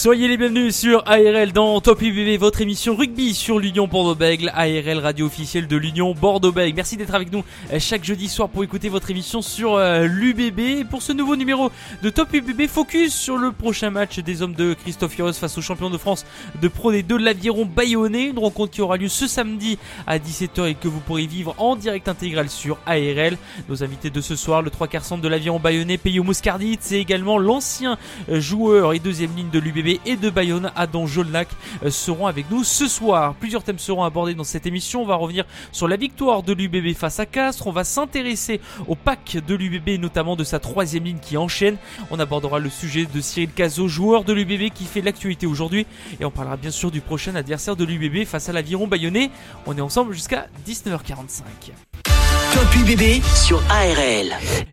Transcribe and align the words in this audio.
Soyez 0.00 0.28
les 0.28 0.38
bienvenus 0.38 0.74
sur 0.74 1.02
ARL 1.04 1.52
dans 1.52 1.78
Top 1.82 2.00
UBB, 2.00 2.40
votre 2.40 2.62
émission 2.62 2.96
rugby 2.96 3.34
sur 3.34 3.58
l'Union 3.58 3.86
Bordeaux-Bègle, 3.86 4.50
ARL 4.54 4.98
radio 4.98 5.26
officielle 5.26 5.66
de 5.66 5.76
l'Union 5.76 6.14
Bordeaux-Bègle. 6.14 6.74
Merci 6.74 6.96
d'être 6.96 7.14
avec 7.14 7.30
nous 7.30 7.44
euh, 7.70 7.78
chaque 7.78 8.02
jeudi 8.02 8.30
soir 8.30 8.48
pour 8.48 8.64
écouter 8.64 8.88
votre 8.88 9.10
émission 9.10 9.42
sur 9.42 9.74
euh, 9.74 10.06
l'UBB. 10.06 10.88
Pour 10.88 11.02
ce 11.02 11.12
nouveau 11.12 11.36
numéro 11.36 11.70
de 12.02 12.08
Top 12.08 12.32
UBB, 12.32 12.66
focus 12.66 13.12
sur 13.12 13.36
le 13.36 13.52
prochain 13.52 13.90
match 13.90 14.20
des 14.20 14.40
hommes 14.40 14.54
de 14.54 14.72
Christophe 14.72 15.18
Hiros 15.18 15.34
face 15.34 15.58
au 15.58 15.60
champion 15.60 15.90
de 15.90 15.98
France 15.98 16.24
de 16.62 16.68
Pro 16.68 16.94
D2 16.94 17.06
de 17.06 17.16
l'Aviron 17.16 17.66
Bayonnais. 17.66 18.28
Une 18.28 18.38
rencontre 18.38 18.72
qui 18.72 18.80
aura 18.80 18.96
lieu 18.96 19.08
ce 19.08 19.26
samedi 19.26 19.76
à 20.06 20.18
17h 20.18 20.66
et 20.66 20.76
que 20.76 20.88
vous 20.88 21.00
pourrez 21.00 21.26
vivre 21.26 21.54
en 21.58 21.76
direct 21.76 22.08
intégral 22.08 22.48
sur 22.48 22.78
ARL. 22.86 23.36
Nos 23.68 23.84
invités 23.84 24.08
de 24.08 24.22
ce 24.22 24.34
soir, 24.34 24.62
le 24.62 24.70
3 24.70 24.88
quarts 24.88 25.04
centre 25.04 25.20
de 25.20 25.28
l'Aviron 25.28 25.60
Bayonnais, 25.60 25.98
Peyo 25.98 26.22
Moscardit, 26.22 26.78
c'est 26.80 26.98
également 26.98 27.36
l'ancien 27.36 27.98
euh, 28.30 28.40
joueur 28.40 28.94
et 28.94 28.98
deuxième 28.98 29.36
ligne 29.36 29.50
de 29.50 29.58
l'UBB 29.58 29.89
et 30.04 30.16
de 30.16 30.30
Bayonne, 30.30 30.70
Adam 30.76 31.06
Jolnac 31.06 31.48
euh, 31.82 31.90
seront 31.90 32.26
avec 32.26 32.50
nous 32.50 32.64
ce 32.64 32.86
soir. 32.86 33.34
Plusieurs 33.34 33.62
thèmes 33.62 33.78
seront 33.78 34.04
abordés 34.04 34.34
dans 34.34 34.44
cette 34.44 34.66
émission. 34.66 35.02
On 35.02 35.06
va 35.06 35.16
revenir 35.16 35.44
sur 35.72 35.88
la 35.88 35.96
victoire 35.96 36.42
de 36.42 36.52
l'UBB 36.52 36.94
face 36.94 37.18
à 37.18 37.26
Castres. 37.26 37.66
On 37.66 37.72
va 37.72 37.84
s'intéresser 37.84 38.60
au 38.86 38.94
pack 38.94 39.38
de 39.46 39.54
l'UBB, 39.54 40.00
notamment 40.00 40.36
de 40.36 40.44
sa 40.44 40.58
troisième 40.58 41.04
ligne 41.04 41.18
qui 41.20 41.36
enchaîne. 41.36 41.76
On 42.10 42.20
abordera 42.20 42.58
le 42.58 42.70
sujet 42.70 43.06
de 43.06 43.20
Cyril 43.20 43.50
Cazot, 43.50 43.88
joueur 43.88 44.24
de 44.24 44.32
l'UBB 44.32 44.72
qui 44.72 44.84
fait 44.84 45.00
l'actualité 45.00 45.46
aujourd'hui. 45.46 45.86
Et 46.20 46.24
on 46.24 46.30
parlera 46.30 46.56
bien 46.56 46.70
sûr 46.70 46.90
du 46.90 47.00
prochain 47.00 47.34
adversaire 47.34 47.76
de 47.76 47.84
l'UBB 47.84 48.26
face 48.26 48.48
à 48.48 48.52
l'Aviron 48.52 48.86
Bayonnais. 48.86 49.30
On 49.66 49.76
est 49.76 49.80
ensemble 49.80 50.12
jusqu'à 50.12 50.48
19h45. 50.66 52.09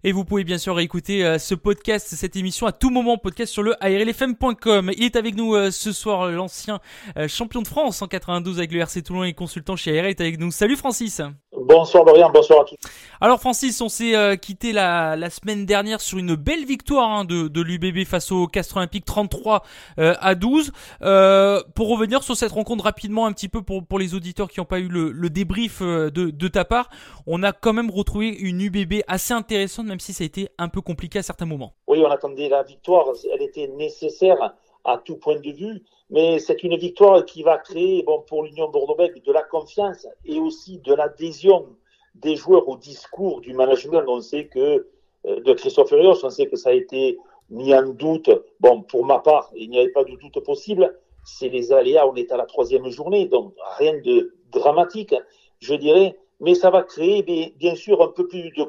Et 0.04 0.12
vous 0.12 0.26
pouvez 0.26 0.44
bien 0.44 0.58
sûr 0.58 0.76
réécouter 0.76 1.24
euh, 1.24 1.38
ce 1.38 1.54
podcast, 1.54 2.08
cette 2.16 2.36
émission 2.36 2.66
à 2.66 2.72
tout 2.72 2.90
moment, 2.90 3.18
podcast 3.18 3.54
sur 3.54 3.62
le 3.62 3.76
ARLFM.com. 3.84 4.92
Il 4.98 5.04
est 5.04 5.16
avec 5.16 5.36
nous 5.36 5.54
euh, 5.54 5.70
ce 5.70 5.92
soir, 5.92 6.32
l'ancien 6.32 6.80
euh, 7.18 7.28
champion 7.28 7.62
de 7.62 7.68
France 7.68 8.02
en 8.02 8.08
92 8.08 8.58
avec 8.58 8.72
le 8.72 8.80
RC 8.80 9.04
Toulon 9.04 9.24
et 9.24 9.34
consultant 9.34 9.76
chez 9.76 10.00
ARL 10.00 10.10
est 10.10 10.22
avec 10.22 10.40
nous. 10.40 10.50
Salut 10.50 10.76
Francis. 10.76 11.22
Bonsoir 11.60 12.06
Dorian, 12.06 12.30
bonsoir 12.32 12.62
à 12.62 12.66
tous. 12.66 12.78
Alors 13.20 13.40
Francis, 13.40 13.82
on 13.82 13.90
s'est 13.90 14.38
quitté 14.38 14.74
la, 14.74 15.16
la, 15.16 15.30
semaine 15.30 15.66
dernière 15.66 16.02
sur 16.02 16.20
une 16.20 16.36
belle 16.36 16.66
victoire 16.66 17.10
hein, 17.10 17.26
de, 17.26 17.48
de 17.48 17.62
l'UBB 17.62 18.06
face 18.06 18.32
au 18.32 18.46
Castres 18.48 18.78
Olympique 18.78 19.06
33 19.06 19.64
à 19.98 20.36
12. 20.36 20.72
pour 21.00 21.90
revenir 21.90 22.22
sur 22.22 22.36
cette 22.36 22.52
rencontre 22.52 22.84
rapidement 22.84 23.26
un 23.26 23.34
petit 23.34 23.50
peu 23.50 23.64
pour, 23.64 23.84
pour 23.84 23.98
les 23.98 24.14
auditeurs 24.14 24.50
qui 24.50 24.60
n'ont 24.60 24.66
pas 24.66 24.80
eu 24.80 24.88
le, 24.88 25.12
le 25.12 25.30
débrief 25.30 25.82
de, 25.82 26.10
de 26.10 26.48
ta 26.48 26.64
part, 26.64 26.90
on 27.26 27.42
a 27.42 27.52
quand 27.52 27.74
même 27.74 27.90
retrouvé 27.90 28.28
une 28.30 28.62
UBB 28.62 29.02
assez 29.08 29.34
intéressante, 29.34 29.88
même 29.88 30.00
si 30.00 30.14
ça 30.14 30.24
a 30.24 30.28
été 30.28 30.50
un 30.58 30.70
peu 30.70 30.82
compliqué 30.82 31.20
à 31.20 31.24
certains 31.24 31.46
moments. 31.46 31.74
Oui, 31.88 32.04
on 32.06 32.12
attendait 32.12 32.50
la 32.50 32.64
victoire, 32.64 33.08
elle 33.34 33.42
était 33.42 33.68
nécessaire 33.68 34.54
à 34.88 34.98
tout 34.98 35.18
point 35.18 35.40
de 35.40 35.52
vue, 35.52 35.84
mais 36.10 36.40
c'est 36.40 36.64
une 36.64 36.78
victoire 36.78 37.26
qui 37.26 37.44
va 37.44 37.58
créer 37.58 38.02
bon, 38.04 38.24
pour 38.28 38.44
l'Union 38.44 38.70
Bordeaux-Bègles 38.70 39.22
de 39.22 39.32
la 39.32 39.44
confiance 39.44 40.08
et 40.26 40.40
aussi 40.40 40.80
de 40.80 40.94
l'adhésion 40.94 41.68
des 42.16 42.36
joueurs 42.36 42.68
au 42.68 42.78
discours 42.78 43.42
du 43.42 43.54
management. 43.54 44.04
On 44.08 44.22
sait 44.22 44.46
que, 44.46 44.88
euh, 45.28 45.42
de 45.42 45.54
Christophe 45.54 45.90
Furios, 45.90 46.24
on 46.24 46.30
sait 46.30 46.48
que 46.48 46.56
ça 46.56 46.70
a 46.70 46.74
été 46.74 47.20
mis 47.50 47.76
en 47.76 47.90
doute. 47.90 48.32
Bon, 48.60 48.82
pour 48.82 49.06
ma 49.06 49.20
part, 49.20 49.52
il 49.56 49.70
n'y 49.70 49.78
avait 49.78 49.92
pas 49.92 50.06
de 50.06 50.16
doute 50.16 50.40
possible. 50.44 50.98
C'est 51.26 51.50
les 51.50 51.74
aléas, 51.74 52.08
on 52.08 52.16
est 52.16 52.32
à 52.32 52.38
la 52.38 52.46
troisième 52.46 52.90
journée, 52.90 53.28
donc 53.28 53.54
rien 53.78 54.00
de 54.00 54.34
dramatique, 54.52 55.14
je 55.60 55.76
dirais 55.76 56.16
mais 56.40 56.56
ça 56.56 56.70
va 56.70 56.84
créer 56.84 57.24
bien 57.58 57.76
sûr 57.76 58.02
un 58.02 58.10
peu 58.10 58.28
plus 58.28 58.52
de, 58.52 58.64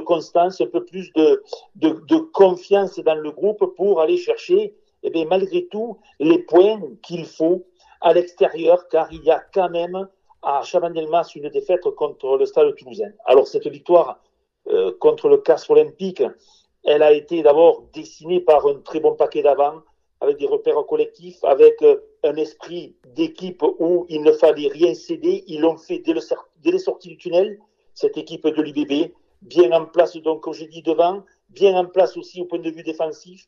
constance, 0.00 0.60
un 0.60 0.66
peu 0.66 0.84
plus 0.84 1.12
de, 1.14 1.42
confiance 2.32 2.98
dans 3.00 3.14
le 3.14 3.30
groupe 3.30 3.74
pour 3.76 4.00
aller 4.00 4.16
chercher, 4.16 4.74
eh 5.06 5.10
bien, 5.10 5.24
malgré 5.24 5.66
tout, 5.66 5.98
les 6.18 6.38
points 6.38 6.80
qu'il 7.00 7.26
faut 7.26 7.64
à 8.00 8.12
l'extérieur, 8.12 8.88
car 8.88 9.12
il 9.12 9.22
y 9.22 9.30
a 9.30 9.40
quand 9.54 9.70
même 9.70 10.08
à 10.42 10.62
Chabandelmas 10.62 11.30
une 11.36 11.48
défaite 11.48 11.88
contre 11.90 12.36
le 12.36 12.44
Stade 12.44 12.74
toulousain. 12.74 13.12
Alors 13.24 13.46
cette 13.46 13.68
victoire 13.68 14.20
euh, 14.66 14.92
contre 14.98 15.28
le 15.28 15.38
Castres 15.38 15.70
olympique, 15.70 16.24
elle 16.84 17.04
a 17.04 17.12
été 17.12 17.42
d'abord 17.44 17.84
dessinée 17.94 18.40
par 18.40 18.66
un 18.66 18.80
très 18.80 18.98
bon 18.98 19.14
paquet 19.14 19.42
d'avant, 19.42 19.82
avec 20.20 20.38
des 20.38 20.46
repères 20.46 20.84
collectifs, 20.86 21.42
avec 21.44 21.80
euh, 21.82 22.00
un 22.24 22.34
esprit 22.34 22.96
d'équipe 23.14 23.62
où 23.78 24.06
il 24.08 24.22
ne 24.22 24.32
fallait 24.32 24.68
rien 24.68 24.92
céder. 24.94 25.44
Ils 25.46 25.60
l'ont 25.60 25.76
fait 25.76 26.00
dès, 26.00 26.14
le, 26.14 26.20
dès, 26.64 26.72
les 26.72 26.78
sorties 26.80 27.10
du 27.10 27.16
tunnel, 27.16 27.60
cette 27.94 28.16
équipe 28.16 28.46
de 28.46 28.60
l'UBB, 28.60 29.12
bien 29.42 29.70
en 29.70 29.86
place, 29.86 30.16
donc, 30.16 30.40
comme 30.40 30.54
j'ai 30.54 30.66
dit, 30.66 30.82
devant, 30.82 31.22
bien 31.50 31.76
en 31.76 31.86
place 31.86 32.16
aussi 32.16 32.40
au 32.40 32.46
point 32.46 32.58
de 32.58 32.70
vue 32.70 32.82
défensif. 32.82 33.46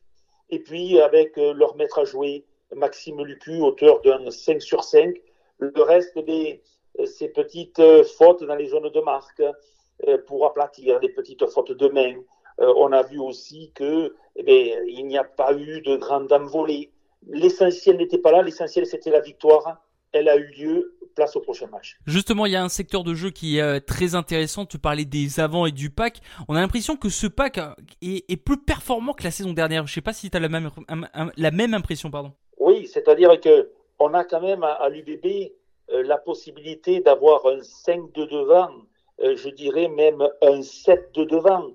Et 0.49 0.59
puis, 0.59 0.99
avec 0.99 1.37
euh, 1.37 1.53
leur 1.53 1.75
maître 1.75 1.99
à 1.99 2.05
jouer, 2.05 2.45
Maxime 2.75 3.23
Lucu, 3.23 3.61
auteur 3.61 4.01
d'un 4.01 4.29
5 4.29 4.61
sur 4.61 4.83
5. 4.83 5.15
Le 5.57 5.81
reste 5.81 6.17
des 6.19 6.61
euh, 6.99 7.05
ces 7.05 7.29
petites 7.29 7.81
fautes 8.17 8.43
dans 8.43 8.55
les 8.55 8.67
zones 8.67 8.89
de 8.89 9.01
marque 9.01 9.43
pour 10.27 10.45
aplatir, 10.45 10.97
des 11.01 11.09
petites 11.09 11.45
fautes 11.47 11.73
de 11.73 11.89
main, 11.89 12.15
euh, 12.61 12.73
on 12.75 12.91
a 12.91 13.03
vu 13.03 13.19
aussi 13.19 13.71
que 13.73 14.15
eh 14.35 14.75
il 14.87 15.05
n'y 15.05 15.17
a 15.17 15.23
pas 15.23 15.53
eu 15.53 15.81
de 15.81 15.95
grande 15.95 16.31
envolée. 16.31 16.91
L'essentiel 17.27 17.97
n'était 17.97 18.17
pas 18.17 18.31
là, 18.31 18.41
l'essentiel 18.41 18.85
c'était 18.85 19.11
la 19.11 19.21
victoire. 19.21 19.81
Elle 20.11 20.27
a 20.27 20.35
eu 20.35 20.47
lieu, 20.47 20.97
place 21.19 21.35
au 21.35 21.41
prochain 21.41 21.67
match. 21.67 21.97
Justement, 22.07 22.45
il 22.45 22.53
y 22.53 22.55
a 22.55 22.63
un 22.63 22.69
secteur 22.69 23.03
de 23.03 23.13
jeu 23.13 23.29
qui 23.29 23.57
est 23.57 23.61
euh, 23.61 23.79
très 23.79 24.15
intéressant. 24.15 24.65
Tu 24.65 24.79
parlais 24.79 25.03
des 25.03 25.41
avants 25.41 25.65
et 25.65 25.71
du 25.71 25.89
pack. 25.89 26.21
On 26.47 26.55
a 26.55 26.61
l'impression 26.61 26.95
que 26.95 27.09
ce 27.09 27.27
pack 27.27 27.57
euh, 27.57 27.73
est, 28.01 28.37
plus 28.37 28.57
performant 28.57 29.13
que 29.13 29.23
la 29.23 29.31
saison 29.31 29.51
dernière. 29.51 29.85
Je 29.85 29.91
ne 29.91 29.95
sais 29.95 30.01
pas 30.01 30.13
si 30.13 30.29
tu 30.29 30.37
as 30.37 30.39
la 30.39 30.47
même, 30.47 30.69
la 31.35 31.51
même 31.51 31.73
impression. 31.73 32.09
Pardon. 32.09 32.31
Oui, 32.57 32.87
c'est-à-dire 32.87 33.37
que 33.41 33.69
on 33.99 34.13
a 34.13 34.23
quand 34.23 34.39
même 34.39 34.63
à, 34.63 34.87
l'UBB 34.87 35.51
la 35.89 36.17
possibilité 36.17 37.01
d'avoir 37.01 37.45
un 37.47 37.61
5 37.61 38.13
de 38.13 38.25
devant, 38.25 38.69
je 39.19 39.49
dirais 39.49 39.89
même 39.89 40.25
un 40.41 40.61
7 40.61 41.13
de 41.15 41.25
devant 41.25 41.65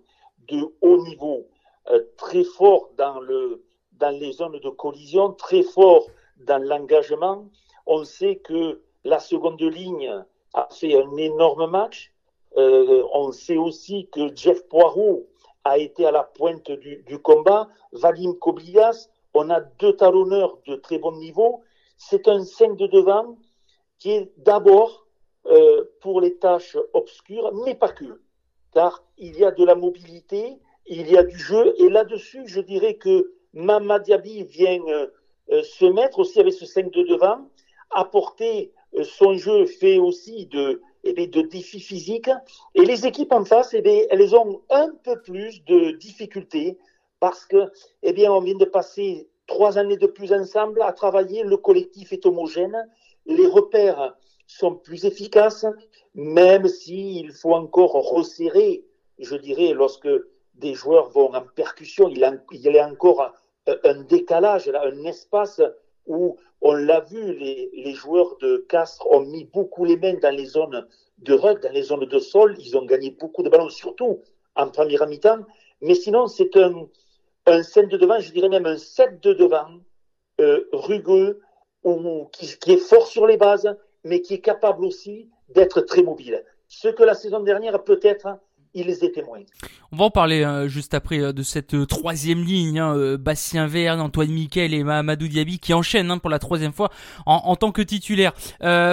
de 0.49 0.63
haut 0.81 1.05
niveau, 1.05 1.47
euh, 1.91 2.03
très 2.17 2.45
fort 2.45 2.91
dans, 2.97 3.21
le, 3.21 3.63
dans 3.93 4.11
les 4.11 4.33
zones 4.33 4.59
de 4.59 4.71
collision, 4.71 5.33
très 5.33 5.63
fort 5.63 6.07
dans 6.39 6.63
l'engagement. 6.63 7.49
On 7.87 8.05
sait 8.05 8.37
que 8.37 8.81
la 9.05 9.19
seconde 9.19 9.61
ligne 9.61 10.25
a 10.55 10.69
fait 10.71 10.95
un 10.95 11.17
énorme 11.17 11.71
match. 11.71 12.13
Euh, 12.57 13.03
on 13.13 13.33
sait 13.33 13.57
aussi 13.57 14.09
que 14.13 14.35
Jeff 14.35 14.67
Poirot 14.69 15.27
a 15.65 15.79
été 15.79 16.07
à 16.07 16.11
la 16.11 16.23
pointe 16.23 16.71
du, 16.71 17.19
combat. 17.19 17.69
Vadim 17.93 18.35
Koblias, 18.35 19.09
on 19.35 19.51
a 19.51 19.61
deux 19.61 19.97
talonneurs 19.97 20.59
de 20.67 20.77
très 20.77 20.99
bon 20.99 21.13
niveau. 21.13 21.63
C'est 21.97 22.29
un 22.29 22.45
5 22.45 22.77
de 22.77 22.87
devant 22.87 23.37
qui 23.99 24.11
est 24.11 24.33
d'abord 24.39 25.07
euh, 25.47 25.85
pour 26.01 26.21
les 26.21 26.37
tâches 26.37 26.77
obscures, 26.93 27.53
mais 27.65 27.75
pas 27.75 27.91
que 27.91 28.21
car 28.75 29.05
il 29.17 29.39
y 29.39 29.45
a 29.45 29.53
de 29.53 29.65
la 29.65 29.77
mobilité, 29.77 30.59
il 30.87 31.11
y 31.11 31.17
a 31.17 31.23
du 31.23 31.39
jeu, 31.39 31.75
et 31.79 31.89
là-dessus, 31.89 32.43
je 32.47 32.61
dirais 32.61 32.95
que 32.95 33.33
Mama 33.55 34.01
Diaby 34.01 34.43
vient 34.45 34.81
euh, 34.89 35.63
se 35.63 35.87
mettre 35.87 36.19
aussi 36.19 36.41
avec 36.41 36.53
ce 36.53 36.67
5 36.67 36.91
de 36.91 37.05
devant, 37.05 37.49
apporter 37.91 38.73
son 39.03 39.35
jeu 39.35 39.67
fait 39.67 39.99
aussi 39.99 40.47
de, 40.47 40.81
eh 41.03 41.27
de 41.27 41.43
défis 41.43 41.81
physiques, 41.81 42.31
et 42.75 42.85
les 42.85 43.07
équipes 43.07 43.33
en 43.33 43.45
face, 43.45 43.75
eh 43.75 44.07
elles 44.11 44.35
ont 44.37 44.63
un 44.71 44.91
peu 45.03 45.21
plus 45.21 45.65
de 45.65 45.93
difficultés, 45.93 46.79
parce 47.21 47.45
que, 47.45 47.71
eh 48.03 48.13
bien, 48.13 48.33
on 48.33 48.41
vient 48.41 48.57
de 48.57 48.65
passer 48.65 49.29
trois 49.47 49.79
années 49.79 49.97
de 49.97 50.07
plus 50.07 50.33
ensemble 50.33 50.83
à 50.83 50.93
travailler, 50.93 51.43
le 51.43 51.57
collectif 51.57 52.13
est 52.13 52.27
homogène, 52.27 52.77
les 53.27 53.47
repères 53.47 54.17
sont 54.47 54.75
plus 54.75 55.05
efficaces, 55.05 55.67
même 56.15 56.69
s'il 56.69 57.33
faut 57.33 57.55
encore 57.55 57.93
resserrer, 57.93 58.85
je 59.19 59.37
dirais, 59.37 59.73
lorsque 59.73 60.09
des 60.55 60.75
joueurs 60.75 61.11
vont 61.11 61.35
en 61.35 61.43
percussion, 61.55 62.09
il, 62.09 62.19
y 62.19 62.79
a 62.79 62.89
encore 62.89 63.33
un 63.67 64.03
décalage, 64.03 64.69
un 64.69 65.05
espace 65.05 65.61
où 66.07 66.37
on 66.61 66.75
l'a 66.75 67.01
vu, 67.01 67.35
les, 67.39 67.93
joueurs 67.93 68.37
de 68.39 68.65
Castres 68.69 69.07
ont 69.11 69.21
mis 69.21 69.45
beaucoup 69.45 69.85
les 69.85 69.97
mains 69.97 70.15
dans 70.15 70.35
les 70.35 70.47
zones 70.47 70.87
de 71.19 71.35
rug, 71.35 71.61
dans 71.63 71.73
les 71.73 71.83
zones 71.83 72.07
de 72.07 72.19
sol, 72.19 72.57
ils 72.59 72.77
ont 72.77 72.85
gagné 72.85 73.11
beaucoup 73.11 73.43
de 73.43 73.49
ballons, 73.49 73.69
surtout 73.69 74.21
en 74.57 74.69
première 74.69 75.07
mi-temps, 75.07 75.45
mais 75.81 75.95
sinon 75.95 76.27
c'est 76.27 76.57
un, 76.57 76.89
un 77.47 77.63
5 77.63 77.89
de 77.89 77.97
devant, 77.97 78.19
je 78.19 78.33
dirais 78.33 78.49
même 78.49 78.67
un 78.67 78.79
7 78.79 79.23
de 79.23 79.33
devant, 79.33 79.67
euh, 80.41 80.69
rugueux, 80.73 81.41
qui, 82.33 82.73
est 82.73 82.79
fort 82.79 83.07
sur 83.07 83.27
les 83.27 83.37
bases, 83.37 83.77
mais 84.05 84.21
qui 84.21 84.35
est 84.35 84.41
capable 84.41 84.85
aussi 84.85 85.29
d'être 85.51 85.83
très 85.83 86.03
mobile. 86.03 86.45
Ce 86.69 86.89
que 86.89 87.03
la 87.03 87.15
saison 87.15 87.41
dernière, 87.41 87.85
peut-être, 87.85 88.39
On 89.93 89.97
va 89.97 90.07
en 90.07 90.11
parler 90.11 90.43
euh, 90.43 90.67
juste 90.67 90.95
après 90.95 91.21
euh, 91.21 91.33
de 91.33 91.45
cette 91.45 91.75
euh, 91.75 91.87
troisième 91.87 92.43
ligne, 92.43 92.81
hein, 92.81 93.17
Bastien 93.17 93.69
Verne, 93.69 94.01
Antoine 94.01 94.31
Miquel 94.31 94.75
et 94.75 94.83
Mahamadou 94.83 95.29
Diaby 95.29 95.61
qui 95.61 95.73
enchaînent 95.73 96.11
hein, 96.11 96.19
pour 96.19 96.31
la 96.31 96.41
troisième 96.41 96.73
fois 96.73 96.91
en, 97.27 97.55
tant 97.55 97.71
que 97.71 97.83
titulaire. 97.83 98.33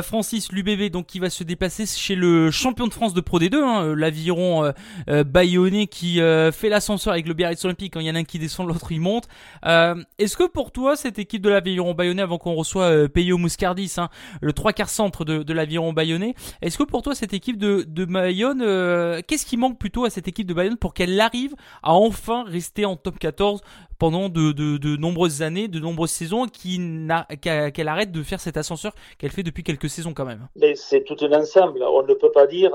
Francis 0.03 0.51
Lubébé 0.51 0.89
donc 0.89 1.07
qui 1.07 1.19
va 1.19 1.29
se 1.29 1.43
déplacer 1.43 1.85
chez 1.85 2.15
le 2.15 2.51
champion 2.51 2.87
de 2.87 2.93
France 2.93 3.13
de 3.13 3.21
Pro 3.21 3.39
D2, 3.39 3.55
hein, 3.55 3.95
l'aviron 3.95 4.71
bayonnais 5.07 5.87
qui 5.87 6.17
fait 6.17 6.69
l'ascenseur 6.69 7.13
avec 7.13 7.27
le 7.27 7.33
Biarritz 7.33 7.63
Olympique. 7.65 7.93
Quand 7.93 7.99
il 7.99 8.05
y 8.05 8.11
en 8.11 8.15
a 8.15 8.19
un 8.19 8.23
qui 8.23 8.39
descend, 8.39 8.67
l'autre 8.67 8.91
il 8.91 9.01
monte. 9.01 9.27
Est-ce 9.63 10.37
que 10.37 10.47
pour 10.47 10.71
toi 10.71 10.95
cette 10.95 11.19
équipe 11.19 11.41
de 11.41 11.49
l'aviron 11.49 11.93
bayonnais, 11.93 12.21
avant 12.21 12.37
qu'on 12.37 12.53
reçoit 12.53 13.09
Peyo 13.09 13.37
Muscardis, 13.37 13.93
hein, 13.97 14.09
le 14.41 14.53
trois 14.53 14.73
quarts 14.73 14.89
centre 14.89 15.25
de, 15.25 15.43
de 15.43 15.53
l'aviron 15.53 15.93
bayonnais, 15.93 16.35
est-ce 16.61 16.77
que 16.77 16.83
pour 16.83 17.01
toi 17.01 17.15
cette 17.15 17.33
équipe 17.33 17.57
de, 17.57 17.85
de 17.87 18.05
Bayonne, 18.05 18.59
qu'est-ce 19.27 19.45
qui 19.45 19.57
manque 19.57 19.70
plutôt 19.75 20.05
à 20.05 20.09
cette 20.09 20.27
équipe 20.27 20.47
de 20.47 20.53
Bayonne 20.53 20.77
pour 20.77 20.93
qu'elle 20.93 21.19
arrive 21.19 21.55
à 21.83 21.93
enfin 21.93 22.43
rester 22.43 22.85
en 22.85 22.95
top 22.95 23.19
14 23.19 23.61
pendant 23.99 24.29
de, 24.29 24.97
nombreuses 24.97 25.41
années, 25.43 25.67
de 25.67 25.79
nombreuses 25.79 26.11
saisons, 26.11 26.47
qu'elle 26.47 27.87
arrête 27.87 28.11
de 28.11 28.23
faire 28.23 28.39
cet 28.39 28.57
ascenseur 28.57 28.93
qu'elle 29.19 29.29
fait 29.29 29.43
depuis 29.43 29.63
quelques 29.63 29.89
saisons 29.89 30.13
quand 30.13 30.25
même. 30.25 30.47
Mais 30.55 30.75
c'est 30.75 31.03
tout 31.03 31.17
un 31.21 31.39
ensemble. 31.39 31.83
On 31.83 32.01
ne 32.01 32.13
peut 32.13 32.31
pas 32.31 32.47
dire 32.47 32.71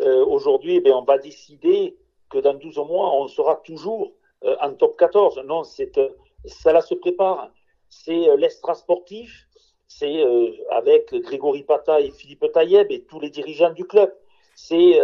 euh, 0.00 0.24
aujourd'hui, 0.24 0.80
eh 0.84 0.92
on 0.92 1.02
va 1.02 1.18
décider 1.18 1.96
que 2.30 2.38
dans 2.38 2.54
12 2.54 2.76
mois, 2.78 3.12
on 3.14 3.26
sera 3.26 3.56
toujours 3.56 4.12
euh, 4.44 4.54
en 4.60 4.72
top 4.72 4.96
14. 4.96 5.42
Non, 5.46 5.64
c'est, 5.64 5.98
euh, 5.98 6.10
cela 6.44 6.80
se 6.80 6.94
prépare. 6.94 7.50
C'est 7.88 8.36
l'extra 8.36 8.74
sportif, 8.74 9.48
c'est 9.86 10.22
avec 10.70 11.14
Grégory 11.14 11.62
Pata 11.62 12.02
et 12.02 12.10
Philippe 12.10 12.44
Taïeb 12.52 12.86
et 12.90 13.04
tous 13.04 13.18
les 13.18 13.30
dirigeants 13.30 13.72
du 13.72 13.86
club. 13.86 14.12
C'est 14.54 15.00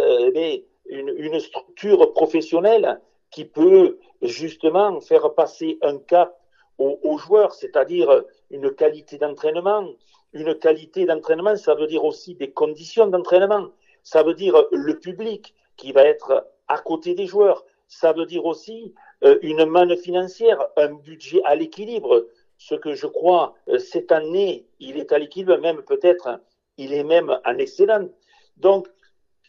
une, 0.87 1.39
structure 1.39 2.13
professionnelle 2.13 3.01
qui 3.31 3.45
peut 3.45 3.99
justement 4.21 5.01
faire 5.01 5.33
passer 5.33 5.77
un 5.81 5.97
cap 5.97 6.39
aux, 6.77 7.17
joueurs, 7.17 7.53
c'est-à-dire 7.53 8.23
une 8.51 8.71
qualité 8.71 9.17
d'entraînement. 9.17 9.87
Une 10.33 10.53
qualité 10.55 11.05
d'entraînement, 11.05 11.55
ça 11.55 11.75
veut 11.75 11.87
dire 11.87 12.03
aussi 12.03 12.35
des 12.35 12.51
conditions 12.51 13.07
d'entraînement. 13.07 13.69
Ça 14.03 14.23
veut 14.23 14.33
dire 14.33 14.61
le 14.71 14.99
public 14.99 15.55
qui 15.77 15.93
va 15.93 16.03
être 16.03 16.45
à 16.67 16.77
côté 16.79 17.15
des 17.15 17.25
joueurs. 17.25 17.65
Ça 17.87 18.11
veut 18.11 18.25
dire 18.25 18.45
aussi 18.45 18.93
euh, 19.23 19.37
une 19.41 19.65
manne 19.65 19.95
financière, 19.95 20.59
un 20.75 20.93
budget 20.93 21.41
à 21.45 21.55
l'équilibre. 21.55 22.27
Ce 22.57 22.75
que 22.75 22.93
je 22.93 23.07
crois, 23.07 23.55
euh, 23.69 23.77
cette 23.77 24.11
année, 24.11 24.65
il 24.79 24.97
est 24.97 25.11
à 25.11 25.19
l'équilibre, 25.19 25.57
même 25.57 25.81
peut-être, 25.83 26.41
il 26.77 26.93
est 26.93 27.03
même 27.03 27.39
en 27.45 27.57
excellent. 27.57 28.09
Donc, 28.57 28.87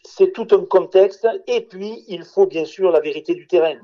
c'est 0.07 0.31
tout 0.31 0.47
un 0.51 0.65
contexte. 0.65 1.27
Et 1.47 1.61
puis, 1.61 2.03
il 2.07 2.23
faut 2.23 2.45
bien 2.45 2.65
sûr 2.65 2.91
la 2.91 2.99
vérité 2.99 3.35
du 3.35 3.47
terrain. 3.47 3.79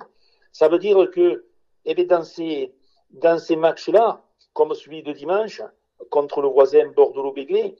Ça 0.51 0.67
veut 0.69 0.79
dire 0.79 1.09
que 1.11 1.45
eh 1.85 1.93
bien, 1.93 2.05
dans 2.05 2.23
ces, 2.23 2.73
dans 3.11 3.37
ces 3.37 3.55
matchs-là, 3.55 4.23
comme 4.53 4.73
celui 4.73 5.03
de 5.03 5.11
dimanche, 5.11 5.61
contre 6.09 6.41
le 6.41 6.47
voisin 6.47 6.87
Bordeaux-Béglé, 6.95 7.75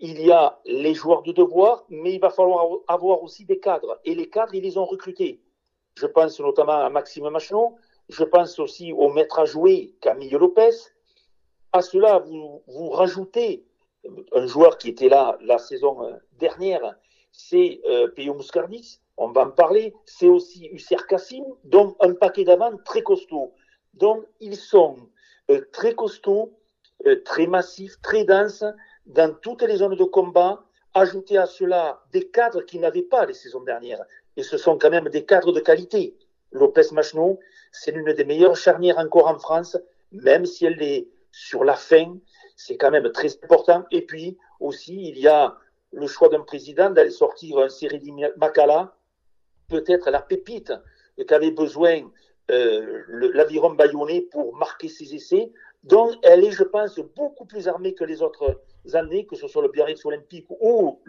il 0.00 0.20
y 0.20 0.32
a 0.32 0.58
les 0.64 0.94
joueurs 0.94 1.22
de 1.22 1.32
devoir, 1.32 1.84
mais 1.88 2.14
il 2.14 2.20
va 2.20 2.30
falloir 2.30 2.66
avoir 2.88 3.22
aussi 3.22 3.44
des 3.44 3.60
cadres. 3.60 4.00
Et 4.04 4.14
les 4.14 4.28
cadres, 4.28 4.54
ils 4.54 4.62
les 4.62 4.78
ont 4.78 4.84
recrutés. 4.84 5.40
Je 5.94 6.06
pense 6.06 6.40
notamment 6.40 6.80
à 6.84 6.90
Maxime 6.90 7.28
Machon, 7.28 7.74
je 8.08 8.24
pense 8.24 8.58
aussi 8.58 8.92
au 8.92 9.10
maître 9.10 9.38
à 9.38 9.44
jouer 9.44 9.94
Camille 10.00 10.30
Lopez. 10.30 10.70
À 11.72 11.82
cela, 11.82 12.18
vous, 12.18 12.62
vous 12.66 12.90
rajoutez 12.90 13.64
un 14.32 14.46
joueur 14.46 14.78
qui 14.78 14.88
était 14.88 15.08
là 15.08 15.38
la 15.42 15.58
saison 15.58 16.18
dernière, 16.38 16.96
c'est 17.32 17.80
euh, 17.86 18.08
Peyo 18.08 18.36
on 19.16 19.28
va 19.28 19.42
en 19.42 19.50
parler, 19.50 19.94
c'est 20.04 20.28
aussi 20.28 20.68
Husser 20.72 20.96
Kassim, 21.08 21.44
donc 21.64 21.96
un 22.00 22.14
paquet 22.14 22.44
d'avant 22.44 22.76
très 22.84 23.02
costaud. 23.02 23.52
Donc 23.94 24.24
ils 24.40 24.56
sont 24.56 24.96
euh, 25.50 25.60
très 25.72 25.94
costauds, 25.94 26.52
euh, 27.06 27.22
très 27.24 27.46
massifs, 27.46 28.00
très 28.02 28.24
denses 28.24 28.64
dans 29.06 29.34
toutes 29.34 29.62
les 29.62 29.76
zones 29.76 29.96
de 29.96 30.04
combat. 30.04 30.64
Ajouter 30.94 31.38
à 31.38 31.46
cela 31.46 32.02
des 32.12 32.28
cadres 32.28 32.62
qui 32.62 32.78
n'avaient 32.78 33.02
pas 33.02 33.24
les 33.24 33.32
saisons 33.32 33.62
dernières. 33.62 34.04
Et 34.36 34.42
ce 34.42 34.58
sont 34.58 34.76
quand 34.76 34.90
même 34.90 35.08
des 35.08 35.24
cadres 35.24 35.52
de 35.52 35.60
qualité. 35.60 36.16
Lopez 36.50 36.92
Machno, 36.92 37.38
c'est 37.70 37.92
l'une 37.92 38.12
des 38.12 38.24
meilleures 38.24 38.56
charnières 38.56 38.98
encore 38.98 39.28
en 39.28 39.38
France, 39.38 39.78
même 40.10 40.44
si 40.44 40.66
elle 40.66 40.82
est 40.82 41.08
sur 41.30 41.64
la 41.64 41.76
fin. 41.76 42.18
C'est 42.56 42.76
quand 42.76 42.90
même 42.90 43.10
très 43.10 43.34
important. 43.42 43.84
Et 43.90 44.02
puis 44.02 44.36
aussi, 44.60 45.08
il 45.08 45.18
y 45.18 45.28
a 45.28 45.56
le 45.92 46.06
choix 46.06 46.28
d'un 46.28 46.40
président 46.40 46.90
d'aller 46.90 47.10
sortir 47.10 47.58
un 47.58 47.68
Cyril 47.68 48.02
Makala, 48.36 48.94
peut-être 49.68 50.10
la 50.10 50.20
pépite 50.20 50.72
qu'avait 51.26 51.50
besoin 51.50 52.10
euh, 52.50 53.02
l'aviron 53.34 53.70
bayonnais 53.70 54.22
pour 54.22 54.56
marquer 54.56 54.88
ses 54.88 55.14
essais. 55.14 55.52
Donc, 55.84 56.12
elle 56.22 56.44
est, 56.44 56.50
je 56.50 56.64
pense, 56.64 56.98
beaucoup 57.16 57.44
plus 57.44 57.68
armée 57.68 57.94
que 57.94 58.04
les 58.04 58.22
autres 58.22 58.60
années, 58.94 59.26
que 59.26 59.36
ce 59.36 59.46
soit 59.48 59.62
le 59.62 59.68
Biarritz 59.68 60.04
Olympique 60.04 60.46
ou 60.60 61.00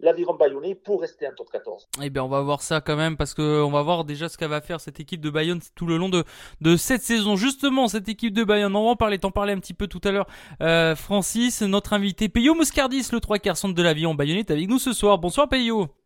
l'aviron 0.00 0.32
le, 0.32 0.38
bayonnais, 0.38 0.74
pour 0.74 1.00
rester 1.00 1.26
en 1.26 1.32
top 1.32 1.50
14. 1.50 1.88
Eh 2.02 2.10
bien, 2.10 2.24
on 2.24 2.28
va 2.28 2.40
voir 2.40 2.62
ça 2.62 2.80
quand 2.80 2.96
même, 2.96 3.16
parce 3.16 3.34
qu'on 3.34 3.70
va 3.70 3.82
voir 3.82 4.04
déjà 4.04 4.28
ce 4.28 4.38
qu'elle 4.38 4.50
va 4.50 4.60
faire 4.60 4.80
cette 4.80 5.00
équipe 5.00 5.20
de 5.20 5.30
Bayonne 5.30 5.60
tout 5.74 5.86
le 5.86 5.96
long 5.96 6.08
de, 6.08 6.24
de 6.60 6.76
cette 6.76 7.02
saison. 7.02 7.36
Justement, 7.36 7.88
cette 7.88 8.08
équipe 8.08 8.34
de 8.34 8.44
Bayonne, 8.44 8.74
on 8.74 8.84
va 8.84 8.90
en 8.90 8.96
parler, 8.96 9.18
t'en 9.18 9.30
parlais 9.30 9.52
un 9.52 9.58
petit 9.58 9.74
peu 9.74 9.86
tout 9.86 10.00
à 10.04 10.10
l'heure, 10.10 10.26
euh, 10.62 10.94
Francis, 10.96 11.62
notre 11.62 11.92
invité, 11.92 12.28
Peyo 12.28 12.54
Moscardis, 12.54 13.08
le 13.12 13.20
3 13.20 13.38
quarts 13.38 13.56
centre 13.56 13.74
de 13.74 13.82
l'aviron 13.82 14.14
bayonnais, 14.14 14.40
est 14.40 14.50
avec 14.50 14.68
nous 14.68 14.78
ce 14.78 14.92
soir. 14.92 15.18
Bonsoir 15.18 15.48
Peyo. 15.48 15.99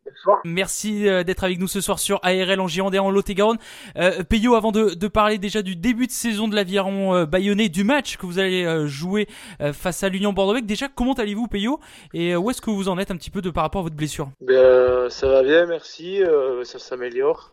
Merci 0.45 1.09
euh, 1.09 1.23
d'être 1.25 1.45
avec 1.45 1.59
nous 1.59 1.69
ce 1.69 1.81
soir 1.81 1.99
sur 1.99 2.21
ARL 2.23 2.61
en 2.61 2.69
Gironde 2.69 2.95
et 2.95 2.99
en 2.99 3.11
Lot-et-Garonne. 3.11 3.59
Euh, 3.97 4.23
Peyo, 4.23 4.55
avant 4.55 4.73
de, 4.73 4.95
de, 4.95 5.09
parler 5.09 5.39
déjà 5.39 5.63
du 5.63 5.77
début 5.77 6.07
de 6.07 6.13
saison 6.13 6.49
de 6.49 6.55
l'aviron 6.55 7.15
euh, 7.15 7.27
bayonnais, 7.27 7.69
du 7.69 7.85
match 7.85 8.17
que 8.17 8.27
vous 8.27 8.39
allez 8.39 8.65
euh, 8.65 8.87
jouer 8.87 9.29
face 9.73 10.03
à 10.03 10.09
l'Union 10.09 10.33
bordeaux 10.33 10.61
déjà 10.61 10.89
comment 10.89 11.15
allez-vous 11.15 11.49
Peyo? 11.49 11.81
Et 12.13 12.37
où 12.37 12.51
est-ce 12.51 12.61
que 12.61 12.71
vous 12.71 12.89
en 12.89 12.99
êtes 12.99 13.11
un 13.11 13.17
petit 13.17 13.31
peu 13.31 13.41
de 13.41 13.51
par 13.51 13.63
rapport 13.63 13.81
à 13.81 13.85
votre 13.85 13.97
blessure? 13.97 14.29
Ben, 14.41 15.09
Ça 15.11 15.29
va 15.29 15.43
bien, 15.43 15.67
merci, 15.67 16.21
ça 16.65 16.79
s'améliore. 16.79 17.53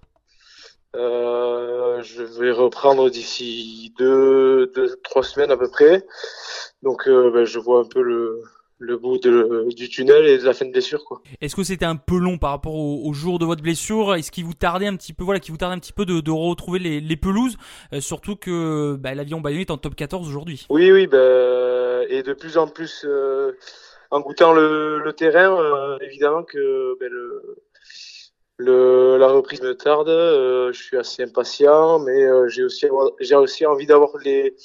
je 0.94 2.40
vais 2.40 2.52
reprendre 2.52 3.10
d'ici 3.10 3.94
deux, 3.98 4.72
deux, 4.76 4.96
trois 5.04 5.24
semaines 5.24 5.52
à 5.52 5.58
peu 5.58 5.70
près. 5.70 6.06
Donc 6.84 7.08
ben, 7.08 7.46
je 7.46 7.60
vois 7.60 7.82
un 7.82 7.86
peu 7.86 8.02
le, 8.02 8.42
le 8.82 8.98
bout 8.98 9.20
du 9.20 9.90
tunnel 9.90 10.26
et 10.26 10.38
de 10.40 10.44
la 10.44 10.54
fin 10.54 10.66
de 10.66 10.72
blessure 10.72 11.06
quoi. 11.06 11.22
Est-ce 11.40 11.56
que 11.56 11.64
c'était 11.64 11.86
un 11.86 11.96
peu 11.96 12.18
long 12.18 12.38
par 12.38 12.50
rapport 12.50 12.76
au, 12.76 13.14
jour 13.14 13.38
de 13.38 13.46
votre 13.46 13.62
blessure? 13.62 14.16
Est-ce 14.16 14.32
qu'il 14.32 14.44
vous 14.44 14.56
tardait 14.56 14.88
un 14.88 14.96
petit 14.96 15.14
peu 15.14 15.24
voilà, 15.24 15.40
qui 15.40 15.52
vous 15.52 15.58
tardait 15.58 15.76
un 15.76 15.80
petit 15.80 15.94
peu 15.94 16.06
de, 16.06 16.32
retrouver 16.32 16.80
les, 16.80 17.16
pelouses? 17.16 17.58
Euh, 17.94 18.02
surtout 18.02 18.36
que 18.36 18.96
bah, 18.96 19.14
l'avion 19.14 19.40
Bayonne 19.40 19.62
est 19.62 19.72
en 19.72 19.78
top 19.78 19.96
14 19.96 20.28
aujourd'hui. 20.28 20.66
Oui 20.70 20.92
oui 20.92 21.06
bah, 21.06 21.18
et 22.10 22.24
de 22.24 22.34
plus 22.34 22.58
en 22.58 22.68
plus 22.68 23.06
euh, 23.08 23.52
en 24.10 24.20
goûtant 24.20 24.52
le, 24.54 25.14
terrain 25.16 25.56
euh, 25.62 25.98
évidemment 26.02 26.44
que 26.44 26.98
bah, 27.00 27.06
le, 28.58 29.18
la 29.18 29.28
reprise 29.28 29.62
me 29.62 29.76
tarde, 29.76 30.08
je 30.08 30.82
suis 30.82 30.98
assez 30.98 31.24
impatient 31.24 32.00
mais 32.00 32.26
j'ai 32.50 32.64
aussi 32.64 32.88
j'ai 33.20 33.36
aussi 33.36 33.66
envie 33.68 33.86
d'avoir 33.86 34.18
les 34.24 34.56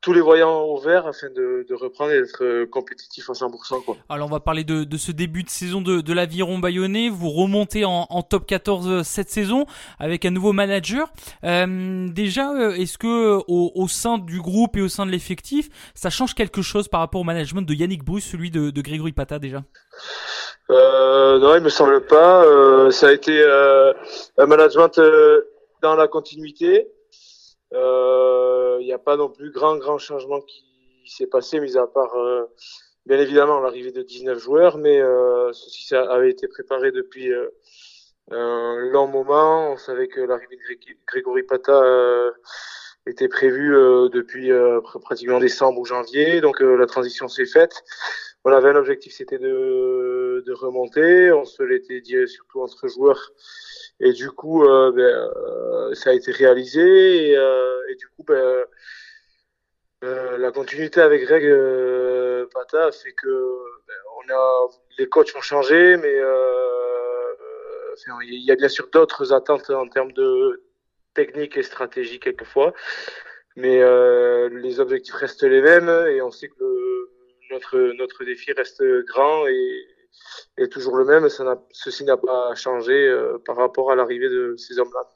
tous 0.00 0.14
les 0.14 0.20
voyants 0.22 0.66
ouverts 0.66 1.06
afin 1.06 1.28
de, 1.28 1.66
de 1.68 1.74
reprendre 1.74 2.12
et 2.12 2.20
d'être 2.20 2.42
euh, 2.42 2.66
compétitif 2.66 3.28
à 3.28 3.34
100%. 3.34 3.84
Quoi. 3.84 3.96
Alors 4.08 4.28
on 4.28 4.30
va 4.30 4.40
parler 4.40 4.64
de, 4.64 4.84
de 4.84 4.96
ce 4.96 5.12
début 5.12 5.42
de 5.42 5.50
saison 5.50 5.82
de, 5.82 6.00
de 6.00 6.12
l'aviron 6.14 6.58
bayonnais. 6.58 7.10
Vous 7.10 7.28
remontez 7.28 7.84
en, 7.84 8.06
en, 8.08 8.22
top 8.22 8.46
14 8.46 8.88
euh, 8.88 9.02
cette 9.02 9.28
saison 9.28 9.66
avec 9.98 10.24
un 10.24 10.30
nouveau 10.30 10.52
manager. 10.52 11.12
Euh, 11.44 12.08
déjà, 12.08 12.50
euh, 12.52 12.72
est-ce 12.72 12.96
que 12.96 13.40
au, 13.46 13.72
au, 13.74 13.88
sein 13.88 14.16
du 14.16 14.40
groupe 14.40 14.76
et 14.76 14.80
au 14.80 14.88
sein 14.88 15.04
de 15.04 15.10
l'effectif, 15.10 15.68
ça 15.94 16.08
change 16.08 16.34
quelque 16.34 16.62
chose 16.62 16.88
par 16.88 17.00
rapport 17.00 17.20
au 17.20 17.24
management 17.24 17.62
de 17.62 17.74
Yannick 17.74 18.02
Bruce, 18.02 18.24
celui 18.24 18.50
de, 18.50 18.70
de 18.70 18.80
Grégory 18.80 19.12
Pata 19.12 19.38
déjà? 19.38 19.62
Euh, 20.70 21.38
Non, 21.38 21.56
il 21.56 21.62
me 21.62 21.68
semble 21.68 22.06
pas. 22.06 22.44
Euh, 22.44 22.90
ça 22.90 23.08
a 23.08 23.12
été 23.12 23.42
un 24.38 24.46
management 24.46 24.98
dans 25.82 25.94
la 25.94 26.08
continuité. 26.08 26.88
Il 27.72 28.86
n'y 28.86 28.92
a 28.92 28.98
pas 28.98 29.16
non 29.16 29.28
plus 29.28 29.50
grand 29.50 29.76
grand 29.76 29.98
changement 29.98 30.40
qui 30.40 30.64
s'est 31.10 31.26
passé, 31.26 31.60
mis 31.60 31.76
à 31.76 31.86
part 31.86 32.14
euh, 32.16 32.46
bien 33.06 33.18
évidemment 33.18 33.60
l'arrivée 33.60 33.92
de 33.92 34.02
19 34.02 34.38
joueurs, 34.38 34.78
mais 34.78 35.00
euh, 35.00 35.52
ceci 35.52 35.86
ça 35.86 36.10
avait 36.10 36.30
été 36.30 36.48
préparé 36.48 36.92
depuis 36.92 37.32
euh, 37.32 37.48
un 38.30 38.76
long 38.90 39.06
moment. 39.06 39.72
On 39.72 39.76
savait 39.76 40.08
que 40.08 40.20
l'arrivée 40.20 40.56
de 40.56 40.94
Grégory 41.06 41.42
Pata 41.42 41.82
était 43.06 43.28
prévue 43.28 43.74
depuis 44.12 44.50
pratiquement 45.02 45.40
décembre 45.40 45.80
ou 45.80 45.84
janvier, 45.84 46.40
donc 46.40 46.60
la 46.60 46.86
transition 46.86 47.28
s'est 47.28 47.46
faite. 47.46 47.82
On 48.44 48.52
avait 48.52 48.70
un 48.70 48.76
objectif, 48.76 49.12
c'était 49.12 49.38
de, 49.38 50.42
de 50.46 50.52
remonter. 50.52 51.30
On 51.32 51.44
se 51.44 51.62
l'était 51.62 52.00
dit 52.00 52.26
surtout 52.26 52.62
entre 52.62 52.88
joueurs. 52.88 53.32
Et 54.00 54.12
du 54.12 54.30
coup, 54.30 54.62
ben, 54.62 54.98
euh, 55.00 55.94
ça 55.94 56.10
a 56.10 56.12
été 56.14 56.32
réalisé. 56.32 57.30
Et, 57.30 57.36
euh, 57.36 57.94
du 57.98 58.08
coup, 58.08 58.24
ben, 58.24 58.64
la 60.02 60.50
continuité 60.52 61.00
avec 61.02 61.22
Greg 61.24 61.44
Pata 62.54 62.90
fait 62.92 63.12
que 63.12 63.28
ben, 63.86 63.94
on 64.16 64.32
a 64.32 64.68
les 64.98 65.08
coachs 65.08 65.34
ont 65.36 65.42
changé, 65.42 65.98
mais 65.98 66.14
il 68.22 68.44
y 68.44 68.50
a 68.50 68.56
bien 68.56 68.68
sûr 68.68 68.88
d'autres 68.90 69.34
attentes 69.34 69.68
en 69.70 69.86
termes 69.88 70.12
de 70.12 70.62
technique 71.12 71.58
et 71.58 71.62
stratégie 71.62 72.20
quelquefois, 72.20 72.72
mais 73.56 73.80
les 74.48 74.80
objectifs 74.80 75.14
restent 75.14 75.42
les 75.42 75.60
mêmes 75.60 75.90
et 76.08 76.22
on 76.22 76.30
sait 76.30 76.48
que 76.48 76.89
notre 77.50 77.92
notre 77.96 78.24
défi 78.24 78.52
reste 78.52 78.82
grand 79.06 79.46
et 79.46 79.86
est 80.58 80.68
toujours 80.68 80.96
le 80.96 81.04
même. 81.04 81.28
Ça 81.28 81.62
ceci 81.72 82.04
n'a 82.04 82.16
pas 82.16 82.54
changé 82.54 82.92
euh, 82.92 83.38
par 83.44 83.56
rapport 83.56 83.90
à 83.90 83.94
l'arrivée 83.94 84.28
de 84.28 84.54
ces 84.56 84.78
hommes-là 84.78 85.08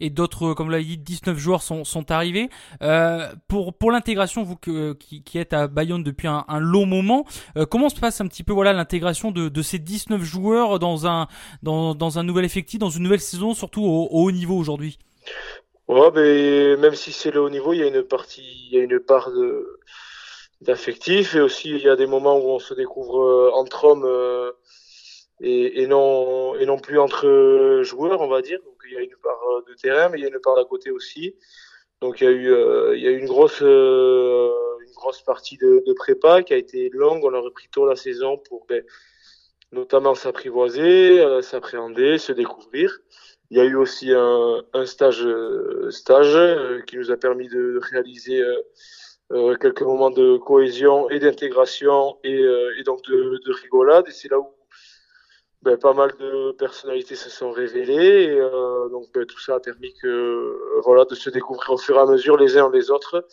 et 0.00 0.10
d'autres, 0.10 0.54
comme 0.54 0.66
vous 0.66 0.72
l'avez 0.72 0.84
dit, 0.84 0.98
19 0.98 1.38
joueurs 1.38 1.62
sont, 1.62 1.84
sont 1.84 2.10
arrivés. 2.10 2.48
Euh, 2.82 3.28
pour 3.48 3.74
pour 3.74 3.90
l'intégration, 3.90 4.42
vous 4.42 4.56
que, 4.56 4.92
qui, 4.94 5.22
qui, 5.22 5.38
êtes 5.38 5.52
à 5.52 5.68
Bayonne 5.68 6.02
depuis 6.02 6.28
un, 6.28 6.44
un 6.48 6.60
long 6.60 6.86
moment, 6.86 7.24
euh, 7.56 7.66
comment 7.66 7.88
se 7.88 7.98
passe 7.98 8.20
un 8.20 8.26
petit 8.26 8.42
peu 8.42 8.52
voilà 8.52 8.72
l'intégration 8.72 9.30
de, 9.30 9.48
de 9.48 9.62
ces 9.62 9.78
19 9.78 10.22
joueurs 10.22 10.78
dans 10.78 11.06
un 11.06 11.28
dans, 11.62 11.94
dans 11.94 12.18
un 12.18 12.22
nouvel 12.22 12.44
effectif, 12.44 12.78
dans 12.78 12.90
une 12.90 13.04
nouvelle 13.04 13.20
saison, 13.20 13.54
surtout 13.54 13.82
au, 13.82 14.08
au 14.10 14.24
haut 14.24 14.32
niveau 14.32 14.56
aujourd'hui? 14.56 14.98
Ouais, 15.88 16.10
mais 16.14 16.76
même 16.76 16.94
si 16.94 17.12
c'est 17.12 17.30
le 17.30 17.40
haut 17.40 17.50
niveau, 17.50 17.72
il 17.72 17.78
y 17.78 17.82
a 17.82 17.86
une 17.86 18.02
partie, 18.02 18.68
il 18.70 18.76
y 18.76 18.80
a 18.80 18.82
une 18.82 18.98
part 19.00 19.30
de 19.30 19.78
d'affectif 20.60 21.34
et 21.34 21.40
aussi 21.40 21.70
il 21.70 21.82
y 21.82 21.88
a 21.88 21.96
des 21.96 22.06
moments 22.06 22.38
où 22.38 22.48
on 22.50 22.58
se 22.58 22.74
découvre 22.74 23.20
euh, 23.20 23.50
entre 23.52 23.84
hommes 23.84 24.04
euh, 24.06 24.52
et, 25.40 25.82
et, 25.82 25.86
non 25.86 26.54
et 26.56 26.64
non 26.64 26.78
plus 26.78 26.98
entre 26.98 27.80
joueurs 27.82 28.20
on 28.20 28.28
va 28.28 28.42
dire. 28.42 28.58
Donc 28.64 28.76
il 28.86 28.94
y 28.94 28.96
a 28.96 29.02
une 29.02 29.16
part 29.22 29.40
euh, 29.50 29.64
de 29.68 29.74
terrain 29.74 30.08
mais 30.08 30.18
il 30.18 30.22
y 30.22 30.24
a 30.24 30.28
une 30.28 30.40
part 30.40 30.56
d'à 30.56 30.64
côté 30.64 30.90
aussi. 30.90 31.34
Donc 32.00 32.20
il 32.20 32.24
y 32.24 32.26
a 32.26 32.30
eu 32.30 32.94
il 32.96 33.02
y 33.02 33.08
a 33.08 33.10
eu 33.10 33.18
une 33.18 33.26
grosse 33.26 33.60
une 33.60 34.92
grosse 34.94 35.22
partie 35.22 35.56
de, 35.58 35.82
de, 35.86 35.92
prépa 35.92 36.42
qui 36.42 36.54
a 36.54 36.56
été 36.56 36.90
longue. 36.92 37.24
On 37.24 37.34
a 37.34 37.40
repris 37.40 37.68
tôt 37.70 37.86
la 37.86 37.96
saison 37.96 38.38
pour 38.38 38.66
ben, 38.66 38.82
notamment 39.72 40.14
s'apprivoiser 40.14 41.42
s'appréhender 41.42 42.18
se 42.18 42.32
découvrir. 42.32 42.98
Il 43.50 43.58
y 43.58 43.60
a 43.60 43.64
eu 43.64 43.76
aussi 43.76 44.12
un, 44.12 44.64
un 44.72 44.86
stage 44.86 45.26
stage 45.90 46.84
qui 46.86 46.96
nous 46.96 47.10
a 47.10 47.16
permis 47.16 47.48
de 47.48 47.78
réaliser 47.90 48.42
euh, 49.32 49.56
quelques 49.56 49.82
moments 49.82 50.10
de 50.10 50.36
cohésion 50.36 51.10
et 51.10 51.18
d'intégration 51.18 52.16
et, 52.22 52.38
euh, 52.38 52.78
et, 52.78 52.84
donc 52.84 53.02
de, 53.06 53.40
de 53.44 53.52
rigolade. 53.52 54.06
Et 54.08 54.12
c'est 54.12 54.30
là 54.30 54.38
où 54.38 54.46
ben, 55.62 55.76
pas 55.76 55.94
mal 55.94 56.12
de 56.20 56.52
personnalités 56.52 57.16
se 57.16 57.28
sont 57.28 57.50
révélées. 57.50 58.24
Et, 58.24 58.40
euh, 58.40 58.88
donc 58.88 59.06
ben, 59.12 59.26
tout 59.26 59.40
ça 59.40 59.56
a 59.56 59.60
permis 59.60 59.92
que 60.00 60.80
voilà 60.84 61.04
de 61.04 61.14
se 61.14 61.30
découvrir 61.30 61.70
au 61.70 61.78
fur 61.78 61.96
et 61.96 62.00
à 62.00 62.06
mesure 62.06 62.36
les 62.36 62.56
uns 62.56 62.70
les 62.70 62.90
autres, 62.90 63.26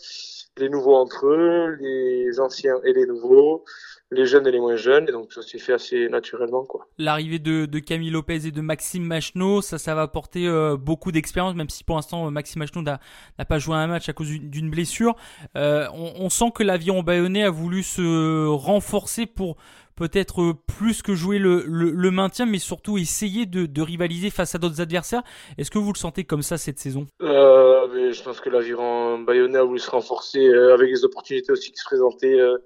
les 0.58 0.70
nouveaux 0.70 0.96
entre 0.96 1.28
eux, 1.28 1.78
les 1.80 2.40
anciens 2.40 2.80
et 2.84 2.94
les 2.94 3.06
nouveaux 3.06 3.64
les 4.14 4.26
jeunes 4.26 4.48
et 4.48 4.52
les 4.52 4.60
moins 4.60 4.76
jeunes, 4.76 5.08
et 5.08 5.12
donc 5.12 5.34
ça 5.34 5.42
s'est 5.42 5.60
fait 5.60 5.74
assez 5.74 6.10
naturellement. 6.10 6.64
quoi. 6.64 6.88
L'arrivée 6.98 7.40
de, 7.40 7.66
de, 7.66 7.80
Camille 7.80 8.10
Lopez 8.10 8.48
et 8.48 8.52
de 8.52 8.62
Maxime 8.62 9.04
Machno, 9.04 9.62
ça, 9.62 9.78
ça 9.78 9.96
va 9.96 10.02
apporter 10.02 10.48
euh, 10.48 10.78
beaucoup 10.78 11.12
d'expérience, 11.12 11.56
même 11.56 11.70
si 11.70 11.84
pour 11.84 11.96
l'instant 11.96 12.30
Maxime 12.32 12.60
Machno 12.60 12.82
n'a 12.82 13.00
pas 13.48 13.60
joué 13.60 13.76
un 13.76 13.88
match 13.88 14.10
à 14.10 14.14
cause 14.14 14.30
d'une 14.30 14.70
blessure. 14.70 15.16
Euh, 15.56 15.88
on, 15.94 16.14
on, 16.20 16.30
sent 16.30 16.52
que 16.56 16.64
l'avion 16.64 17.04
bayonnais 17.04 17.44
a 17.44 17.50
voulu 17.50 17.84
se 17.84 18.48
renforcer 18.48 19.26
pour 19.26 19.58
peut-être 19.96 20.54
plus 20.78 21.02
que 21.02 21.14
jouer 21.14 21.40
le, 21.40 21.64
le, 21.68 21.92
le, 21.92 22.12
maintien, 22.12 22.46
mais 22.46 22.60
surtout 22.60 22.98
essayer 22.98 23.46
de, 23.46 23.66
de 23.66 23.82
rivaliser 23.82 24.30
face 24.30 24.56
à 24.56 24.58
d'autres 24.58 24.82
adversaires. 24.82 25.24
Est-ce 25.58 25.72
que 25.72 25.78
vous 25.78 25.94
le 25.94 25.98
sentez 25.98 26.24
comme 26.24 26.42
ça 26.42 26.58
cette 26.58 26.80
saison? 26.80 27.06
Euh, 27.22 28.12
Je 28.12 28.24
pense 28.24 28.40
que 28.40 28.50
l'aviron 28.50 29.20
bayonnais 29.20 29.60
a 29.60 29.64
voulu 29.64 29.80
se 29.80 29.90
renforcer 29.90 30.46
euh, 30.46 30.74
avec 30.74 30.90
les 30.90 31.06
opportunités 31.06 31.52
aussi 31.52 31.72
qui 31.72 31.78
se 31.78 31.86
présentaient 31.86 32.40
euh, 32.40 32.58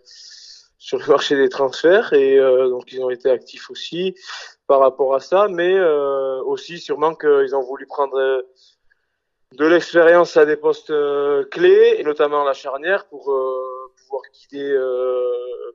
sur 0.78 1.00
le 1.00 1.06
marché 1.08 1.36
des 1.36 1.50
transferts 1.50 2.14
et 2.14 2.38
euh, 2.38 2.70
donc 2.70 2.92
ils 2.92 3.02
ont 3.04 3.10
été 3.10 3.30
actifs 3.30 3.70
aussi 3.70 4.16
par 4.68 4.80
rapport 4.80 5.16
à 5.16 5.20
ça, 5.20 5.48
mais 5.50 5.74
euh, 5.74 6.42
aussi 6.44 6.78
sûrement 6.78 7.16
qu'ils 7.16 7.56
ont 7.56 7.64
voulu 7.64 7.86
prendre 7.88 8.18
euh, 8.18 8.42
de 9.54 9.66
l'expérience 9.66 10.38
à 10.38 10.46
des 10.46 10.58
postes 10.58 10.94
clés 11.52 11.96
et 11.98 12.04
notamment 12.04 12.44
la 12.44 12.54
charnière 12.54 13.06
pour 13.06 13.22
pouvoir 13.22 14.22
guider 14.34 14.78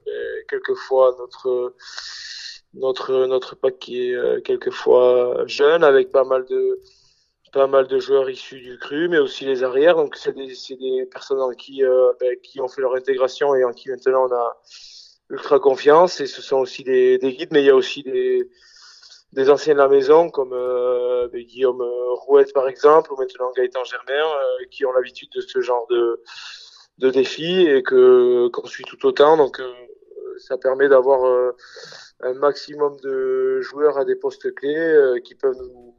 ben, 0.04 0.44
quelquefois 0.46 1.16
notre 1.18 1.74
notre 2.74 3.24
notre 3.24 3.56
pack 3.56 3.78
qui 3.78 4.10
est 4.10 4.42
quelquefois 4.44 5.44
jeune 5.46 5.84
avec 5.84 6.12
pas 6.12 6.24
mal 6.24 6.44
de 6.44 6.82
pas 7.52 7.66
mal 7.66 7.86
de 7.86 7.98
joueurs 7.98 8.30
issus 8.30 8.60
du 8.60 8.78
cru, 8.78 9.08
mais 9.08 9.18
aussi 9.18 9.44
les 9.44 9.62
arrières. 9.62 9.96
Donc 9.96 10.16
c'est 10.16 10.32
des, 10.32 10.54
des 10.76 11.06
personnes 11.06 11.40
en 11.40 11.50
qui, 11.50 11.82
ben, 12.20 12.36
qui 12.42 12.60
ont 12.60 12.68
fait 12.68 12.80
leur 12.80 12.94
intégration 12.94 13.54
et 13.54 13.64
en 13.64 13.72
qui 13.72 13.90
maintenant 13.90 14.26
on 14.28 14.32
a 14.32 14.56
ultra 15.30 15.58
confiance 15.58 16.20
et 16.20 16.26
ce 16.26 16.42
sont 16.42 16.58
aussi 16.58 16.84
des, 16.84 17.18
des 17.18 17.32
guides, 17.32 17.50
mais 17.52 17.62
il 17.62 17.66
y 17.66 17.70
a 17.70 17.74
aussi 17.74 18.02
des, 18.02 18.48
des 19.32 19.50
anciens 19.50 19.72
de 19.72 19.78
la 19.78 19.88
maison 19.88 20.28
comme 20.28 20.52
euh, 20.52 21.28
Guillaume 21.28 21.80
euh, 21.80 22.12
Rouette 22.12 22.52
par 22.52 22.68
exemple 22.68 23.12
ou 23.12 23.16
maintenant 23.16 23.50
Gaëtan 23.56 23.84
Germain 23.84 24.12
euh, 24.12 24.64
qui 24.70 24.84
ont 24.84 24.92
l'habitude 24.92 25.30
de 25.34 25.40
ce 25.40 25.60
genre 25.60 25.86
de, 25.88 26.22
de 26.98 27.10
défis 27.10 27.66
et 27.66 27.82
que 27.82 28.48
qu'on 28.48 28.66
suit 28.66 28.84
tout 28.84 29.04
autant 29.06 29.36
donc 29.36 29.58
euh, 29.60 29.72
ça 30.38 30.58
permet 30.58 30.88
d'avoir 30.88 31.24
euh, 31.24 31.52
un 32.20 32.34
maximum 32.34 32.96
de 33.00 33.60
joueurs 33.62 33.96
à 33.96 34.04
des 34.04 34.16
postes 34.16 34.54
clés 34.54 35.20
qui 35.24 35.34
peuvent 35.34 35.58
nous 35.58 35.94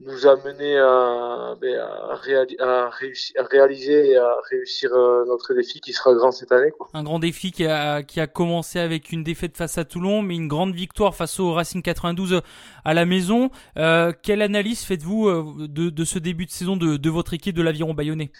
nous 0.00 0.26
amener 0.26 0.78
à, 0.78 1.56
ben, 1.60 1.76
à, 1.76 2.12
à, 2.12 2.88
réussir, 2.90 3.34
à, 3.40 3.44
réaliser 3.44 4.10
et 4.10 4.16
à 4.16 4.36
réussir 4.48 4.92
euh, 4.94 5.24
notre 5.26 5.54
défi 5.54 5.80
qui 5.80 5.92
sera 5.92 6.14
grand 6.14 6.30
cette 6.30 6.52
année. 6.52 6.70
Quoi. 6.70 6.88
Un 6.94 7.02
grand 7.02 7.18
défi 7.18 7.50
qui 7.50 7.66
a, 7.66 8.02
qui 8.02 8.20
a 8.20 8.26
commencé 8.28 8.78
avec 8.78 9.10
une 9.10 9.24
défaite 9.24 9.56
face 9.56 9.76
à 9.76 9.84
Toulon, 9.84 10.22
mais 10.22 10.36
une 10.36 10.48
grande 10.48 10.74
victoire 10.74 11.14
face 11.16 11.40
au 11.40 11.52
Racing 11.52 11.82
92 11.82 12.42
à 12.84 12.94
la 12.94 13.04
maison. 13.06 13.50
Euh, 13.76 14.12
quelle 14.22 14.42
analyse 14.42 14.84
faites-vous 14.84 15.28
euh, 15.28 15.44
de, 15.66 15.90
de, 15.90 16.04
ce 16.04 16.18
début 16.18 16.46
de 16.46 16.52
saison 16.52 16.76
de, 16.76 16.96
de 16.96 17.10
votre 17.10 17.34
équipe 17.34 17.56
de 17.56 17.62
l'Aviron 17.62 17.94
Bayonnais? 17.94 18.30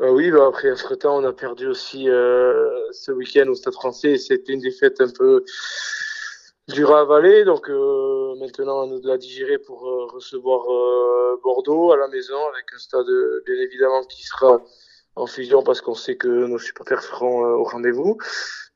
Euh, 0.00 0.10
Oui, 0.10 0.30
bah 0.30 0.46
après, 0.48 0.72
temps, 0.98 1.18
on 1.18 1.24
a 1.24 1.32
perdu 1.32 1.66
aussi 1.66 2.08
euh, 2.08 2.70
ce 2.92 3.10
week-end 3.12 3.48
au 3.48 3.54
Stade 3.54 3.74
français. 3.74 4.16
C'était 4.16 4.52
une 4.52 4.60
défaite 4.60 5.00
un 5.00 5.10
peu 5.10 5.44
dur 6.68 6.94
à. 6.94 7.04
Donc 7.44 7.68
euh, 7.68 8.34
maintenant, 8.36 8.84
on 8.84 8.86
nous 8.86 9.00
la 9.02 9.18
digérer 9.18 9.58
pour 9.58 9.88
euh, 9.88 10.06
recevoir 10.06 10.70
euh, 10.70 11.40
Bordeaux 11.42 11.92
à 11.92 11.96
la 11.96 12.08
maison 12.08 12.38
avec 12.52 12.66
un 12.74 12.78
stade 12.78 13.06
bien 13.46 13.56
évidemment 13.56 14.04
qui 14.04 14.24
sera 14.24 14.62
en 15.16 15.26
fusion 15.26 15.62
parce 15.62 15.80
qu'on 15.80 15.94
sait 15.94 16.16
que 16.16 16.28
nos 16.28 16.58
supporters 16.58 17.02
seront 17.02 17.44
au 17.44 17.64
rendez-vous. 17.64 18.18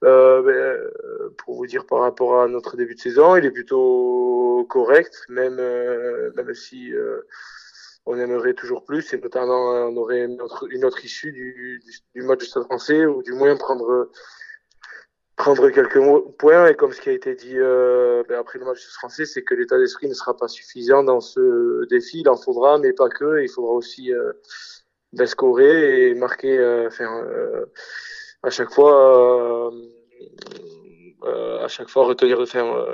Ben, 0.00 0.90
pour 1.38 1.54
vous 1.54 1.66
dire 1.66 1.86
par 1.86 2.00
rapport 2.00 2.40
à 2.40 2.48
notre 2.48 2.76
début 2.76 2.96
de 2.96 3.00
saison, 3.00 3.36
il 3.36 3.44
est 3.44 3.52
plutôt 3.52 4.66
correct, 4.68 5.24
même 5.28 5.56
même 6.34 6.54
si 6.54 6.92
on 8.04 8.18
aimerait 8.18 8.54
toujours 8.54 8.84
plus 8.84 9.12
et 9.14 9.18
notamment 9.18 9.70
on 9.88 9.96
aurait 9.96 10.24
une 10.24 10.42
autre, 10.42 10.66
une 10.70 10.84
autre 10.84 11.04
issue 11.04 11.30
du, 11.30 11.80
du, 11.84 11.92
du 12.16 12.26
match 12.26 12.40
du 12.40 12.46
Stade 12.46 12.64
français 12.64 13.06
ou 13.06 13.22
du 13.22 13.32
moins 13.32 13.56
prendre 13.56 14.10
prendre 15.42 15.70
quelques 15.70 16.00
points 16.38 16.68
et 16.68 16.76
comme 16.76 16.92
ce 16.92 17.00
qui 17.00 17.08
a 17.08 17.12
été 17.12 17.34
dit 17.34 17.58
euh, 17.58 18.22
ben 18.28 18.38
après 18.38 18.60
le 18.60 18.64
match 18.64 18.86
français, 18.90 19.26
c'est 19.26 19.42
que 19.42 19.54
l'état 19.54 19.76
d'esprit 19.76 20.08
ne 20.08 20.14
sera 20.14 20.36
pas 20.36 20.46
suffisant 20.46 21.02
dans 21.02 21.20
ce 21.20 21.84
défi. 21.88 22.20
Il 22.20 22.28
en 22.28 22.36
faudra, 22.36 22.78
mais 22.78 22.92
pas 22.92 23.08
que. 23.08 23.42
Il 23.42 23.48
faudra 23.48 23.72
aussi 23.72 24.14
euh, 24.14 24.32
ben, 25.12 25.26
scorer 25.26 26.10
et 26.10 26.14
marquer. 26.14 26.56
Euh, 26.56 26.86
enfin, 26.86 27.24
euh, 27.26 27.66
à 28.44 28.50
chaque 28.50 28.70
fois, 28.70 28.94
euh, 29.66 29.70
euh, 31.24 31.64
à 31.64 31.66
chaque 31.66 31.88
fois 31.88 32.04
retenir, 32.04 32.38
enfin, 32.38 32.86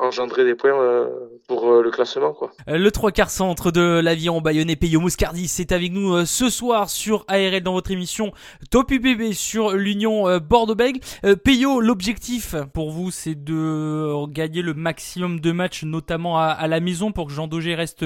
engendrer 0.00 0.44
des 0.44 0.54
points 0.54 0.70
euh, 0.72 1.06
pour 1.46 1.70
euh, 1.70 1.82
le 1.82 1.90
classement 1.90 2.32
quoi. 2.32 2.50
Euh, 2.68 2.78
le 2.78 2.90
trois 2.90 3.12
quarts 3.12 3.30
centre 3.30 3.70
de 3.70 4.00
l'avion 4.00 4.40
bayonnais 4.40 4.76
Peyo 4.76 5.00
Moscardi 5.00 5.48
c'est 5.48 5.72
avec 5.72 5.92
nous 5.92 6.24
ce 6.24 6.48
soir 6.48 6.88
sur 6.90 7.24
ARL 7.28 7.60
dans 7.60 7.72
votre 7.72 7.90
émission 7.90 8.32
Top 8.70 8.90
UBB 8.90 9.32
sur 9.32 9.72
l'Union 9.72 10.38
Bordeaux-Bègles. 10.38 11.00
Peyo, 11.44 11.80
l'objectif 11.80 12.54
pour 12.72 12.90
vous 12.90 13.10
c'est 13.10 13.34
de 13.34 14.26
gagner 14.26 14.62
le 14.62 14.74
maximum 14.74 15.40
de 15.40 15.52
matchs 15.52 15.84
notamment 15.84 16.38
à, 16.38 16.46
à 16.46 16.66
la 16.66 16.80
maison 16.80 17.12
pour 17.12 17.26
que 17.26 17.32
Jean 17.32 17.46
Daugé 17.46 17.74
reste 17.74 18.04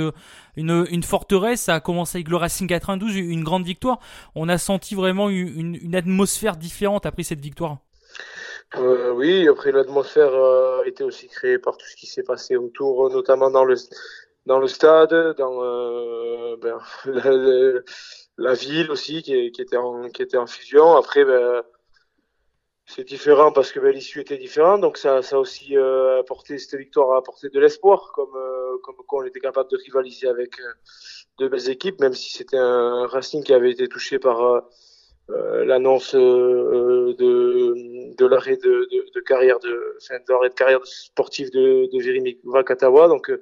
une, 0.56 0.86
une, 0.90 1.02
forteresse. 1.02 1.62
Ça 1.62 1.74
a 1.74 1.80
commencé 1.80 2.18
avec 2.18 2.28
le 2.28 2.36
Racing 2.36 2.66
92, 2.66 3.16
une 3.16 3.44
grande 3.44 3.64
victoire. 3.64 3.98
On 4.34 4.48
a 4.48 4.58
senti 4.58 4.94
vraiment 4.94 5.28
une, 5.28 5.76
une 5.80 5.94
atmosphère 5.94 6.56
différente 6.56 7.06
après 7.06 7.22
cette 7.22 7.40
victoire. 7.40 7.78
Euh, 8.76 9.12
oui, 9.12 9.48
après 9.48 9.72
l'atmosphère 9.72 10.34
euh, 10.34 10.82
été 10.84 11.04
aussi 11.04 11.28
créée 11.28 11.58
par 11.58 11.76
tout 11.76 11.86
ce 11.86 11.96
qui 11.96 12.06
s'est 12.06 12.22
passé 12.24 12.56
autour, 12.56 13.10
notamment 13.10 13.50
dans 13.50 13.64
le 13.64 13.76
dans 14.46 14.58
le 14.58 14.68
stade, 14.68 15.36
dans 15.38 15.62
euh, 15.62 16.56
ben, 16.56 16.78
la, 18.36 18.54
ville 18.54 18.90
aussi 18.90 19.22
qui, 19.22 19.34
était 19.34 19.76
en 19.76 20.08
qui 20.10 20.22
était 20.22 20.36
en 20.36 20.46
fusion. 20.46 20.96
Après, 20.96 21.24
ben, 21.24 21.62
c'est 22.86 23.04
différent 23.04 23.50
parce 23.52 23.72
que 23.72 23.80
ben, 23.80 23.92
l'issue 23.94 24.20
était 24.20 24.36
différente, 24.36 24.80
donc 24.80 24.98
ça, 24.98 25.22
ça 25.22 25.38
aussi 25.38 25.76
euh, 25.76 26.20
apporté 26.20 26.58
cette 26.58 26.78
victoire 26.78 27.12
a 27.12 27.18
apporté 27.18 27.48
de 27.48 27.58
l'espoir, 27.58 28.12
comme 28.12 28.34
euh, 28.36 28.78
comme 28.82 28.96
quoi 29.06 29.22
on 29.22 29.26
était 29.26 29.40
capable 29.40 29.70
de 29.70 29.76
rivaliser 29.78 30.28
avec 30.28 30.60
euh, 30.60 30.72
de 31.38 31.48
belles 31.48 31.70
équipes, 31.70 32.00
même 32.00 32.12
si 32.12 32.30
c'était 32.32 32.58
un 32.58 33.06
Racing 33.06 33.42
qui 33.42 33.54
avait 33.54 33.70
été 33.70 33.88
touché 33.88 34.18
par 34.18 34.62
l'annonce 35.28 36.14
de, 36.14 37.14
de 38.16 38.26
l'arrêt 38.26 38.56
de, 38.56 38.88
de, 39.14 39.20
carrière 39.20 39.58
de, 39.60 39.96
enfin, 39.96 40.16
de, 40.18 40.48
de 40.48 40.54
carrière 40.54 40.84
sportive 40.84 41.50
de, 41.50 41.88
de 41.92 42.00
Jérémy 42.00 42.38
Vakatawa. 42.44 43.08
Donc, 43.08 43.32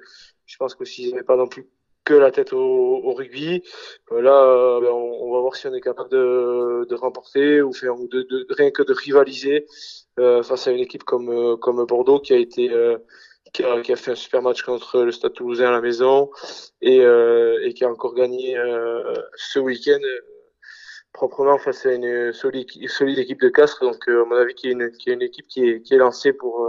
je 0.45 0.57
pense 0.57 0.75
que 0.75 0.85
s'ils 0.85 1.11
n'avaient 1.11 1.23
pas 1.23 1.35
non 1.35 1.47
plus 1.47 1.67
que 2.03 2.13
la 2.13 2.31
tête 2.31 2.53
au, 2.53 2.59
au 2.59 3.13
rugby. 3.13 3.63
Euh, 4.11 4.21
là, 4.21 4.43
euh, 4.43 4.81
ben, 4.81 4.89
on, 4.89 5.27
on, 5.27 5.33
va 5.33 5.39
voir 5.39 5.55
si 5.55 5.67
on 5.67 5.73
est 5.73 5.81
capable 5.81 6.09
de, 6.09 6.85
de 6.89 6.95
remporter 6.95 7.61
ou 7.61 7.73
faire 7.73 7.95
de, 7.95 8.23
de, 8.23 8.45
rien 8.49 8.71
que 8.71 8.83
de 8.83 8.93
rivaliser 8.93 9.65
euh, 10.19 10.43
face 10.43 10.67
à 10.67 10.71
une 10.71 10.79
équipe 10.79 11.03
comme 11.03 11.29
euh, 11.29 11.55
comme 11.57 11.85
Bordeaux 11.85 12.19
qui 12.19 12.33
a 12.33 12.37
été 12.37 12.69
qui 13.53 13.63
a, 13.63 13.81
qui, 13.81 13.91
a, 13.91 13.95
fait 13.95 14.11
un 14.11 14.15
super 14.15 14.41
match 14.41 14.63
contre 14.63 15.03
le 15.03 15.11
Stade 15.11 15.33
Toulousain 15.33 15.67
à 15.67 15.71
la 15.71 15.81
maison 15.81 16.31
et, 16.81 16.97
et 16.97 17.73
qui 17.73 17.83
a 17.83 17.89
encore 17.89 18.15
gagné 18.15 18.55
ce 19.35 19.59
week-end 19.59 19.99
proprement 21.13 21.57
face 21.57 21.85
à 21.85 21.93
une 21.93 22.33
solide, 22.33 22.67
solide 22.89 23.19
équipe 23.19 23.39
de 23.41 23.49
Castres. 23.49 23.81
Donc, 23.81 24.07
à 24.07 24.25
mon 24.25 24.35
avis, 24.35 24.53
qui 24.55 24.67
est 24.67 24.71
une, 24.71 24.91
qui 24.91 25.09
est 25.09 25.13
une 25.13 25.21
équipe 25.21 25.47
qui 25.47 25.67
est, 25.67 25.81
qui 25.81 25.93
est 25.93 25.97
lancée 25.97 26.33
pour 26.33 26.67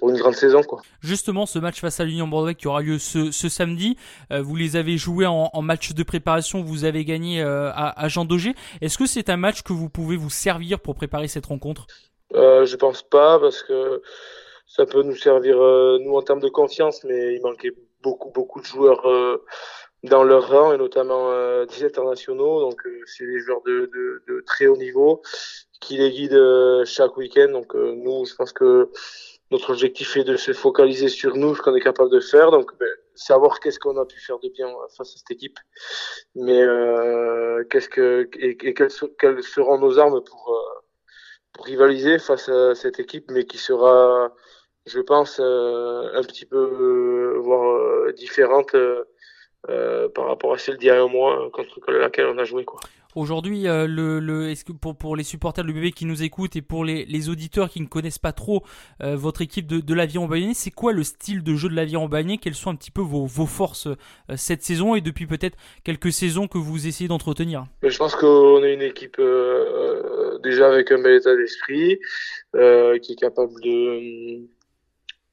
pour 0.00 0.10
une 0.10 0.16
grande 0.16 0.34
saison. 0.34 0.62
Quoi. 0.62 0.80
Justement, 1.02 1.46
ce 1.46 1.58
match 1.58 1.80
face 1.80 2.00
à 2.00 2.04
l'Union 2.04 2.26
Bordeaux 2.26 2.54
qui 2.54 2.66
aura 2.66 2.80
lieu 2.80 2.98
ce, 2.98 3.30
ce 3.30 3.48
samedi, 3.48 3.96
euh, 4.32 4.40
vous 4.40 4.56
les 4.56 4.76
avez 4.76 4.96
joués 4.96 5.26
en, 5.26 5.50
en, 5.52 5.62
match 5.62 5.92
de 5.92 6.02
préparation, 6.02 6.62
vous 6.62 6.84
avez 6.84 7.04
gagné 7.04 7.42
euh, 7.42 7.70
à, 7.72 8.02
à, 8.02 8.08
Jean 8.08 8.24
Daugé. 8.24 8.54
Est-ce 8.80 8.96
que 8.96 9.06
c'est 9.06 9.28
un 9.28 9.36
match 9.36 9.62
que 9.62 9.74
vous 9.74 9.90
pouvez 9.90 10.16
vous 10.16 10.30
servir 10.30 10.80
pour 10.80 10.94
préparer 10.94 11.28
cette 11.28 11.46
rencontre? 11.46 11.86
Euh, 12.34 12.64
Je 12.64 12.76
pense 12.76 13.02
pas 13.02 13.38
parce 13.38 13.62
que 13.62 14.02
ça 14.66 14.86
peut 14.86 15.02
nous 15.02 15.16
servir 15.16 15.60
euh, 15.60 15.98
nous 16.00 16.16
en 16.16 16.22
termes 16.22 16.40
de 16.40 16.48
confiance, 16.48 17.04
mais 17.04 17.34
il 17.34 17.42
manquait 17.42 17.72
beaucoup 18.02 18.30
beaucoup 18.30 18.60
de 18.60 18.66
joueurs 18.66 19.06
dans 20.04 20.24
leur 20.24 20.48
rang 20.48 20.72
et 20.72 20.78
notamment 20.78 21.30
des 21.66 21.84
internationaux. 21.84 22.60
Donc 22.60 22.82
c'est 23.06 23.26
des 23.26 23.40
joueurs 23.40 23.62
de, 23.62 23.90
de, 23.92 24.22
de, 24.28 24.40
très 24.46 24.66
haut 24.66 24.76
niveau 24.76 25.22
qui 25.80 25.98
les 25.98 26.10
guident 26.10 26.84
chaque 26.84 27.16
week-end. 27.16 27.48
Donc 27.52 27.74
nous, 27.74 28.24
je 28.24 28.34
pense 28.34 28.52
que 28.52 28.90
notre 29.50 29.70
objectif 29.70 30.16
est 30.16 30.24
de 30.24 30.36
se 30.36 30.52
focaliser 30.52 31.08
sur 31.08 31.36
nous, 31.36 31.54
ce 31.54 31.62
qu'on 31.62 31.74
est 31.74 31.80
capable 31.80 32.10
de 32.10 32.20
faire. 32.20 32.50
Donc, 32.50 32.76
ben, 32.78 32.88
savoir 33.14 33.60
qu'est-ce 33.60 33.78
qu'on 33.78 33.96
a 33.96 34.06
pu 34.06 34.18
faire 34.20 34.38
de 34.38 34.48
bien 34.48 34.68
face 34.96 35.14
à 35.14 35.18
cette 35.18 35.30
équipe, 35.30 35.58
mais 36.34 36.60
euh, 36.62 37.64
qu'est-ce 37.68 37.88
que 37.88 38.28
et, 38.38 38.50
et 38.68 38.74
quelles, 38.74 38.90
quelles, 39.18 39.42
seront 39.42 39.78
nos 39.78 39.98
armes 39.98 40.22
pour, 40.22 40.54
euh, 40.54 40.80
pour 41.52 41.66
rivaliser 41.66 42.18
face 42.18 42.48
à 42.48 42.74
cette 42.74 43.00
équipe, 43.00 43.30
mais 43.30 43.44
qui 43.44 43.58
sera, 43.58 44.32
je 44.86 45.00
pense, 45.00 45.40
euh, 45.40 46.10
un 46.14 46.22
petit 46.22 46.46
peu 46.46 46.56
euh, 46.56 47.38
voire 47.40 48.12
euh, 49.68 50.08
par 50.08 50.26
rapport 50.26 50.54
à 50.54 50.58
celle 50.58 50.78
d'il 50.78 50.86
y 50.86 50.90
a 50.90 51.02
un 51.02 51.08
mois 51.08 51.50
contre 51.52 51.90
laquelle 51.92 52.26
on 52.26 52.38
a 52.38 52.44
joué, 52.44 52.64
quoi. 52.64 52.80
Aujourd'hui, 53.16 53.66
euh, 53.66 53.88
le, 53.88 54.20
le, 54.20 54.50
est-ce 54.50 54.64
que 54.64 54.70
pour, 54.70 54.96
pour 54.96 55.16
les 55.16 55.24
supporters 55.24 55.64
de 55.64 55.70
l'UBB 55.70 55.92
qui 55.92 56.04
nous 56.04 56.22
écoutent 56.22 56.54
et 56.54 56.62
pour 56.62 56.84
les, 56.84 57.04
les 57.06 57.28
auditeurs 57.28 57.68
qui 57.68 57.80
ne 57.80 57.86
connaissent 57.86 58.20
pas 58.20 58.32
trop 58.32 58.62
euh, 59.02 59.16
votre 59.16 59.42
équipe 59.42 59.66
de, 59.66 59.80
de 59.80 59.94
l'avion 59.94 60.26
Bayonnais, 60.26 60.54
c'est 60.54 60.70
quoi 60.70 60.92
le 60.92 61.02
style 61.02 61.42
de 61.42 61.56
jeu 61.56 61.68
de 61.68 61.74
l'avion 61.74 62.06
Bayonnais 62.06 62.38
Quelles 62.38 62.54
sont 62.54 62.70
un 62.70 62.76
petit 62.76 62.92
peu 62.92 63.00
vos, 63.00 63.26
vos 63.26 63.46
forces 63.46 63.88
euh, 63.88 63.96
cette 64.36 64.62
saison 64.62 64.94
et 64.94 65.00
depuis 65.00 65.26
peut-être 65.26 65.56
quelques 65.82 66.12
saisons 66.12 66.46
que 66.46 66.58
vous 66.58 66.86
essayez 66.86 67.08
d'entretenir? 67.08 67.64
Je 67.82 67.98
pense 67.98 68.14
qu'on 68.14 68.62
est 68.62 68.74
une 68.74 68.82
équipe 68.82 69.16
euh, 69.18 70.38
déjà 70.44 70.68
avec 70.68 70.92
un 70.92 71.02
bel 71.02 71.16
état 71.16 71.34
d'esprit, 71.34 71.98
qui 72.52 73.12
est 73.12 73.18
capable 73.18 73.60
de, 73.60 74.40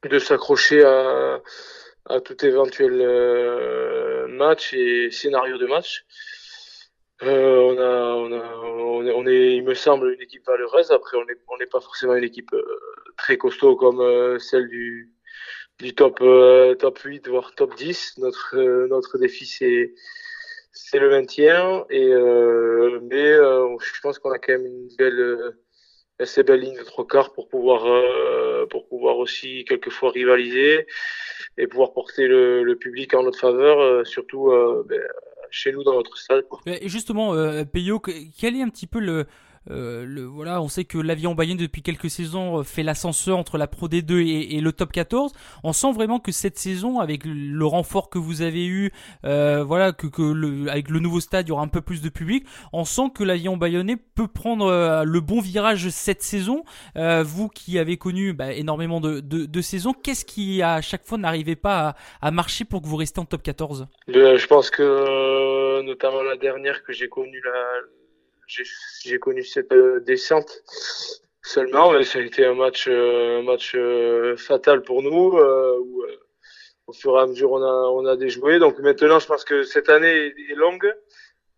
de 0.09 0.19
s'accrocher 0.19 0.83
à, 0.83 1.41
à 2.09 2.21
tout 2.21 2.45
éventuel 2.45 2.93
match 4.29 4.73
et 4.73 5.11
scénario 5.11 5.57
de 5.57 5.65
match. 5.65 6.05
Euh, 7.23 7.57
on, 7.57 7.77
a, 7.79 8.13
on, 8.15 8.31
a, 8.31 8.55
on, 8.59 9.05
est, 9.05 9.11
on 9.11 9.25
est, 9.25 9.55
il 9.55 9.63
me 9.63 9.73
semble, 9.73 10.13
une 10.13 10.21
équipe 10.21 10.45
valeureuse. 10.45 10.91
Après, 10.91 11.17
on 11.17 11.25
n'est 11.25 11.37
on 11.47 11.57
n'est 11.57 11.65
pas 11.65 11.81
forcément 11.81 12.15
une 12.15 12.23
équipe 12.23 12.53
euh, 12.53 12.63
très 13.17 13.37
costaud 13.37 13.75
comme 13.75 14.01
euh, 14.01 14.37
celle 14.37 14.67
du, 14.67 15.11
du 15.79 15.95
top, 15.95 16.19
euh, 16.21 16.75
top 16.75 16.99
8, 16.99 17.27
voire 17.27 17.55
top 17.55 17.75
10. 17.75 18.19
Notre, 18.19 18.55
notre 18.87 19.17
défi, 19.17 19.45
c'est 19.47 19.95
c'est 20.71 20.99
le 20.99 21.09
maintien. 21.09 21.85
Et, 21.89 22.07
mais 22.07 23.33
je 23.33 24.01
pense 24.01 24.19
qu'on 24.19 24.31
a 24.31 24.37
quand 24.37 24.53
même 24.53 24.67
une 24.67 24.89
belle, 24.97 25.57
assez 26.19 26.43
belle 26.43 26.61
ligne 26.61 26.77
de 26.77 26.83
trois 26.83 27.05
quarts 27.05 27.33
pour 27.33 27.47
pouvoir, 27.47 27.85
pour 28.69 28.87
pouvoir 28.87 29.17
aussi 29.17 29.65
quelquefois 29.65 30.11
rivaliser 30.11 30.87
et 31.57 31.67
pouvoir 31.67 31.93
porter 31.93 32.27
le, 32.27 32.63
le 32.63 32.75
public 32.75 33.13
en 33.13 33.23
notre 33.23 33.39
faveur, 33.39 34.05
surtout 34.05 34.51
ben, 34.87 35.01
chez 35.49 35.71
nous 35.71 35.83
dans 35.83 35.93
notre 35.93 36.17
stade. 36.17 36.45
Et 36.65 36.89
justement, 36.89 37.33
euh, 37.33 37.63
Peyo, 37.63 37.99
quel 37.99 38.55
est 38.55 38.61
un 38.61 38.69
petit 38.69 38.87
peu 38.87 38.99
le, 38.99 39.25
euh, 39.69 40.05
le, 40.05 40.23
voilà, 40.23 40.61
on 40.61 40.69
sait 40.69 40.85
que 40.85 40.97
l'avion 40.97 41.35
Bayern 41.35 41.57
depuis 41.57 41.81
quelques 41.81 42.09
saisons 42.09 42.59
euh, 42.59 42.63
fait 42.63 42.83
l'ascenseur 42.83 43.37
entre 43.37 43.57
la 43.57 43.67
Pro 43.67 43.87
D2 43.87 44.25
et, 44.25 44.61
le 44.61 44.71
Top 44.71 44.91
14. 44.91 45.33
On 45.63 45.73
sent 45.73 45.91
vraiment 45.93 46.19
que 46.19 46.31
cette 46.31 46.57
saison, 46.57 46.99
avec 46.99 47.21
le 47.25 47.65
renfort 47.65 48.09
que 48.09 48.17
vous 48.17 48.41
avez 48.41 48.65
eu, 48.65 48.91
euh, 49.25 49.63
voilà, 49.63 49.91
que, 49.91 50.07
que 50.07 50.21
le, 50.21 50.69
avec 50.69 50.89
le 50.89 50.99
nouveau 50.99 51.19
stade, 51.19 51.47
il 51.47 51.49
y 51.49 51.51
aura 51.51 51.63
un 51.63 51.67
peu 51.67 51.81
plus 51.81 52.01
de 52.01 52.09
public. 52.09 52.45
On 52.73 52.85
sent 52.85 53.09
que 53.15 53.23
l'avion 53.23 53.57
bayonnais 53.57 53.97
peut 53.97 54.27
prendre 54.27 54.67
euh, 54.67 55.03
le 55.03 55.19
bon 55.19 55.41
virage 55.41 55.89
cette 55.89 56.21
saison. 56.21 56.63
Vous 56.95 57.49
qui 57.49 57.79
avez 57.79 57.97
connu 57.97 58.33
bah, 58.33 58.53
énormément 58.53 58.99
de, 59.01 59.19
de, 59.19 59.45
de 59.45 59.61
saisons, 59.61 59.93
qu'est-ce 59.93 60.25
qui 60.25 60.61
à 60.61 60.81
chaque 60.81 61.05
fois 61.05 61.17
n'arrivait 61.17 61.55
pas 61.55 61.95
à, 62.21 62.27
à, 62.27 62.31
marcher 62.31 62.65
pour 62.65 62.81
que 62.81 62.87
vous 62.87 62.95
restiez 62.95 63.21
en 63.21 63.25
Top 63.25 63.43
14 63.43 63.87
Je 64.07 64.47
pense 64.47 64.69
que 64.69 65.81
notamment 65.81 66.21
la 66.23 66.37
dernière 66.37 66.83
que 66.83 66.93
j'ai 66.93 67.07
connue 67.07 67.41
la 67.43 67.51
j'ai 68.47 69.19
connu 69.19 69.43
cette 69.43 69.71
euh, 69.73 69.99
descente 69.99 70.63
seulement, 71.41 71.91
mais 71.91 72.03
ça 72.03 72.19
a 72.19 72.21
été 72.21 72.45
un 72.45 72.55
match, 72.55 72.87
euh, 72.87 73.39
un 73.39 73.43
match 73.43 73.73
euh, 73.75 74.35
fatal 74.37 74.81
pour 74.83 75.01
nous. 75.01 75.37
où, 75.37 76.03
au 76.87 76.93
fur 76.93 77.17
et 77.17 77.21
à 77.21 77.25
mesure, 77.27 77.51
on 77.51 77.61
a, 77.61 77.89
on 77.91 78.05
a 78.05 78.15
déjoué. 78.15 78.59
Donc 78.59 78.79
maintenant, 78.79 79.19
je 79.19 79.27
pense 79.27 79.43
que 79.43 79.63
cette 79.63 79.89
année 79.89 80.33
est 80.49 80.55
longue. 80.55 80.93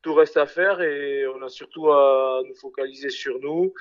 Tout 0.02 0.14
reste 0.14 0.38
à 0.38 0.46
faire 0.46 0.82
et 0.82 1.28
on 1.28 1.42
a 1.44 1.50
surtout 1.50 1.92
à 1.92 2.42
nous 2.48 2.56
focaliser 2.56 3.10
sur 3.10 3.38
nous 3.40 3.74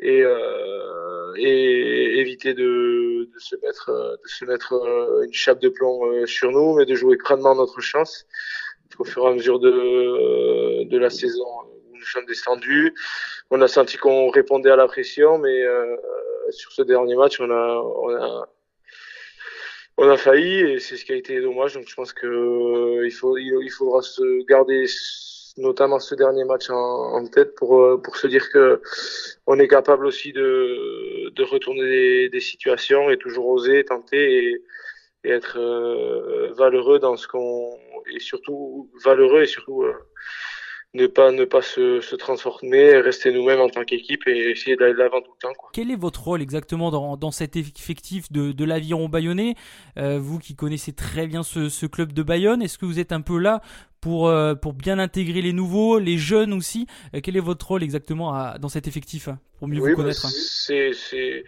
et, 0.00 0.22
euh, 0.22 1.34
et 1.36 2.20
éviter 2.20 2.52
de, 2.52 3.28
de, 3.32 3.38
se 3.38 3.56
mettre, 3.56 4.18
de 4.22 4.28
se 4.28 4.44
mettre 4.44 4.74
une 5.24 5.32
chape 5.32 5.58
de 5.60 5.70
plomb 5.70 6.26
sur 6.26 6.52
nous, 6.52 6.74
mais 6.74 6.84
de 6.84 6.94
jouer 6.94 7.16
crânement 7.16 7.54
notre 7.54 7.80
chance. 7.80 8.26
Au 8.98 9.04
fur 9.04 9.24
et 9.24 9.28
à 9.28 9.32
mesure 9.32 9.58
de, 9.58 10.84
de 10.84 10.98
la 10.98 11.08
saison, 11.08 11.46
nous 11.98 12.04
sommes 12.04 12.26
descendus. 12.26 12.94
On 13.50 13.60
a 13.60 13.68
senti 13.68 13.96
qu'on 13.96 14.30
répondait 14.30 14.70
à 14.70 14.76
la 14.76 14.86
pression, 14.86 15.38
mais 15.38 15.62
euh, 15.62 15.96
sur 16.50 16.72
ce 16.72 16.82
dernier 16.82 17.16
match, 17.16 17.40
on 17.40 17.50
a, 17.50 17.82
on 17.82 18.14
a, 18.14 18.48
on 19.98 20.08
a 20.08 20.16
failli 20.16 20.60
et 20.60 20.78
c'est 20.78 20.96
ce 20.96 21.04
qui 21.04 21.12
a 21.12 21.16
été 21.16 21.40
dommage. 21.40 21.74
Donc 21.74 21.88
je 21.88 21.94
pense 21.94 22.12
que 22.12 22.26
euh, 22.26 23.06
il 23.06 23.12
faut, 23.12 23.36
il, 23.36 23.70
faudra 23.70 24.02
se 24.02 24.44
garder 24.46 24.86
notamment 25.56 25.98
ce 25.98 26.14
dernier 26.14 26.44
match 26.44 26.70
en, 26.70 26.76
en, 26.76 27.26
tête 27.26 27.54
pour 27.56 27.82
euh, 27.82 28.00
pour 28.00 28.16
se 28.16 28.28
dire 28.28 28.48
que 28.50 28.80
on 29.46 29.58
est 29.58 29.68
capable 29.68 30.06
aussi 30.06 30.32
de 30.32 31.30
de 31.30 31.42
retourner 31.42 31.82
des, 31.82 32.28
des 32.28 32.40
situations 32.40 33.10
et 33.10 33.18
toujours 33.18 33.48
oser 33.48 33.84
tenter 33.84 34.44
et, 34.44 34.62
et 35.24 35.30
être 35.30 35.58
euh, 35.58 36.52
valeureux 36.54 36.98
dans 36.98 37.16
ce 37.16 37.26
qu'on 37.26 37.76
et 38.10 38.20
surtout 38.20 38.90
valeureux 39.04 39.42
et 39.42 39.46
surtout 39.46 39.82
euh, 39.82 39.94
ne 40.94 41.06
pas 41.06 41.32
ne 41.32 41.44
pas 41.44 41.60
se, 41.60 42.00
se 42.00 42.16
transformer, 42.16 42.98
rester 43.00 43.30
nous-mêmes 43.30 43.60
en 43.60 43.68
tant 43.68 43.84
qu'équipe 43.84 44.26
et 44.26 44.50
essayer 44.50 44.74
d'aller 44.74 44.94
de 44.94 44.98
l'avant 44.98 45.20
tout 45.20 45.32
le 45.32 45.48
temps. 45.48 45.54
Quoi. 45.54 45.70
Quel 45.72 45.90
est 45.90 45.96
votre 45.96 46.24
rôle 46.24 46.40
exactement 46.40 46.90
dans, 46.90 47.16
dans 47.16 47.30
cet 47.30 47.56
effectif 47.56 48.32
de, 48.32 48.52
de 48.52 48.64
l'aviron 48.64 49.08
bayonnais? 49.08 49.54
Euh, 49.98 50.18
Vous 50.18 50.38
qui 50.38 50.56
connaissez 50.56 50.92
très 50.94 51.26
bien 51.26 51.42
ce, 51.42 51.68
ce 51.68 51.86
club 51.86 52.12
de 52.12 52.22
Bayonne, 52.22 52.62
est-ce 52.62 52.78
que 52.78 52.86
vous 52.86 52.98
êtes 52.98 53.12
un 53.12 53.20
peu 53.20 53.38
là 53.38 53.60
pour, 54.00 54.28
euh, 54.28 54.54
pour 54.54 54.72
bien 54.72 54.98
intégrer 54.98 55.42
les 55.42 55.52
nouveaux, 55.52 55.98
les 55.98 56.16
jeunes 56.16 56.54
aussi? 56.54 56.86
Euh, 57.14 57.20
Quel 57.22 57.36
est 57.36 57.40
votre 57.40 57.68
rôle 57.68 57.82
exactement 57.82 58.32
à, 58.32 58.58
dans 58.58 58.70
cet 58.70 58.88
effectif 58.88 59.28
pour 59.58 59.68
mieux 59.68 59.80
oui, 59.80 59.90
vous 59.90 59.96
connaître 59.96 60.22
bah, 60.22 60.28
C'est 60.32 60.92
c'est 60.94 61.44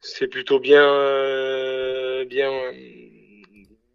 c'est 0.00 0.28
plutôt 0.28 0.60
bien 0.60 0.84
euh, 0.84 2.24
bien 2.26 2.50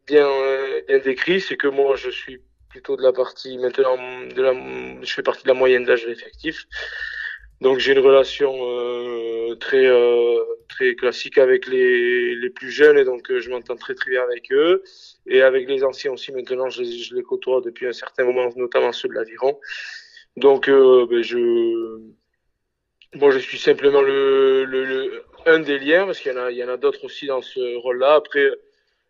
bien 0.07 0.27
euh, 0.27 0.81
bien 0.87 0.99
décrit. 0.99 1.39
C'est 1.39 1.55
que 1.55 1.67
moi 1.67 1.95
je 1.95 2.09
suis 2.09 2.41
plutôt 2.77 2.95
de 2.95 3.03
la 3.03 3.13
partie 3.13 3.57
maintenant 3.57 3.97
je 5.01 5.13
fais 5.13 5.23
partie 5.23 5.43
de 5.43 5.47
la 5.47 5.53
moyenne 5.53 5.83
d'âge 5.83 6.03
de 6.03 6.09
l'effectif 6.09 6.65
donc 7.59 7.79
j'ai 7.79 7.93
une 7.93 7.99
relation 7.99 8.53
euh, 8.61 9.55
très 9.55 9.85
euh, 9.85 10.43
très 10.69 10.93
classique 10.95 11.39
avec 11.39 11.65
les, 11.65 12.35
les 12.35 12.49
plus 12.51 12.69
jeunes 12.69 12.99
et 12.99 13.03
donc 13.03 13.31
euh, 13.31 13.39
je 13.39 13.49
m'entends 13.49 13.75
très 13.75 13.95
très 13.95 14.11
bien 14.11 14.21
avec 14.21 14.51
eux. 14.51 14.83
Et 15.25 15.41
avec 15.41 15.67
les 15.67 15.83
anciens 15.83 16.11
aussi 16.11 16.31
maintenant 16.31 16.69
je, 16.69 16.83
les 17.15 17.23
côtoie 17.23 17.61
depuis 17.61 17.87
un 17.87 17.93
certain 17.93 18.25
moment 18.25 18.49
notamment 18.55 18.91
ceux 18.91 19.07
de 19.07 19.15
l'aviron. 19.15 19.59
Donc 20.35 20.69
ben, 20.69 21.21
je 21.23 21.99
bon 23.15 23.31
je 23.31 23.39
suis 23.39 23.57
simplement 23.57 24.01
le, 24.01 24.65
le, 24.65 24.85
le 24.85 25.23
un 25.47 25.59
des 25.59 25.79
liens 25.79 26.05
parce 26.05 26.19
qu'il 26.19 26.31
y 26.31 26.35
en 26.35 26.43
a 26.43 26.51
il 26.51 26.57
y 26.57 26.63
en 26.63 26.69
a 26.69 26.77
d'autres 26.77 27.05
aussi 27.05 27.25
dans 27.25 27.41
ce 27.41 27.75
rôle 27.77 27.99
là 27.99 28.13
après 28.15 28.51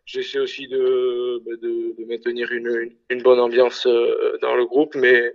j'essaie 0.08 0.38
aussi 0.38 0.66
de, 0.68 1.40
bah, 1.44 1.56
de, 1.62 1.94
de, 1.98 2.04
maintenir 2.06 2.50
une, 2.50 2.90
une, 3.10 3.22
bonne 3.22 3.38
ambiance 3.38 3.86
euh, 3.86 4.38
dans 4.40 4.54
le 4.54 4.64
groupe, 4.64 4.94
mais 4.94 5.34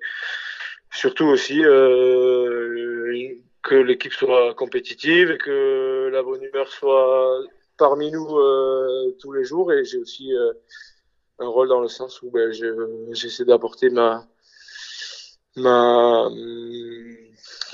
surtout 0.91 1.25
aussi 1.25 1.63
euh, 1.63 3.36
que 3.62 3.75
l'équipe 3.75 4.13
soit 4.13 4.53
compétitive 4.55 5.31
et 5.31 5.38
que 5.38 6.09
la 6.12 6.23
bonne 6.23 6.43
humeur 6.43 6.67
soit 6.69 7.39
parmi 7.77 8.12
nous 8.12 8.38
euh, 8.38 9.15
tous 9.19 9.31
les 9.31 9.43
jours. 9.43 9.71
Et 9.71 9.86
j'ai 9.86 9.99
aussi 9.99 10.33
euh, 10.33 10.51
un 11.39 11.47
rôle 11.47 11.69
dans 11.69 11.81
le 11.81 11.88
sens 11.88 12.21
où 12.23 12.31
ben, 12.31 12.51
j'essaie 13.12 13.45
d'apporter 13.45 13.89
ma 13.91 14.27
ma 15.55 16.29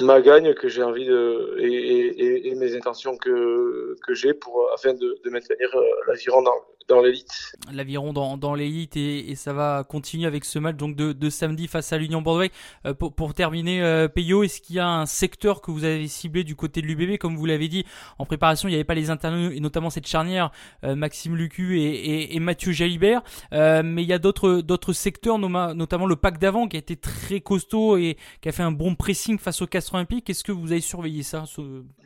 ma 0.02 0.22
gagne 0.22 0.54
que 0.54 0.68
j'ai 0.68 0.84
envie 0.84 1.06
de 1.06 1.56
et, 1.60 1.72
et, 1.72 2.50
et, 2.50 2.56
mes 2.56 2.76
intentions 2.76 3.18
que 3.18 3.96
que 4.06 4.14
j'ai 4.14 4.34
pour 4.34 4.70
afin 4.74 4.94
de, 4.94 5.18
de 5.24 5.30
maintenir 5.30 5.70
l'aviron 6.08 6.42
dans 6.42 6.56
dans 6.90 7.02
l'élite. 7.02 7.56
L'aviron 7.72 8.12
dans, 8.14 8.38
dans 8.38 8.56
l'élite 8.56 8.98
et, 8.98 9.30
et, 9.32 9.36
ça 9.36 9.54
va 9.54 9.86
continuer 9.88 10.26
avec 10.26 10.44
ce 10.44 10.60
match 10.60 10.76
donc 10.76 10.96
de, 10.96 11.14
de 11.14 11.30
samedi 11.30 11.68
face 11.68 11.94
à 11.94 11.98
l'Union 11.98 12.22
Bordeaux. 12.22 12.50
Euh, 12.86 12.94
pour, 12.94 13.14
pour, 13.14 13.34
terminer, 13.34 13.82
euh, 13.82 14.08
Peyo, 14.08 14.44
est-ce 14.44 14.60
qu'il 14.60 14.76
y 14.76 14.80
a 14.80 14.88
un 14.88 15.06
secteur 15.06 15.62
que 15.62 15.72
vous 15.72 15.84
avez 15.84 16.08
ciblé 16.08 16.44
du 16.44 16.56
côté 16.56 16.82
de 16.82 16.88
l'UBB 16.88 17.18
Comme 17.18 17.36
vous 17.36 17.46
l'avez 17.46 17.68
dit, 17.68 17.86
en 18.18 18.26
préparation, 18.26 18.68
il 18.68 18.72
n'y 18.72 18.76
avait 18.76 18.84
pas 18.84 18.96
les 18.96 19.10
internautes 19.10 19.54
et 19.54 19.60
notamment 19.60 19.90
cette 19.90 20.08
charnière 20.08 20.52
euh, 20.84 20.96
Maxime 20.96 21.36
Lucu 21.36 21.80
et, 21.80 22.36
et, 22.36 22.40
Mathieu 22.40 22.72
Jalibert. 22.72 23.22
Euh, 23.54 23.82
mais 23.84 24.04
il 24.04 24.10
y 24.10 24.14
a 24.14 24.20
d'autres 24.20 24.62
d'autres 24.62 24.94
secteurs, 24.94 25.38
notamment 25.40 26.06
le 26.06 26.16
pack 26.16 26.40
d'avant 26.40 26.68
qui 26.68 26.76
a 26.76 26.80
été 26.80 26.96
très 26.96 27.40
costaud 27.40 27.98
et 27.98 28.18
qui 28.42 28.50
a 28.50 28.52
fait 28.52 28.64
un 28.64 28.72
bon 28.72 28.96
pressing 28.96 29.38
face 29.38 29.62
au 29.62 29.68
Castres 29.68 29.94
Olympique. 29.94 30.30
Est-ce 30.30 30.44
que 30.44 30.52
vous 30.52 30.72
avez 30.72 30.82
surveillé 30.82 31.24
ça 31.24 31.44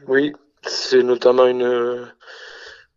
Oui, 0.07 0.33
c'est 0.63 1.03
notamment 1.03 1.45
une 1.47 2.07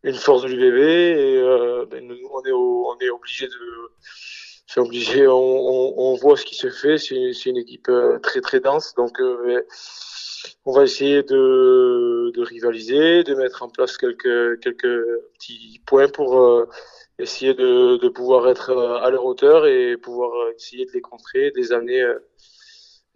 une 0.06 0.14
force 0.14 0.42
de 0.42 0.48
l'UBB 0.48 0.78
et 0.78 1.36
euh, 1.36 1.84
ben, 1.90 2.06
nous, 2.06 2.16
on 2.32 2.42
est, 2.44 2.52
on 2.52 2.96
est 3.00 3.10
obligé 3.10 3.46
de 3.46 3.90
c'est 4.68 4.80
obligé, 4.80 5.26
on, 5.26 5.34
on, 5.34 5.94
on, 5.96 6.14
voit 6.16 6.36
ce 6.36 6.44
qui 6.44 6.56
se 6.56 6.70
fait. 6.70 6.98
C'est 6.98 7.46
une 7.46 7.56
équipe 7.56 7.88
euh, 7.88 8.18
très 8.18 8.40
très 8.40 8.60
dense, 8.60 8.94
donc 8.94 9.20
euh, 9.20 9.36
ben, 9.44 9.62
on 10.64 10.72
va 10.72 10.84
essayer 10.84 11.22
de, 11.22 12.30
de, 12.34 12.42
rivaliser, 12.42 13.24
de 13.24 13.34
mettre 13.34 13.62
en 13.62 13.68
place 13.68 13.96
quelques 13.96 14.60
quelques 14.60 15.04
petits 15.34 15.80
points 15.86 16.08
pour 16.08 16.38
euh, 16.38 16.68
essayer 17.18 17.54
de, 17.54 17.96
de, 17.96 18.08
pouvoir 18.08 18.48
être 18.48 18.70
à 19.02 19.10
leur 19.10 19.24
hauteur 19.24 19.66
et 19.66 19.96
pouvoir 19.96 20.30
essayer 20.56 20.84
de 20.84 20.92
les 20.92 21.00
contrer, 21.00 21.50
de 21.50 21.56
les 21.56 21.72
amener 21.72 22.04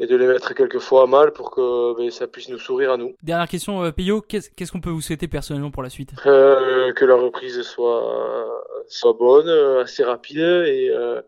et 0.00 0.06
de 0.06 0.16
les 0.16 0.26
mettre 0.26 0.54
quelquefois 0.54 1.02
à 1.02 1.06
mal 1.06 1.32
pour 1.32 1.50
que 1.50 1.94
ben, 1.96 2.10
ça 2.10 2.26
puisse 2.26 2.48
nous 2.48 2.58
sourire 2.58 2.92
à 2.92 2.96
nous. 2.96 3.14
Dernière 3.22 3.48
question, 3.48 3.84
euh, 3.84 3.92
Payot, 3.92 4.22
qu'est-ce 4.22 4.72
qu'on 4.72 4.80
peut 4.80 4.90
vous 4.90 5.02
souhaiter 5.02 5.28
personnellement 5.28 5.70
pour 5.70 5.82
la 5.82 5.90
suite? 5.90 6.12
Euh, 6.24 6.92
Que 6.94 7.04
la 7.04 7.16
reprise 7.16 7.60
soit, 7.62 8.64
soit 8.88 9.12
bonne, 9.12 9.48
euh, 9.48 9.82
assez 9.82 10.02
rapide 10.02 10.38
et, 10.38 10.88
euh, 10.90 11.20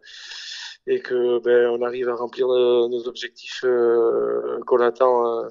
et 0.87 1.00
que 1.00 1.38
ben, 1.40 1.68
on 1.68 1.82
arrive 1.82 2.08
à 2.08 2.14
remplir 2.14 2.48
nos, 2.48 2.88
nos 2.88 3.06
objectifs 3.06 3.62
euh, 3.64 4.58
qu'on 4.66 4.80
attend. 4.80 5.48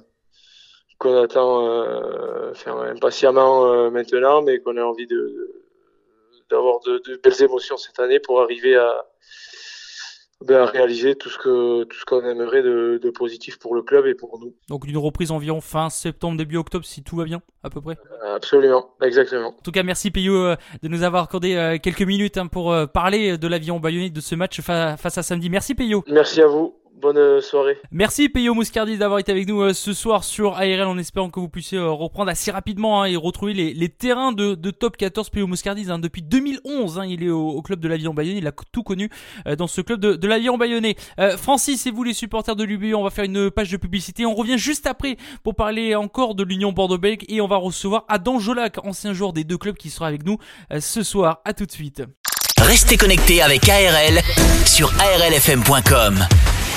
qu'on 0.98 1.22
attend 1.22 2.54
faire 2.54 2.78
impatiemment 2.78 3.90
maintenant, 3.92 4.42
mais 4.42 4.60
qu'on 4.60 4.78
a 4.78 4.84
envie 4.84 5.08
de 5.08 5.52
d'avoir 6.50 6.80
de, 6.82 7.02
de, 7.08 7.16
belles 7.24 7.42
émotions 7.42 7.78
cette 7.78 8.00
année 8.00 8.20
pour 8.20 8.42
arriver 8.42 8.76
à, 8.76 9.06
ben, 10.46 10.66
réaliser 10.66 11.16
tout 11.16 11.30
ce 11.30 11.38
que 11.38 11.84
tout 11.84 11.98
ce 11.98 12.06
qu'on 12.06 12.26
aimerait 12.26 12.64
de, 12.64 13.00
de, 13.02 13.10
positif 13.10 13.60
pour 13.60 13.76
le 13.76 13.82
club 13.82 14.06
et 14.08 14.16
pour 14.16 14.40
nous. 14.40 14.54
Donc 14.70 14.88
une 14.88 14.98
reprise 14.98 15.32
environ 15.32 15.62
fin 15.62 15.90
septembre 15.90 16.38
début 16.38 16.58
octobre 16.58 16.86
si 16.86 17.04
tout 17.04 17.16
va 17.16 17.26
bien 17.26 17.42
à 17.64 17.70
peu 17.70 17.82
près. 17.82 17.98
Absolument, 18.36 18.90
exactement. 19.02 19.50
En 19.50 19.62
tout 19.64 19.72
cas 19.72 19.84
merci 19.84 20.10
Payot 20.10 20.36
euh, 20.36 20.56
de 20.82 20.88
nous 20.88 21.04
avoir 21.04 21.24
accordé 21.24 21.56
euh, 21.56 21.78
quelques 21.78 22.02
minutes 22.02 22.38
hein, 22.38 22.48
pour 22.48 22.72
euh, 22.72 22.88
parler 22.88 23.38
de 23.38 23.48
l'avion 23.48 23.80
bayonnais 23.80 24.10
de 24.10 24.22
ce 24.22 24.36
match 24.36 24.62
face 24.62 25.18
à 25.18 25.24
samedi. 25.24 25.50
Merci 25.50 25.76
Payot. 25.76 26.04
Merci 26.08 26.42
à 26.42 26.48
vous. 26.48 26.81
Bonne 27.02 27.18
euh, 27.18 27.42
soirée. 27.42 27.80
Merci 27.90 28.30
Peyo 28.30 28.54
Mouscardis 28.54 28.98
d'avoir 29.00 29.20
été 29.20 29.32
avec 29.32 29.48
nous 29.48 29.62
euh, 29.62 29.74
ce 29.74 29.92
soir 29.92 30.24
sur 30.24 30.58
ARL 30.58 30.84
en 30.84 31.00
espérant 31.00 31.32
que 31.32 31.40
vous 31.40 31.50
puissiez 31.50 31.80
euh, 31.80 31.90
reprendre 31.90 32.30
assez 32.30 32.52
rapidement 32.52 33.02
hein, 33.02 33.06
et 33.06 33.16
retrouver 33.16 33.54
les, 33.54 33.74
les 33.74 33.90
terrains 33.90 34.32
de, 34.32 34.54
de, 34.54 34.70
top 34.70 34.98
14 34.98 35.32
Peyo 35.32 35.48
Mouscardis. 35.48 35.90
Hein, 35.90 35.98
depuis 35.98 36.22
2011, 36.22 37.00
hein, 37.00 37.06
il 37.06 37.24
est 37.24 37.30
au, 37.30 37.50
au 37.50 37.62
club 37.64 37.80
de 37.80 37.88
l'avion 37.88 38.14
bayonnais, 38.14 38.38
il 38.38 38.48
a 38.48 38.52
tout 38.72 38.84
connu 38.84 39.10
dans 39.58 39.66
ce 39.66 39.82
club 39.82 40.00
de, 40.00 40.14
de 40.14 40.28
l'avion 40.28 40.58
bayonnais. 40.58 40.96
Francis 41.38 41.86
et 41.88 41.92
vous 41.92 42.04
les 42.04 42.14
supporters 42.14 42.56
de 42.56 42.64
l'UBE, 42.64 42.94
on 42.96 43.04
va 43.04 43.10
faire 43.10 43.26
une 43.26 43.50
page 43.50 43.72
de 43.72 43.78
publicité. 43.78 44.26
On 44.26 44.36
revient 44.36 44.60
juste 44.60 44.86
après 44.86 45.18
pour 45.44 45.56
parler 45.56 45.96
encore 45.96 46.36
de 46.36 46.44
l'Union 46.44 46.72
Bordeaux-Bègles 46.72 47.26
et 47.30 47.42
on 47.42 47.48
va 47.48 47.58
recevoir 47.58 48.06
Adam 48.10 48.40
Jolac, 48.40 48.78
ancien 48.86 49.14
joueur 49.14 49.34
des 49.34 49.44
deux 49.44 49.58
clubs 49.58 49.76
qui 49.76 49.90
sera 49.90 50.08
avec 50.08 50.26
nous 50.26 50.38
ce 50.80 51.04
soir. 51.04 51.42
À 51.46 51.54
tout 51.54 51.66
de 51.66 51.72
suite. 51.72 52.04
Restez 52.62 52.98
connectés 52.98 53.42
avec 53.42 53.68
ARL 53.68 54.22
sur 54.66 54.94
arlfm.com. 55.00 56.28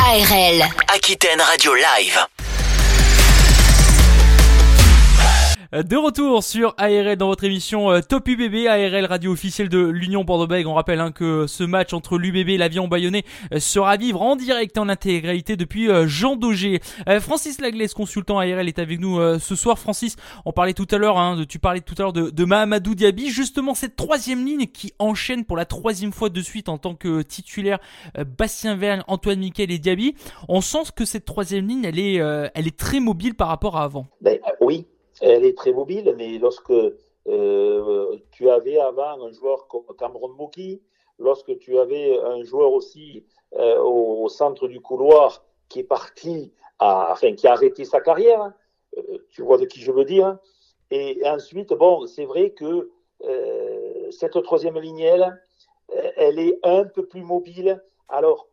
ARL. 0.07 0.63
Aquitaine 0.89 1.41
Radio 1.41 1.73
Live. 1.73 2.54
De 5.83 5.97
retour 5.97 6.45
sur 6.45 6.73
ARL 6.79 7.17
dans 7.17 7.27
votre 7.27 7.43
émission 7.43 7.91
euh, 7.91 8.01
Top 8.01 8.29
UBB, 8.29 8.69
ARL 8.69 9.07
radio 9.07 9.33
officielle 9.33 9.69
de 9.69 9.81
l'Union 9.81 10.23
Bordeaux-Bègles. 10.23 10.69
On 10.69 10.75
rappelle 10.75 11.01
hein, 11.01 11.11
que 11.11 11.49
ce 11.49 11.65
match 11.65 11.93
entre 11.93 12.17
l'UBB 12.17 12.51
et 12.51 12.59
l'avion 12.59 12.87
bayonnais 12.87 13.25
euh, 13.53 13.59
sera 13.59 13.97
vivre 13.97 14.23
en 14.23 14.37
direct 14.37 14.79
en 14.79 14.89
intégralité 14.89 15.57
depuis 15.57 15.89
Jean 16.07 16.37
Daugé. 16.37 16.81
Francis 17.21 17.61
Laglaise, 17.61 17.93
consultant 17.93 18.39
ARL, 18.39 18.69
est 18.69 18.79
avec 18.79 19.01
nous 19.01 19.19
ce 19.39 19.57
soir. 19.57 19.79
Francis, 19.79 20.17
on 20.45 20.53
parlait 20.53 20.75
tout 20.75 20.87
à 20.93 20.99
l'heure, 20.99 21.19
hein, 21.19 21.45
tu 21.49 21.59
parlais 21.59 21.81
tout 21.81 21.95
à 21.99 22.03
l'heure 22.03 22.13
de, 22.13 22.45
Mahamadou 22.45 22.95
Diaby, 22.95 23.31
justement 23.31 23.75
cette 23.75 23.97
troisième 23.97 24.45
ligne 24.45 24.67
qui 24.67 24.93
enchaîne 24.99 25.45
pour 25.45 25.57
la 25.57 25.65
troisième 25.65 26.13
fois 26.13 26.29
de 26.29 26.41
suite 26.41 26.69
en 26.69 26.79
tant 26.79 26.95
que 26.95 27.23
titulaire 27.23 27.79
Bastien 28.39 28.77
Vergne, 28.77 29.03
Antoine 29.09 29.41
Miquel 29.41 29.71
et 29.71 29.79
Diaby. 29.79 30.15
On 30.49 30.61
sent 30.61 30.91
que 30.95 31.05
cette 31.05 31.25
troisième 31.25 31.67
ligne, 31.67 31.85
elle 31.85 31.99
est, 31.99 32.15
elle 32.55 32.67
est 32.67 32.77
très 32.77 33.01
mobile 33.01 33.35
par 33.35 33.49
rapport 33.49 33.77
à 33.77 33.85
avant. 33.85 34.07
Ben, 34.21 34.39
oui, 34.61 34.87
elle 35.21 35.45
est 35.45 35.57
très 35.57 35.73
mobile, 35.73 36.15
mais 36.17 36.39
lorsque 36.39 36.73
euh, 37.27 38.17
tu 38.33 38.51
avais 38.51 38.79
avant 38.79 39.25
un 39.25 39.33
joueur 39.33 39.67
comme 39.69 39.85
Cameron 39.99 40.31
Moki, 40.31 40.83
lorsque 41.19 41.59
tu 41.59 41.79
avais 41.79 42.19
un 42.21 42.43
joueur 42.43 42.73
aussi 42.73 43.25
euh, 43.55 43.79
au, 43.81 44.29
centre 44.29 44.69
du 44.69 44.81
couloir 44.81 45.45
qui 45.69 45.81
est 45.81 45.85
parti, 45.85 46.53
enfin 46.79 47.35
qui 47.35 47.47
a 47.47 47.53
arrêté 47.53 47.85
sa 47.85 48.01
carrière, 48.01 48.43
hein, 48.43 48.55
euh, 48.99 49.19
tu 49.31 49.43
vois 49.43 49.59
de 49.59 49.65
qui 49.65 49.81
je 49.81 49.93
veux 49.93 50.05
dire. 50.05 50.39
Et, 50.91 51.21
ensuite, 51.25 51.73
bon, 51.73 52.07
c'est 52.07 52.27
vrai 52.27 52.51
que 52.51 52.91
cette 54.11 54.41
troisième 54.43 54.79
ligne, 54.79 55.01
elle, 55.01 55.41
elle 56.17 56.39
est 56.39 56.59
un 56.63 56.85
peu 56.85 57.07
plus 57.07 57.23
mobile. 57.23 57.83
Alors, 58.09 58.49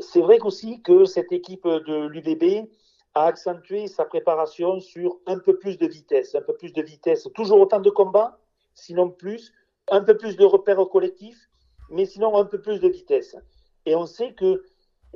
c'est 0.00 0.20
vrai 0.20 0.40
aussi 0.40 0.82
que 0.82 1.04
cette 1.04 1.30
équipe 1.30 1.66
de 1.66 2.06
l'UBB, 2.08 2.68
a 3.14 3.26
accentué 3.26 3.86
sa 3.88 4.04
préparation 4.04 4.80
sur 4.80 5.18
un 5.26 5.38
peu 5.38 5.58
plus 5.58 5.78
de 5.78 5.86
vitesse, 5.86 6.34
un 6.34 6.42
peu 6.42 6.54
plus 6.54 6.72
de 6.72 6.82
vitesse, 6.82 7.28
toujours 7.34 7.60
autant 7.60 7.80
de 7.80 7.90
combats, 7.90 8.38
sinon 8.74 9.10
plus, 9.10 9.52
un 9.90 10.02
peu 10.02 10.16
plus 10.16 10.36
de 10.36 10.44
repères 10.44 10.88
collectifs, 10.88 11.48
mais 11.90 12.06
sinon 12.06 12.36
un 12.36 12.44
peu 12.44 12.60
plus 12.60 12.78
de 12.80 12.88
vitesse. 12.88 13.36
Et 13.86 13.96
on 13.96 14.06
sait 14.06 14.32
que 14.34 14.64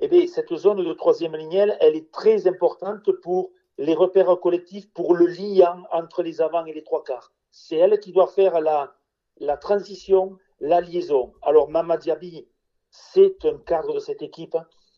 eh 0.01 0.09
bien, 0.09 0.27
cette 0.27 0.55
zone 0.55 0.85
de 0.85 0.93
troisième 0.93 1.37
ligne, 1.37 1.73
elle 1.81 1.95
est 1.95 2.11
très 2.11 2.49
importante 2.49 3.11
pour 3.23 3.53
les 3.79 3.95
repères 3.95 4.39
collectifs, 4.41 4.93
pour 4.93 5.15
le 5.15 5.27
lien 5.27 5.85
entre 5.93 6.23
les 6.23 6.41
avants 6.41 6.65
et 6.65 6.73
les 6.73 6.83
trois 6.83 7.05
quarts. 7.05 7.33
C'est 7.53 7.77
elle 7.77 8.01
qui 8.01 8.13
doit 8.13 8.27
faire 8.27 8.61
la, 8.61 8.95
la 9.39 9.57
transition, 9.57 10.37
la 10.61 10.81
liaison. 10.81 11.33
Alors, 11.43 11.71
Mama 11.71 11.97
Diaby, 11.97 12.49
c'est 12.91 13.45
un 13.45 13.59
cadre 13.59 13.95
de 13.95 14.01
cette 14.01 14.23
équipe. 14.23 14.57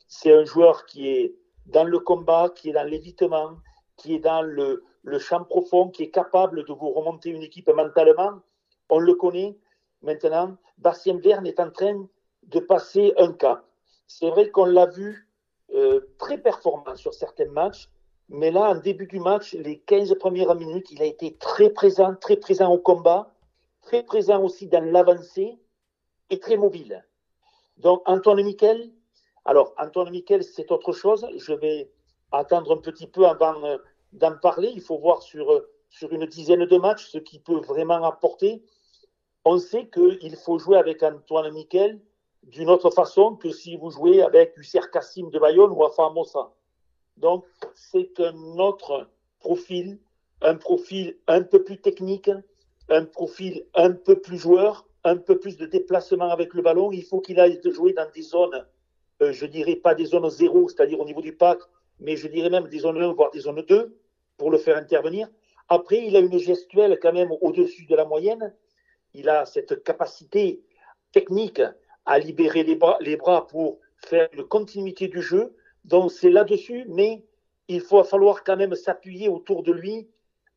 C'est 0.08 0.32
un 0.32 0.44
joueur 0.44 0.86
qui 0.86 1.08
est 1.08 1.34
dans 1.66 1.84
le 1.84 1.98
combat, 1.98 2.50
qui 2.54 2.70
est 2.70 2.72
dans 2.72 2.86
l'évitement, 2.86 3.56
qui 3.96 4.14
est 4.14 4.18
dans 4.18 4.42
le, 4.42 4.84
champ 5.18 5.44
profond, 5.44 5.88
qui 5.88 6.04
est 6.04 6.10
capable 6.10 6.64
de 6.64 6.72
vous 6.72 6.90
remonter 6.90 7.30
une 7.30 7.42
équipe 7.42 7.68
mentalement. 7.68 8.40
On 8.88 8.98
le 8.98 9.14
connaît 9.14 9.56
maintenant. 10.02 10.56
Bastien 10.78 11.18
Verne 11.18 11.46
est 11.46 11.60
en 11.60 11.70
train 11.70 12.06
de 12.44 12.60
passer 12.60 13.14
un 13.18 13.32
cap. 13.32 13.64
C'est 14.06 14.30
vrai 14.30 14.50
qu'on 14.50 14.66
l'a 14.66 14.86
vu 14.86 15.28
euh, 15.74 16.00
très 16.18 16.38
performant 16.38 16.94
sur 16.94 17.14
certains 17.14 17.50
matchs, 17.50 17.88
mais 18.28 18.50
là, 18.50 18.70
en 18.70 18.74
début 18.76 19.06
du 19.06 19.20
match, 19.20 19.54
les 19.54 19.78
15 19.78 20.14
premières 20.18 20.54
minutes, 20.54 20.90
il 20.90 21.00
a 21.00 21.04
été 21.04 21.36
très 21.36 21.70
présent, 21.70 22.14
très 22.14 22.36
présent 22.36 22.72
au 22.72 22.78
combat, 22.78 23.32
très 23.82 24.02
présent 24.02 24.42
aussi 24.42 24.66
dans 24.66 24.84
l'avancée 24.84 25.58
et 26.30 26.40
très 26.40 26.56
mobile. 26.56 27.04
Donc, 27.76 28.02
Antoine 28.06 28.42
Miquel, 28.42 28.90
alors, 29.46 29.74
Antoine 29.78 30.10
Miquel, 30.10 30.42
c'est 30.42 30.72
autre 30.72 30.92
chose. 30.92 31.24
Je 31.36 31.52
vais 31.52 31.88
attendre 32.32 32.72
un 32.72 32.78
petit 32.78 33.06
peu 33.06 33.26
avant 33.26 33.64
euh, 33.64 33.78
d'en 34.12 34.36
parler. 34.36 34.72
Il 34.74 34.80
faut 34.80 34.98
voir 34.98 35.22
sur, 35.22 35.52
euh, 35.52 35.70
sur 35.88 36.12
une 36.12 36.26
dizaine 36.26 36.66
de 36.66 36.78
matchs 36.78 37.06
ce 37.06 37.18
qu'il 37.18 37.40
peut 37.40 37.60
vraiment 37.60 38.02
apporter. 38.04 38.64
On 39.44 39.58
sait 39.58 39.88
qu'il 39.88 40.36
faut 40.36 40.58
jouer 40.58 40.76
avec 40.76 41.04
Antoine 41.04 41.52
Miquel 41.52 42.00
d'une 42.42 42.68
autre 42.68 42.90
façon 42.90 43.36
que 43.36 43.50
si 43.50 43.76
vous 43.76 43.90
jouez 43.90 44.20
avec 44.20 44.56
Husser 44.56 44.80
Kassim 44.92 45.30
de 45.30 45.38
Bayonne 45.38 45.70
ou 45.70 45.84
Afa 45.84 46.10
Mossa. 46.10 46.52
Donc, 47.16 47.44
c'est 47.74 48.18
un 48.18 48.58
autre 48.58 49.08
profil, 49.38 50.00
un 50.42 50.56
profil 50.56 51.16
un 51.28 51.42
peu 51.42 51.62
plus 51.62 51.80
technique, 51.80 52.30
un 52.88 53.04
profil 53.04 53.64
un 53.76 53.92
peu 53.92 54.20
plus 54.20 54.38
joueur, 54.38 54.88
un 55.04 55.16
peu 55.16 55.38
plus 55.38 55.56
de 55.56 55.66
déplacement 55.66 56.30
avec 56.30 56.52
le 56.52 56.62
ballon. 56.62 56.90
Il 56.90 57.04
faut 57.04 57.20
qu'il 57.20 57.38
aille 57.38 57.60
jouer 57.64 57.92
dans 57.92 58.10
des 58.12 58.22
zones 58.22 58.66
euh, 59.22 59.32
je 59.32 59.46
dirais 59.46 59.76
pas 59.76 59.94
des 59.94 60.06
zones 60.06 60.28
zéro, 60.30 60.68
c'est-à-dire 60.68 61.00
au 61.00 61.04
niveau 61.04 61.22
du 61.22 61.34
pack, 61.34 61.58
mais 62.00 62.16
je 62.16 62.28
dirais 62.28 62.50
même 62.50 62.68
des 62.68 62.80
zones 62.80 63.02
1, 63.02 63.12
voire 63.12 63.30
des 63.30 63.40
zones 63.40 63.62
2, 63.62 63.98
pour 64.36 64.50
le 64.50 64.58
faire 64.58 64.76
intervenir. 64.76 65.28
Après, 65.68 66.06
il 66.06 66.16
a 66.16 66.20
une 66.20 66.38
gestuelle 66.38 66.98
quand 67.00 67.12
même 67.12 67.32
au-dessus 67.40 67.86
de 67.86 67.96
la 67.96 68.04
moyenne. 68.04 68.54
Il 69.14 69.28
a 69.28 69.46
cette 69.46 69.82
capacité 69.82 70.62
technique 71.12 71.62
à 72.04 72.18
libérer 72.18 72.62
les 72.62 72.76
bras, 73.16 73.46
pour 73.46 73.78
faire 73.96 74.28
une 74.32 74.44
continuité 74.44 75.08
du 75.08 75.22
jeu. 75.22 75.56
Donc 75.84 76.12
c'est 76.12 76.30
là-dessus, 76.30 76.84
mais 76.88 77.24
il 77.68 77.82
va 77.82 78.04
falloir 78.04 78.44
quand 78.44 78.56
même 78.56 78.74
s'appuyer 78.74 79.28
autour 79.28 79.62
de 79.62 79.72
lui 79.72 80.08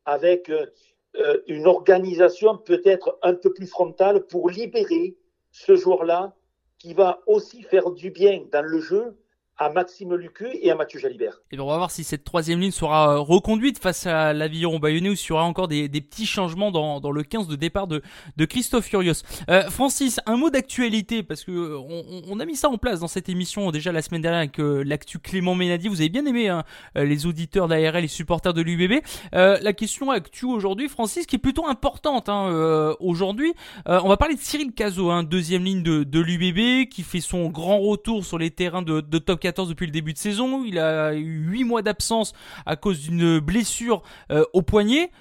avec 0.05 0.49
euh, 0.49 1.41
une 1.47 1.65
organisation 1.65 2.57
peut-être 2.57 3.17
un 3.23 3.33
peu 3.33 3.51
plus 3.51 3.65
frontale 3.65 4.25
pour 4.27 4.49
libérer 4.49 5.15
ce 5.51 5.75
joueur-là 5.75 6.35
qui 6.79 6.93
va 6.93 7.21
aussi 7.27 7.61
faire 7.61 7.91
du 7.91 8.09
bien 8.09 8.43
dans 8.51 8.65
le 8.65 8.79
jeu 8.79 9.17
à 9.59 9.69
Maxime 9.69 10.15
Lucu 10.15 10.47
et 10.61 10.71
à 10.71 10.75
Mathieu 10.75 10.99
Jalibert. 10.99 11.41
Et 11.51 11.59
on 11.59 11.67
va 11.67 11.75
voir 11.77 11.91
si 11.91 12.05
cette 12.05 12.23
troisième 12.23 12.61
ligne 12.61 12.71
sera 12.71 13.15
euh, 13.15 13.19
reconduite 13.19 13.77
face 13.77 14.07
à 14.07 14.31
l'Aviron 14.31 14.79
Bayonnais 14.79 15.09
ou 15.09 15.15
s'il 15.15 15.29
y 15.29 15.33
aura 15.33 15.43
encore 15.43 15.67
des, 15.67 15.89
des 15.89 15.99
petits 15.99 16.25
changements 16.25 16.71
dans, 16.71 17.01
dans, 17.01 17.11
le 17.11 17.23
15 17.23 17.47
de 17.47 17.57
départ 17.57 17.87
de, 17.87 18.01
de 18.37 18.45
Christophe 18.45 18.85
Furios. 18.85 19.23
Euh, 19.49 19.69
Francis, 19.69 20.21
un 20.25 20.37
mot 20.37 20.49
d'actualité 20.49 21.23
parce 21.23 21.43
que 21.43 21.51
euh, 21.51 21.77
on, 21.77 22.21
on, 22.29 22.39
a 22.39 22.45
mis 22.45 22.55
ça 22.55 22.69
en 22.69 22.77
place 22.77 23.01
dans 23.01 23.09
cette 23.09 23.27
émission 23.27 23.69
déjà 23.71 23.91
la 23.91 24.01
semaine 24.01 24.21
dernière 24.21 24.39
avec 24.39 24.59
euh, 24.59 24.83
l'actu 24.83 25.19
Clément 25.19 25.55
Ménadi. 25.55 25.89
Vous 25.89 25.99
avez 25.99 26.09
bien 26.09 26.25
aimé 26.25 26.47
hein, 26.47 26.63
les 26.95 27.25
auditeurs 27.25 27.67
d'ARL, 27.67 28.01
les 28.01 28.07
supporters 28.07 28.53
de 28.53 28.61
l'UBB. 28.61 29.03
Euh, 29.35 29.57
la 29.61 29.73
question 29.73 30.09
actu 30.09 30.45
aujourd'hui, 30.45 30.87
Francis, 30.87 31.25
qui 31.25 31.35
est 31.35 31.39
plutôt 31.39 31.67
importante 31.67 32.29
hein, 32.29 32.95
aujourd'hui. 32.99 33.53
on 33.85 34.07
va 34.07 34.17
parler 34.17 34.35
de 34.35 34.39
Cyril 34.39 34.71
Cazot, 34.71 35.11
hein, 35.11 35.23
deuxième 35.23 35.65
ligne 35.65 35.83
de, 35.83 36.03
de 36.03 36.19
l'UBB 36.19 36.89
qui 36.89 37.03
fait 37.03 37.19
son 37.19 37.49
grand 37.49 37.79
retour 37.79 38.25
sur 38.25 38.37
les 38.37 38.51
terrains 38.51 38.81
de, 38.81 39.01
de 39.01 39.17
top 39.17 39.39
4 39.51 39.67
depuis 39.67 39.85
le 39.85 39.91
début 39.91 40.13
de 40.13 40.17
saison. 40.17 40.63
Il 40.65 40.79
a 40.79 41.13
eu 41.13 41.45
8 41.49 41.63
mois 41.63 41.81
d'absence 41.81 42.33
à 42.65 42.75
cause 42.75 43.01
d'une 43.01 43.39
blessure 43.39 44.03
euh, 44.31 44.43
au 44.53 44.61
poignet. 44.61 45.11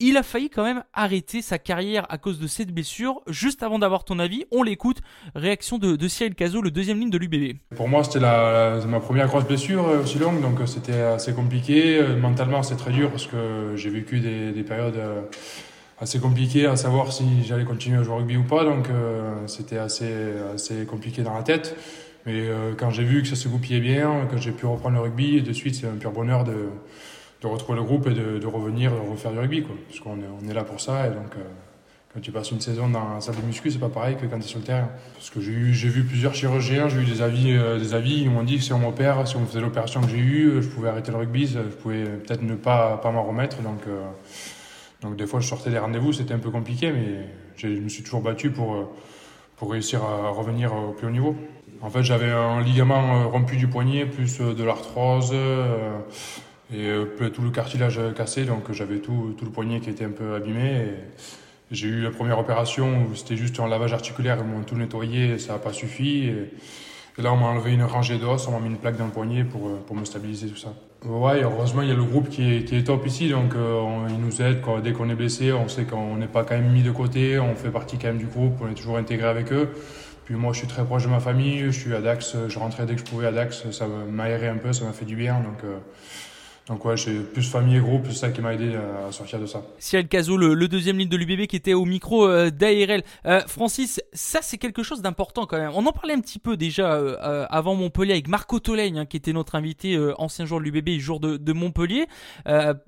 Il 0.00 0.16
a 0.16 0.24
failli 0.24 0.50
quand 0.50 0.64
même 0.64 0.82
arrêter 0.92 1.42
sa 1.42 1.58
carrière 1.58 2.06
à 2.08 2.18
cause 2.18 2.40
de 2.40 2.48
cette 2.48 2.72
blessure. 2.72 3.20
Juste 3.28 3.62
avant 3.62 3.78
d'avoir 3.78 4.04
ton 4.04 4.18
avis, 4.18 4.44
on 4.50 4.64
l'écoute. 4.64 4.98
Réaction 5.36 5.78
de, 5.78 5.94
de 5.94 6.08
Cyril 6.08 6.34
Cazot, 6.34 6.60
le 6.60 6.72
deuxième 6.72 6.98
ligne 6.98 7.10
de 7.10 7.18
l'UBB. 7.18 7.58
Pour 7.76 7.88
moi, 7.88 8.02
c'était 8.02 8.18
ma 8.18 9.00
première 9.00 9.28
grosse 9.28 9.44
blessure 9.44 9.86
euh, 9.86 10.02
aussi 10.02 10.18
longue, 10.18 10.40
donc 10.40 10.60
euh, 10.60 10.66
c'était 10.66 11.00
assez 11.00 11.32
compliqué. 11.32 12.02
Mentalement, 12.20 12.64
c'est 12.64 12.76
très 12.76 12.90
dur 12.90 13.10
parce 13.10 13.26
que 13.26 13.74
j'ai 13.76 13.90
vécu 13.90 14.18
des, 14.18 14.50
des, 14.50 14.62
périodes 14.64 14.98
assez 16.00 16.18
compliquées 16.18 16.66
à 16.66 16.74
savoir 16.74 17.12
si 17.12 17.44
j'allais 17.44 17.64
continuer 17.64 17.98
à 17.98 18.02
jouer 18.02 18.14
au 18.14 18.16
rugby 18.16 18.36
ou 18.36 18.42
pas, 18.42 18.64
donc 18.64 18.88
c'était 19.46 19.78
assez 19.78 20.84
compliqué 20.88 21.22
dans 21.22 21.34
la 21.34 21.42
tête. 21.44 21.76
Mais 22.26 22.48
euh, 22.48 22.74
quand 22.76 22.90
j'ai 22.90 23.04
vu 23.04 23.22
que 23.22 23.28
ça 23.28 23.36
se 23.36 23.48
goupillait 23.48 23.80
bien, 23.80 24.26
que 24.30 24.36
j'ai 24.36 24.52
pu 24.52 24.66
reprendre 24.66 24.94
le 24.96 25.02
rugby, 25.02 25.42
de 25.42 25.52
suite, 25.52 25.74
c'est 25.74 25.86
un 25.86 25.96
pur 25.96 26.12
bonheur 26.12 26.44
de, 26.44 26.68
retrouver 27.42 27.78
le 27.78 27.84
groupe 27.84 28.06
et 28.06 28.14
de, 28.14 28.46
revenir, 28.46 28.92
de 28.92 29.10
refaire 29.10 29.32
du 29.32 29.38
rugby. 29.38 29.62
Quoi. 29.62 29.74
Parce 29.88 30.00
qu'on 30.00 30.48
est, 30.48 30.54
là 30.54 30.62
pour 30.62 30.80
ça. 30.80 31.08
Et 31.08 31.10
donc, 31.10 31.34
euh, 31.36 31.42
quand 32.14 32.20
tu 32.20 32.30
passes 32.30 32.52
une 32.52 32.60
saison 32.60 32.88
dans 32.88 33.14
la 33.14 33.20
salle 33.20 33.36
de 33.36 33.42
muscu, 33.42 33.70
c'est 33.70 33.80
pas 33.80 33.88
pareil 33.88 34.16
que 34.16 34.26
quand 34.26 34.38
tu 34.38 34.44
es 34.44 34.48
sur 34.48 34.60
le 34.60 34.64
terrain. 34.64 34.88
Parce 35.14 35.30
que 35.30 35.40
j'ai, 35.40 35.88
vu 35.88 36.04
plusieurs 36.04 36.34
chirurgiens, 36.34 36.88
j'ai 36.88 37.00
eu 37.00 37.04
des 37.04 37.22
avis, 37.22 37.52
euh, 37.52 37.78
des 37.78 37.94
avis, 37.94 38.20
ils 38.22 38.30
m'ont 38.30 38.44
dit 38.44 38.58
que 38.58 38.62
si 38.62 38.72
on 38.72 38.78
m'opère, 38.78 39.26
si 39.26 39.36
on 39.36 39.44
faisait 39.44 39.60
l'opération 39.60 40.00
que 40.00 40.08
j'ai 40.08 40.18
eue, 40.18 40.62
je 40.62 40.68
pouvais 40.68 40.90
arrêter 40.90 41.10
le 41.10 41.18
rugby, 41.18 41.48
je 41.48 41.58
pouvais 41.58 42.04
peut-être 42.04 42.42
ne 42.42 42.54
pas, 42.54 42.98
pas 42.98 43.10
m'en 43.10 43.24
remettre. 43.24 43.62
Donc, 43.62 43.80
donc 45.00 45.16
des 45.16 45.26
fois, 45.26 45.40
je 45.40 45.48
sortais 45.48 45.70
des 45.70 45.78
rendez-vous, 45.78 46.12
c'était 46.12 46.34
un 46.34 46.38
peu 46.38 46.50
compliqué, 46.50 46.92
mais 46.92 47.26
je 47.56 47.66
me 47.66 47.88
suis 47.88 48.04
toujours 48.04 48.20
battu 48.20 48.50
pour, 48.50 48.92
pour 49.56 49.72
réussir 49.72 50.02
à 50.04 50.28
revenir 50.28 50.74
au 50.74 50.92
plus 50.92 51.06
haut 51.06 51.10
niveau. 51.10 51.36
En 51.82 51.90
fait, 51.90 52.04
j'avais 52.04 52.30
un 52.30 52.62
ligament 52.62 53.22
euh, 53.22 53.26
rompu 53.26 53.56
du 53.56 53.66
poignet, 53.66 54.06
plus 54.06 54.40
euh, 54.40 54.54
de 54.54 54.62
l'arthrose 54.62 55.30
euh, 55.32 55.98
et 56.72 57.30
tout 57.30 57.42
le 57.42 57.50
cartilage 57.50 58.00
cassé. 58.16 58.44
Donc, 58.44 58.70
j'avais 58.70 58.98
tout, 58.98 59.34
tout, 59.36 59.44
le 59.44 59.50
poignet 59.50 59.80
qui 59.80 59.90
était 59.90 60.04
un 60.04 60.10
peu 60.10 60.34
abîmé. 60.34 60.86
J'ai 61.72 61.88
eu 61.88 62.02
la 62.02 62.10
première 62.10 62.38
opération 62.38 63.06
où 63.10 63.14
c'était 63.16 63.36
juste 63.36 63.58
un 63.60 63.66
lavage 63.66 63.92
articulaire, 63.92 64.38
ils 64.40 64.46
m'ont 64.46 64.62
tout 64.62 64.76
nettoyé, 64.76 65.38
ça 65.38 65.54
n'a 65.54 65.58
pas 65.58 65.72
suffi. 65.72 66.28
Et, 66.28 67.22
là, 67.22 67.32
on 67.32 67.36
m'a 67.36 67.46
enlevé 67.46 67.72
une 67.72 67.82
rangée 67.82 68.16
d'os, 68.16 68.46
on 68.48 68.52
m'a 68.52 68.60
mis 68.60 68.68
une 68.68 68.78
plaque 68.78 68.96
dans 68.96 69.06
le 69.06 69.10
poignet 69.10 69.44
pour, 69.44 69.70
pour 69.80 69.96
me 69.96 70.04
stabiliser 70.04 70.46
tout 70.48 70.56
ça. 70.56 70.72
Ouais, 71.04 71.42
heureusement, 71.42 71.82
il 71.82 71.88
y 71.88 71.92
a 71.92 71.96
le 71.96 72.04
groupe 72.04 72.30
qui 72.30 72.54
est, 72.54 72.64
qui 72.64 72.76
est 72.76 72.84
top 72.84 73.06
ici, 73.06 73.28
donc 73.28 73.52
on, 73.54 74.08
ils 74.08 74.20
nous 74.20 74.40
aident. 74.40 74.62
Quand, 74.62 74.80
dès 74.80 74.92
qu'on 74.92 75.10
est 75.10 75.14
blessé, 75.14 75.52
on 75.52 75.68
sait 75.68 75.84
qu'on 75.84 76.16
n'est 76.16 76.26
pas 76.26 76.44
quand 76.44 76.54
même 76.54 76.72
mis 76.72 76.82
de 76.82 76.92
côté, 76.92 77.38
on 77.38 77.54
fait 77.54 77.70
partie 77.70 77.98
quand 77.98 78.08
même 78.08 78.18
du 78.18 78.26
groupe, 78.26 78.54
on 78.62 78.70
est 78.70 78.74
toujours 78.74 78.96
intégré 78.96 79.28
avec 79.28 79.52
eux. 79.52 79.68
Moi, 80.36 80.52
je 80.52 80.58
suis 80.58 80.68
très 80.68 80.84
proche 80.84 81.04
de 81.04 81.08
ma 81.08 81.20
famille, 81.20 81.60
je 81.66 81.70
suis 81.70 81.94
à 81.94 82.00
Dax, 82.00 82.36
je 82.48 82.58
rentrais 82.58 82.86
dès 82.86 82.94
que 82.94 83.00
je 83.00 83.04
pouvais 83.04 83.26
à 83.26 83.32
Dax, 83.32 83.70
ça 83.70 83.86
m'a 83.86 84.24
aéré 84.24 84.48
un 84.48 84.56
peu, 84.56 84.72
ça 84.72 84.84
m'a 84.84 84.92
fait 84.92 85.04
du 85.04 85.16
bien. 85.16 85.40
Donc, 85.40 85.64
euh, 85.64 85.78
donc 86.68 86.84
ouais, 86.84 86.96
j'ai 86.96 87.18
plus 87.18 87.50
famille 87.50 87.76
et 87.76 87.80
groupe, 87.80 88.06
c'est 88.08 88.16
ça 88.16 88.30
qui 88.30 88.40
m'a 88.40 88.54
aidé 88.54 88.76
à 88.76 89.10
sortir 89.10 89.40
de 89.40 89.46
ça. 89.46 89.62
Ciel 89.78 90.06
Cazot, 90.06 90.36
le, 90.36 90.68
deuxième 90.68 90.96
ligne 90.96 91.08
de 91.08 91.16
l'UBB 91.16 91.46
qui 91.46 91.56
était 91.56 91.74
au 91.74 91.84
micro 91.84 92.26
euh, 92.28 92.50
d'ARL. 92.50 93.02
Euh, 93.26 93.40
Francis, 93.48 94.00
ça 94.12 94.38
c'est 94.42 94.58
quelque 94.58 94.84
chose 94.84 95.02
d'important 95.02 95.44
quand 95.46 95.58
même. 95.58 95.72
On 95.74 95.84
en 95.86 95.92
parlait 95.92 96.14
un 96.14 96.20
petit 96.20 96.38
peu 96.38 96.56
déjà 96.56 96.94
euh, 96.94 97.16
euh 97.20 97.46
avant 97.50 97.74
Montpellier 97.74 98.12
avec 98.12 98.28
Marco 98.28 98.60
Tolègne, 98.60 99.00
hein, 99.00 99.06
qui 99.06 99.16
était 99.16 99.32
notre 99.32 99.56
invité, 99.56 99.96
euh, 99.96 100.14
ancien 100.18 100.44
joueur 100.44 100.60
de 100.60 100.66
l'UBB, 100.66 101.00
jour 101.00 101.18
de, 101.18 101.36
de 101.36 101.52
Montpellier. 101.52 102.06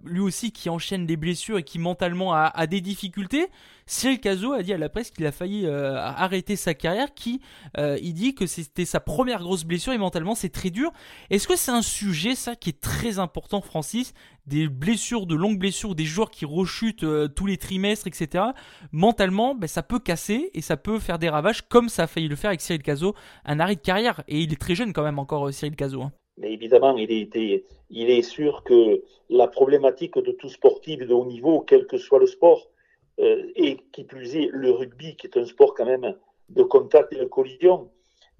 lui 0.04 0.20
aussi 0.20 0.52
qui 0.52 0.70
enchaîne 0.70 1.04
des 1.04 1.16
blessures 1.16 1.58
et 1.58 1.64
qui 1.64 1.80
mentalement 1.80 2.32
a 2.32 2.66
des 2.66 2.80
difficultés. 2.80 3.48
Cyril 3.86 4.20
Cazot 4.20 4.52
a 4.52 4.62
dit 4.62 4.72
à 4.72 4.78
la 4.78 4.88
presse 4.88 5.10
qu'il 5.10 5.26
a 5.26 5.32
failli 5.32 5.66
euh, 5.66 5.96
arrêter 5.96 6.56
sa 6.56 6.74
carrière, 6.74 7.14
qui 7.14 7.40
euh, 7.76 7.98
il 8.02 8.14
dit 8.14 8.34
que 8.34 8.46
c'était 8.46 8.84
sa 8.84 9.00
première 9.00 9.40
grosse 9.40 9.64
blessure 9.64 9.92
et 9.92 9.98
mentalement 9.98 10.34
c'est 10.34 10.48
très 10.48 10.70
dur. 10.70 10.90
Est-ce 11.30 11.46
que 11.46 11.56
c'est 11.56 11.70
un 11.70 11.82
sujet 11.82 12.34
ça 12.34 12.56
qui 12.56 12.70
est 12.70 12.80
très 12.80 13.18
important, 13.18 13.60
Francis, 13.60 14.14
des 14.46 14.68
blessures, 14.68 15.26
de 15.26 15.34
longues 15.34 15.58
blessures, 15.58 15.94
des 15.94 16.04
joueurs 16.04 16.30
qui 16.30 16.44
rechutent 16.44 17.04
euh, 17.04 17.28
tous 17.28 17.46
les 17.46 17.56
trimestres, 17.56 18.06
etc. 18.06 18.44
Mentalement, 18.92 19.54
ben, 19.54 19.66
ça 19.66 19.82
peut 19.82 19.98
casser 19.98 20.50
et 20.54 20.60
ça 20.60 20.76
peut 20.76 20.98
faire 20.98 21.18
des 21.18 21.28
ravages, 21.28 21.68
comme 21.68 21.88
ça 21.88 22.04
a 22.04 22.06
failli 22.06 22.28
le 22.28 22.36
faire 22.36 22.48
avec 22.48 22.60
Cyril 22.60 22.82
Cazot, 22.82 23.14
un 23.44 23.60
arrêt 23.60 23.76
de 23.76 23.80
carrière. 23.80 24.22
Et 24.28 24.40
il 24.40 24.52
est 24.52 24.60
très 24.60 24.74
jeune 24.74 24.92
quand 24.92 25.02
même 25.02 25.18
encore, 25.18 25.52
Cyril 25.52 25.76
Cazot. 25.76 26.02
Hein. 26.02 26.12
Mais 26.36 26.52
évidemment, 26.52 26.96
il 26.96 27.12
est, 27.12 27.64
il 27.90 28.10
est 28.10 28.22
sûr 28.22 28.64
que 28.64 29.02
la 29.30 29.46
problématique 29.46 30.18
de 30.18 30.32
tout 30.32 30.48
sportif 30.48 31.00
de 31.00 31.14
haut 31.14 31.26
niveau, 31.26 31.60
quel 31.60 31.86
que 31.86 31.96
soit 31.96 32.18
le 32.18 32.26
sport, 32.26 32.68
euh, 33.18 33.52
et 33.56 33.78
qui 33.92 34.04
plus 34.04 34.36
est 34.36 34.48
le 34.52 34.70
rugby, 34.70 35.16
qui 35.16 35.26
est 35.26 35.36
un 35.36 35.44
sport 35.44 35.74
quand 35.74 35.86
même 35.86 36.16
de 36.48 36.62
contact 36.62 37.12
et 37.12 37.18
de 37.18 37.24
collision, 37.24 37.90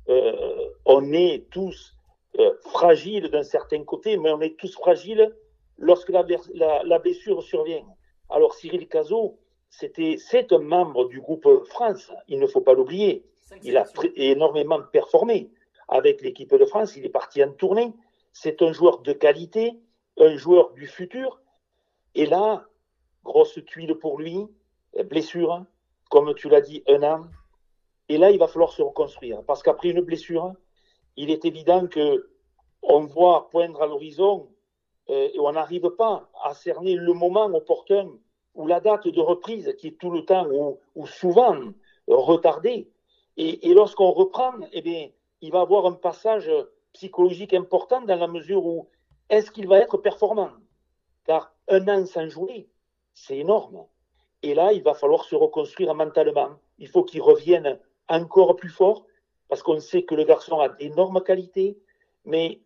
euh, 0.09 0.69
on 0.85 1.13
est 1.13 1.47
tous 1.51 1.97
euh, 2.39 2.53
fragiles 2.63 3.31
d'un 3.31 3.43
certain 3.43 3.83
côté, 3.85 4.17
mais 4.17 4.31
on 4.31 4.41
est 4.41 4.57
tous 4.59 4.75
fragiles 4.75 5.35
lorsque 5.79 6.11
la, 6.11 6.25
la, 6.55 6.83
la 6.83 6.99
blessure 6.99 7.43
survient. 7.43 7.85
Alors 8.29 8.55
Cyril 8.55 8.89
Cazot, 8.89 9.39
c'était, 9.71 10.17
c'est 10.19 10.53
un 10.53 10.59
membre 10.59 11.09
du 11.09 11.21
groupe 11.21 11.49
France, 11.67 12.13
il 12.29 12.39
ne 12.41 12.47
faut 12.47 12.61
pas 12.61 12.75
l'oublier. 12.75 13.25
Il 13.63 13.77
a 13.77 13.85
énormément 14.17 14.81
performé 14.93 15.51
avec 15.89 16.23
l'équipe 16.23 16.55
de 16.55 16.65
France, 16.65 16.97
il 16.97 17.05
est 17.05 17.11
parti 17.11 17.43
en 17.45 17.53
tournée. 17.53 17.93
C'est 18.33 18.63
un 18.63 18.73
joueur 18.73 19.01
de 19.03 19.13
qualité, 19.13 19.79
un 20.19 20.37
joueur 20.37 20.73
du 20.73 20.87
futur. 20.87 21.41
Et 22.15 22.27
là, 22.27 22.67
grosse 23.23 23.59
tuile 23.67 23.95
pour 23.95 24.19
lui, 24.19 24.47
blessure, 25.03 25.65
comme 26.11 26.35
tu 26.35 26.49
l'as 26.49 26.61
dit, 26.61 26.83
un 26.89 27.03
an. 27.03 27.27
Et 28.09 28.19
là, 28.19 28.31
il 28.31 28.39
va 28.39 28.47
falloir 28.47 28.73
se 28.73 28.83
reconstruire. 28.83 29.43
Parce 29.45 29.63
qu'après 29.63 29.89
une 29.89 30.03
blessure, 30.03 30.53
il 31.17 31.31
est 31.31 31.45
évident 31.45 31.87
que 31.87 32.31
on 32.83 33.01
voit 33.01 33.49
poindre 33.51 33.83
à 33.83 33.87
l'horizon 33.87 34.49
euh, 35.09 35.29
et 35.33 35.41
on 35.41 35.53
n'arrive 35.53 35.91
pas 35.91 36.29
à 36.43 36.55
cerner 36.55 36.95
le 36.97 37.13
moment 37.15 37.47
opportun 37.47 38.11
ou 38.55 38.67
la 38.67 38.81
date 38.81 39.09
de 39.09 39.21
reprise 39.21 39.75
qui 39.79 39.89
est 39.89 39.99
tout 39.99 40.11
le 40.11 40.25
temps 40.25 40.47
ou, 40.51 40.79
ou 40.95 41.07
souvent 41.07 41.59
retardée. 42.07 42.91
Et, 43.37 43.71
et 43.71 43.75
lorsqu'on 43.75 44.13
reprend, 44.13 44.53
eh 44.73 44.83
bien, 44.83 45.09
il 45.41 45.51
va 45.51 45.63
avoir 45.63 45.87
un 45.87 45.93
passage 45.93 46.51
psychologique 46.93 47.55
important 47.55 48.03
dans 48.03 48.17
la 48.17 48.29
mesure 48.29 48.65
où 48.65 48.89
est-ce 49.29 49.51
qu'il 49.51 49.67
va 49.67 49.79
être 49.79 49.97
performant? 49.97 50.51
Car 51.25 51.55
un 51.69 51.89
an 51.89 52.07
sans 52.07 52.29
jouer, 52.29 52.69
c'est 53.15 53.39
énorme. 53.39 53.87
Et 54.45 54.53
là, 54.53 54.75
il 54.75 54.83
va 54.83 54.93
falloir 54.93 55.25
se 55.25 55.35
reconstruire 55.35 55.95
mentalement. 55.95 56.51
Il 56.79 56.87
faut 56.87 57.03
qu'il 57.03 57.23
revienne 57.23 57.79
encore 58.09 58.57
plus 58.57 58.69
fort, 58.69 59.07
parce 59.49 59.63
qu'on 59.63 59.81
sait 59.81 60.03
que 60.03 60.15
le 60.15 60.25
garçon 60.25 60.61
a 60.61 60.69
d'énormes 60.69 61.23
qualités, 61.23 61.79
mais 62.27 62.61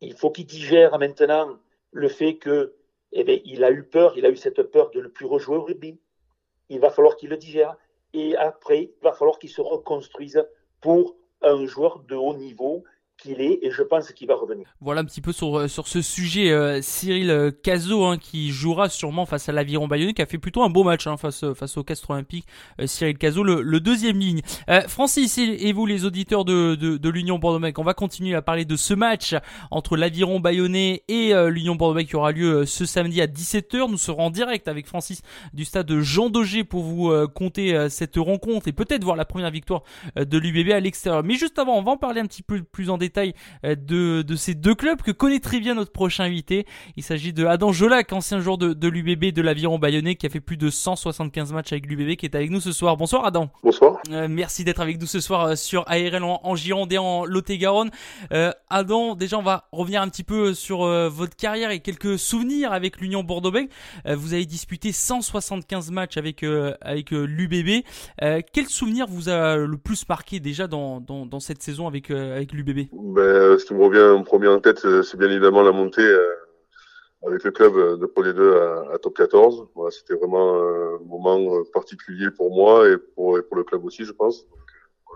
il 0.00 0.14
faut 0.14 0.30
qu'il 0.30 0.46
digère 0.46 0.98
maintenant 0.98 1.58
le 1.90 2.08
fait 2.08 2.36
que, 2.36 2.76
eh 3.12 3.24
bien, 3.24 3.38
il 3.44 3.62
a 3.62 3.70
eu 3.70 3.82
peur, 3.82 4.16
il 4.16 4.24
a 4.24 4.30
eu 4.30 4.36
cette 4.36 4.62
peur 4.62 4.90
de 4.92 5.02
ne 5.02 5.08
plus 5.08 5.26
rejouer 5.26 5.58
au 5.58 5.64
rugby. 5.64 6.00
Il 6.70 6.80
va 6.80 6.88
falloir 6.88 7.16
qu'il 7.16 7.28
le 7.28 7.36
digère. 7.36 7.76
Et 8.14 8.34
après, 8.36 8.84
il 8.84 9.02
va 9.02 9.12
falloir 9.12 9.38
qu'il 9.38 9.50
se 9.50 9.60
reconstruise 9.60 10.42
pour 10.80 11.14
un 11.42 11.66
joueur 11.66 11.98
de 12.08 12.14
haut 12.14 12.34
niveau 12.34 12.84
Voilà 14.80 15.02
un 15.02 15.04
petit 15.04 15.20
peu 15.20 15.32
sur, 15.32 15.68
sur 15.70 15.86
ce 15.86 16.02
sujet, 16.02 16.80
Cyril 16.82 17.52
Cazot 17.62 18.04
hein, 18.04 18.18
qui 18.18 18.50
jouera 18.50 18.88
sûrement 18.88 19.26
face 19.26 19.48
à 19.48 19.52
l'Aviron 19.52 19.86
Bayonnais 19.86 20.14
qui 20.14 20.22
a 20.22 20.26
fait 20.26 20.38
plutôt 20.38 20.62
un 20.62 20.70
beau 20.70 20.82
match 20.82 21.06
hein, 21.06 21.16
face, 21.16 21.44
face 21.54 21.76
au 21.76 21.84
Castres 21.84 22.10
Olympique. 22.10 22.46
Cyril 22.84 23.16
Cazot, 23.18 23.44
le, 23.44 23.80
deuxième 23.80 24.18
ligne. 24.18 24.40
Francis 24.88 25.38
et, 25.38 25.72
vous 25.72 25.86
les 25.86 26.04
auditeurs 26.04 26.44
de, 26.44 26.74
de, 26.74 27.08
l'Union 27.08 27.38
Bordeaux-Bègles, 27.38 27.80
on 27.80 27.84
va 27.84 27.94
continuer 27.94 28.34
à 28.34 28.42
parler 28.42 28.64
de 28.64 28.76
ce 28.76 28.94
match 28.94 29.34
entre 29.70 29.96
l'Aviron 29.96 30.40
Bayonnais 30.40 31.02
et 31.08 31.32
l'Union 31.48 31.76
Bordeaux-Bègles 31.76 32.08
qui 32.08 32.16
aura 32.16 32.32
lieu 32.32 32.66
ce 32.66 32.84
samedi 32.84 33.20
à 33.20 33.26
17h. 33.26 33.90
Nous 33.90 33.98
serons 33.98 34.26
en 34.26 34.30
direct 34.30 34.68
avec 34.68 34.86
Francis 34.86 35.22
du 35.52 35.64
stade 35.64 35.92
Jean 36.00 36.30
Daugé 36.30 36.64
pour 36.64 36.82
vous 36.82 37.12
compter 37.34 37.88
cette 37.88 38.16
rencontre 38.16 38.68
et 38.68 38.72
peut-être 38.72 39.04
voir 39.04 39.16
la 39.16 39.24
première 39.24 39.50
victoire 39.50 39.82
de 40.16 40.38
l'UBB 40.38 40.72
à 40.72 40.80
l'extérieur. 40.80 41.22
Mais 41.22 41.34
juste 41.34 41.58
avant, 41.58 41.76
on 41.78 41.82
va 41.82 41.92
en 41.92 41.96
parler 41.96 42.20
un 42.20 42.26
petit 42.26 42.42
peu 42.42 42.62
plus 42.62 42.90
en 42.90 42.98
détail 42.98 43.11
euh, 43.18 43.74
de, 43.74 44.22
de 44.22 44.36
ces 44.36 44.54
deux 44.54 44.74
clubs 44.74 45.02
que 45.02 45.10
connaît 45.10 45.40
très 45.40 45.60
bien 45.60 45.74
notre 45.74 45.92
prochain 45.92 46.24
invité. 46.24 46.66
Il 46.96 47.02
s'agit 47.02 47.32
de 47.32 47.46
Adam 47.46 47.72
Jolac, 47.72 48.12
ancien 48.12 48.40
joueur 48.40 48.58
de, 48.58 48.72
de 48.72 48.88
l'UBB 48.88 49.32
de 49.32 49.42
l'Aviron 49.42 49.78
Bayonnais, 49.78 50.14
qui 50.14 50.26
a 50.26 50.30
fait 50.30 50.40
plus 50.40 50.56
de 50.56 50.70
175 50.70 51.52
matchs 51.52 51.72
avec 51.72 51.86
l'UBB, 51.86 52.16
qui 52.16 52.26
est 52.26 52.34
avec 52.34 52.50
nous 52.50 52.60
ce 52.60 52.72
soir. 52.72 52.96
Bonsoir 52.96 53.24
Adam. 53.24 53.50
Bonsoir. 53.62 53.98
Euh, 54.10 54.26
merci 54.28 54.64
d'être 54.64 54.80
avec 54.80 55.00
nous 55.00 55.06
ce 55.06 55.20
soir 55.20 55.44
euh, 55.44 55.56
sur 55.56 55.84
ARL 55.88 56.22
en, 56.22 56.56
Gironde 56.56 56.92
et 56.92 56.98
en 56.98 57.24
Lot-et-Garonne. 57.24 57.90
Adam, 58.70 59.14
déjà 59.14 59.38
on 59.38 59.42
va 59.42 59.68
revenir 59.72 60.02
un 60.02 60.08
petit 60.08 60.24
peu 60.24 60.54
sur 60.54 60.80
votre 61.10 61.36
carrière 61.36 61.70
et 61.70 61.80
quelques 61.80 62.18
souvenirs 62.18 62.72
avec 62.72 63.00
l'Union 63.00 63.22
Bordeaux-Bègles. 63.22 63.68
vous 64.06 64.34
avez 64.34 64.44
disputé 64.44 64.92
175 64.92 65.90
matchs 65.90 66.16
avec 66.16 66.42
avec 66.42 67.10
l'UBB. 67.10 67.84
quel 68.52 68.66
souvenir 68.66 69.06
vous 69.08 69.28
a 69.28 69.56
le 69.56 69.76
plus 69.78 70.08
marqué 70.08 70.40
déjà 70.40 70.66
dans, 70.66 71.00
dans, 71.00 71.26
dans 71.26 71.40
cette 71.40 71.62
saison 71.62 71.86
avec 71.86 72.10
avec 72.10 72.52
l'UBB 72.52 72.88
ben, 72.92 73.58
Ce 73.58 73.64
qui 73.64 73.74
me 73.74 73.84
revient 73.84 74.18
en 74.18 74.22
premier 74.22 74.48
en 74.48 74.60
tête, 74.60 74.84
euh, 74.84 75.02
c'est 75.02 75.16
bien 75.16 75.30
évidemment 75.30 75.62
la 75.62 75.72
montée 75.72 76.02
euh, 76.02 76.34
avec 77.26 77.42
le 77.44 77.50
club 77.50 78.00
de 78.00 78.06
Pro 78.06 78.22
D2 78.22 78.90
à, 78.90 78.94
à, 78.94 78.98
top 78.98 79.16
14. 79.16 79.68
Voilà, 79.74 79.90
C'était 79.90 80.14
vraiment 80.14 80.56
un 80.56 80.98
moment 81.06 81.62
particulier 81.72 82.30
pour 82.30 82.54
moi 82.54 82.88
et 82.88 82.96
pour, 83.14 83.38
et 83.38 83.42
pour 83.42 83.56
le 83.56 83.64
club 83.64 83.84
aussi, 83.84 84.04
je 84.04 84.12
pense. 84.12 84.44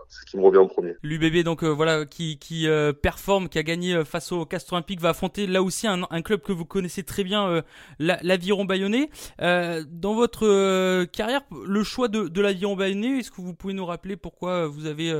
c'est 0.08 0.20
ce 0.20 0.30
qui 0.30 0.38
me 0.38 0.42
revient 0.44 0.58
en 0.58 0.68
premier. 0.68 0.94
L'UBB 1.02 1.44
donc 1.44 1.64
euh, 1.64 1.68
voilà 1.68 2.06
qui, 2.06 2.38
qui 2.38 2.66
performe, 3.02 3.48
qui 3.48 3.58
a 3.58 3.62
gagné 3.62 4.04
face 4.04 4.32
au 4.32 4.46
Castres 4.46 4.72
Olympique, 4.72 5.00
va 5.00 5.10
affronter 5.10 5.46
là 5.46 5.62
aussi 5.62 5.86
un, 5.86 6.02
un, 6.08 6.22
club 6.22 6.40
que 6.40 6.52
vous 6.52 6.64
connaissez 6.64 7.02
très 7.02 7.24
bien, 7.24 7.62
l'Aviron 7.98 8.64
Bayonnais. 8.64 9.10
dans 9.38 10.14
votre 10.14 11.04
carrière, 11.06 11.42
le 11.66 11.82
choix 11.82 12.08
de, 12.08 12.28
de 12.28 12.40
l'Aviron 12.40 12.76
Bayonnais, 12.76 13.18
est-ce 13.18 13.30
que 13.30 13.40
vous 13.40 13.54
pouvez 13.54 13.74
nous 13.74 13.86
rappeler 13.86 14.16
pourquoi 14.16 14.66
vous 14.66 14.86
avez 14.86 15.12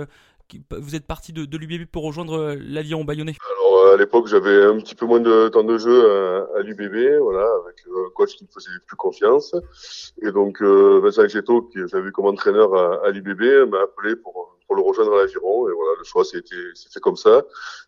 vous 0.71 0.95
êtes 0.95 1.07
parti 1.07 1.33
de, 1.33 1.45
de 1.45 1.59
l'UBB 1.59 1.87
pour 1.87 2.05
rejoindre 2.05 2.39
euh, 2.39 2.57
l'avion 2.59 3.05
bayonnais 3.05 3.35
Alors 3.51 3.79
euh, 3.79 3.95
à 3.95 3.97
l'époque 3.97 4.27
j'avais 4.27 4.65
un 4.65 4.79
petit 4.79 4.95
peu 4.95 5.07
moins 5.07 5.21
de 5.21 5.49
temps 5.49 5.65
de 5.65 5.79
jeu 5.79 6.11
à, 6.11 6.47
à 6.59 6.63
l'UBB, 6.63 7.21
voilà, 7.21 7.49
avec 7.65 7.77
un 7.87 8.11
coach 8.15 8.35
qui 8.37 8.45
me 8.45 8.49
faisait 8.53 8.71
plus 8.87 8.97
confiance. 8.97 9.55
Et 10.23 10.31
donc 10.31 10.63
euh, 10.63 11.01
Vincent 11.03 11.29
Cheto, 11.29 11.63
qui 11.63 11.79
j'avais 11.87 12.11
comme 12.11 12.27
entraîneur 12.27 12.75
à, 12.75 13.07
à 13.07 13.11
l'UBB, 13.11 13.69
m'a 13.71 13.83
appelé 13.83 14.17
pour 14.17 14.56
pour 14.67 14.77
le 14.77 14.83
rejoindre 14.83 15.15
à 15.15 15.19
l'aviron. 15.19 15.69
Et 15.69 15.73
voilà, 15.73 15.93
le 15.99 16.05
choix 16.05 16.25
c'était 16.25 16.55
c'était 16.75 17.01
comme 17.01 17.17
ça. 17.17 17.43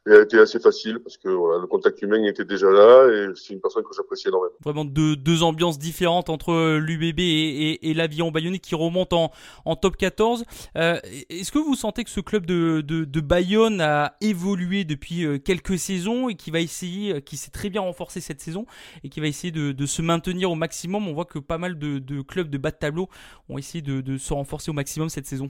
Et 0.06 0.12
a 0.12 0.22
été 0.22 0.38
assez 0.38 0.60
facile 0.60 1.00
parce 1.00 1.16
que 1.16 1.28
voilà, 1.28 1.60
le 1.60 1.66
contact 1.66 2.00
humain 2.02 2.22
était 2.24 2.44
déjà 2.44 2.70
là 2.70 3.08
et 3.08 3.28
c'est 3.34 3.52
une 3.54 3.60
personne 3.60 3.82
que 3.82 3.94
j'apprécie 3.96 4.28
énormément. 4.28 4.54
Vraiment 4.64 4.84
deux, 4.84 5.16
deux 5.16 5.42
ambiances 5.42 5.78
différentes 5.78 6.28
entre 6.30 6.76
l'UBB 6.78 7.20
et, 7.20 7.22
et, 7.22 7.90
et 7.90 7.94
l'avion 7.94 8.30
bayonnais 8.30 8.58
qui 8.58 8.74
remonte 8.74 9.12
en, 9.12 9.30
en 9.64 9.76
top 9.76 9.96
14. 9.96 10.44
Euh, 10.76 10.98
Est-ce 11.28 11.52
que 11.52 11.58
vous 11.58 11.74
sentez 11.74 12.04
que 12.04 12.10
ce 12.10 12.20
club 12.20 12.46
de, 12.46 12.80
de, 12.80 13.04
de 13.04 13.20
Bayonne 13.20 13.80
a 13.80 14.16
évolué 14.20 14.84
depuis 14.84 15.24
euh, 15.24 15.38
quelques 15.38 15.78
saisons 15.78 16.28
et 16.28 16.34
qui 16.34 16.50
va 16.50 16.60
essayer, 16.60 17.14
euh, 17.14 17.20
qui 17.20 17.36
s'est 17.36 17.50
très 17.50 17.70
bien 17.70 17.80
renforcé 17.80 18.20
cette 18.20 18.40
saison 18.40 18.66
et 19.04 19.08
qui 19.08 19.20
va 19.20 19.26
essayer 19.26 19.50
de, 19.50 19.72
de 19.72 19.86
se 19.86 20.02
maintenir 20.02 20.50
au 20.50 20.54
maximum? 20.54 21.08
On 21.08 21.12
voit 21.12 21.24
que 21.24 21.38
pas 21.38 21.58
mal 21.58 21.78
de, 21.78 21.98
de 21.98 22.22
clubs 22.22 22.50
de 22.50 22.58
bas 22.58 22.70
de 22.70 22.76
tableau 22.76 23.08
ont 23.48 23.58
essayé 23.58 23.82
de, 23.82 24.00
de 24.00 24.18
se 24.18 24.32
renforcer 24.32 24.70
au 24.70 24.74
maximum 24.74 25.08
cette 25.08 25.26
saison. 25.26 25.48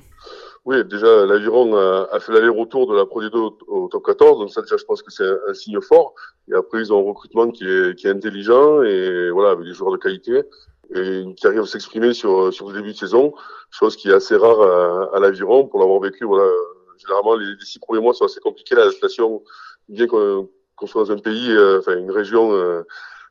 Oui, 0.69 0.85
déjà, 0.85 1.25
l'Aviron 1.25 1.75
a, 1.79 2.09
a, 2.13 2.21
fait 2.21 2.31
l'aller-retour 2.31 2.87
de 2.87 2.95
la 2.95 3.07
Pro 3.07 3.23
D2 3.23 3.55
au, 3.69 3.89
top 3.89 4.05
14, 4.05 4.39
donc 4.39 4.51
ça 4.51 4.61
déjà, 4.61 4.77
je 4.77 4.85
pense 4.85 5.01
que 5.01 5.11
c'est 5.11 5.25
un, 5.25 5.55
signe 5.55 5.81
fort. 5.81 6.15
Et 6.47 6.55
après, 6.55 6.81
ils 6.81 6.93
ont 6.93 7.01
un 7.01 7.09
recrutement 7.09 7.51
qui 7.51 7.65
est, 7.65 7.95
qui 7.99 8.07
est 8.07 8.11
intelligent 8.11 8.83
et 8.83 9.31
voilà, 9.31 9.53
avec 9.53 9.65
des 9.65 9.73
joueurs 9.73 9.93
de 9.93 9.97
qualité 9.97 10.43
et 10.95 11.25
qui 11.39 11.47
arrivent 11.47 11.63
à 11.63 11.67
s'exprimer 11.67 12.13
sur, 12.13 12.53
sur 12.53 12.69
le 12.69 12.75
début 12.75 12.93
de 12.93 12.99
saison, 12.99 13.33
chose 13.71 13.97
qui 13.97 14.11
est 14.11 14.13
assez 14.13 14.37
rare 14.37 14.61
à, 14.61 15.17
à 15.17 15.21
l'Aviron 15.21 15.67
pour 15.67 15.81
l'avoir 15.81 16.01
vécu. 16.01 16.27
Voilà, 16.27 16.47
généralement, 16.99 17.35
les, 17.35 17.47
les, 17.47 17.65
six 17.65 17.79
premiers 17.79 18.03
mois 18.03 18.13
sont 18.13 18.27
assez 18.27 18.41
compliqués, 18.41 18.75
l'adaptation, 18.75 19.43
bien 19.89 20.07
qu'on 20.07 20.51
qu 20.79 20.87
soit 20.87 21.05
dans 21.05 21.13
un 21.13 21.19
pays, 21.19 21.51
euh, 21.51 21.79
enfin 21.79 21.97
une 21.97 22.11
région 22.11 22.53
euh, 22.53 22.83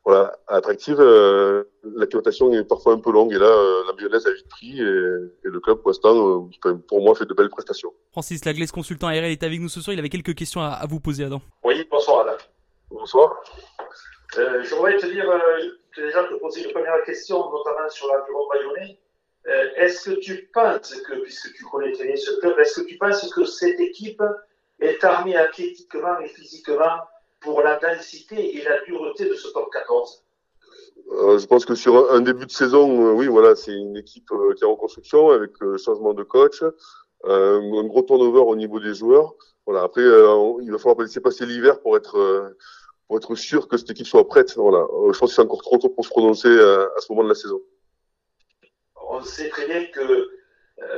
voilà, 0.07 0.31
attractive. 0.47 1.01
Euh, 1.01 1.65
L'acclimatation 1.83 2.53
est 2.53 2.63
parfois 2.63 2.93
un 2.93 2.99
peu 2.99 3.11
longue 3.11 3.33
et 3.33 3.37
là, 3.37 3.45
euh, 3.45 3.83
la 3.87 3.91
Bayonnaise 3.91 4.25
a 4.25 4.31
vite 4.31 4.47
pris 4.47 4.79
et, 4.79 4.83
et 4.83 5.49
le 5.49 5.59
club, 5.59 5.79
pour 5.79 5.89
l'instant, 5.89 6.47
euh, 6.65 6.73
pour 6.87 7.01
moi, 7.01 7.13
fait 7.13 7.25
de 7.25 7.33
belles 7.33 7.49
prestations. 7.49 7.93
Francis 8.13 8.45
Laglaise, 8.45 8.71
consultant 8.71 9.07
ARL, 9.07 9.25
est 9.25 9.43
avec 9.43 9.59
nous 9.59 9.67
ce 9.67 9.81
soir. 9.81 9.93
Il 9.93 9.99
avait 9.99 10.07
quelques 10.07 10.33
questions 10.33 10.61
à, 10.61 10.67
à 10.67 10.85
vous 10.87 11.01
poser, 11.01 11.25
Adam. 11.25 11.41
Oui, 11.65 11.85
bonsoir, 11.91 12.21
Adam. 12.21 12.37
Bonsoir. 12.89 13.43
Euh, 14.37 14.63
je 14.63 14.75
voudrais 14.75 14.95
te 14.95 15.07
dire, 15.07 15.29
euh, 15.29 15.39
déjà 15.97 16.23
te 16.23 16.35
poser 16.35 16.63
une 16.63 16.71
première 16.71 17.03
question, 17.03 17.37
notamment 17.39 17.89
sur 17.89 18.07
l'environnement 18.07 18.47
bayonnais. 18.53 18.99
Euh, 19.47 19.69
est-ce 19.75 20.09
que 20.09 20.19
tu 20.19 20.49
penses 20.53 20.95
que, 21.01 21.15
puisque 21.21 21.53
tu 21.53 21.65
connais 21.65 21.91
très 21.91 22.05
bien 22.05 22.15
ce 22.15 22.39
club, 22.39 22.57
est-ce 22.59 22.79
que 22.79 22.87
tu 22.87 22.97
penses 22.97 23.29
que 23.33 23.43
cette 23.43 23.79
équipe 23.81 24.23
est 24.79 25.03
armée 25.03 25.35
athlétiquement 25.35 26.17
et 26.21 26.29
physiquement 26.29 26.97
pour 27.39 27.61
la 27.61 27.77
densité 27.77 28.57
et 28.57 28.63
la 28.63 28.81
dureté 28.83 29.29
de 29.29 29.35
ce 29.35 29.49
top 29.49 29.69
14 29.71 30.23
euh, 31.11 31.37
je 31.37 31.45
pense 31.45 31.65
que 31.65 31.75
sur 31.75 32.11
un 32.11 32.21
début 32.21 32.45
de 32.45 32.51
saison, 32.51 33.07
euh, 33.07 33.11
oui, 33.13 33.27
voilà, 33.27 33.55
c'est 33.55 33.71
une 33.71 33.95
équipe 33.95 34.29
euh, 34.31 34.53
qui 34.55 34.63
est 34.63 34.67
en 34.67 34.75
construction 34.75 35.29
avec 35.29 35.51
euh, 35.61 35.77
changement 35.77 36.13
de 36.13 36.23
coach, 36.23 36.63
un 37.23 37.83
gros 37.85 38.03
turnover 38.03 38.41
au 38.41 38.55
niveau 38.55 38.79
des 38.79 38.93
joueurs. 38.93 39.33
Voilà. 39.65 39.83
Après, 39.83 40.01
il 40.01 40.71
va 40.71 40.77
falloir 40.77 40.99
laisser 40.99 41.19
passer 41.19 41.45
l'hiver 41.45 41.81
pour 41.81 41.97
être 41.97 42.53
pour 43.07 43.17
être 43.17 43.35
sûr 43.35 43.67
que 43.67 43.77
cette 43.77 43.89
équipe 43.89 44.05
soit 44.05 44.27
prête. 44.27 44.55
Voilà. 44.55 44.85
je 45.11 45.17
pense 45.17 45.29
que 45.31 45.35
c'est 45.35 45.41
encore 45.41 45.61
trop 45.61 45.77
tôt 45.77 45.89
pour 45.89 46.05
se 46.05 46.09
prononcer 46.09 46.47
à, 46.47 46.83
à, 46.83 46.99
ce 46.99 47.11
moment 47.11 47.23
de 47.23 47.29
la 47.29 47.35
saison. 47.35 47.61
On 49.09 49.21
sait 49.21 49.49
très 49.49 49.65
bien 49.65 49.85
que 49.85 50.29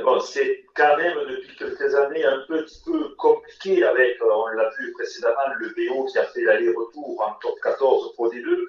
bon, 0.04 0.20
c'est 0.20 0.64
quand 0.74 0.96
même 0.96 1.18
depuis 1.28 1.56
quelques 1.56 1.94
années 1.94 2.24
un 2.24 2.40
petit 2.48 2.82
peu 2.84 3.14
compliqué 3.16 3.82
avec, 3.84 4.18
on 4.22 4.46
l'a 4.48 4.70
vu 4.78 4.92
précédemment, 4.92 5.54
le 5.58 5.68
BO 5.68 6.04
qui 6.06 6.18
a 6.18 6.24
fait 6.24 6.42
l'aller-retour 6.42 7.22
en 7.22 7.34
top 7.40 7.58
14 7.62 8.14
pour 8.16 8.30
des 8.30 8.42
deux 8.42 8.68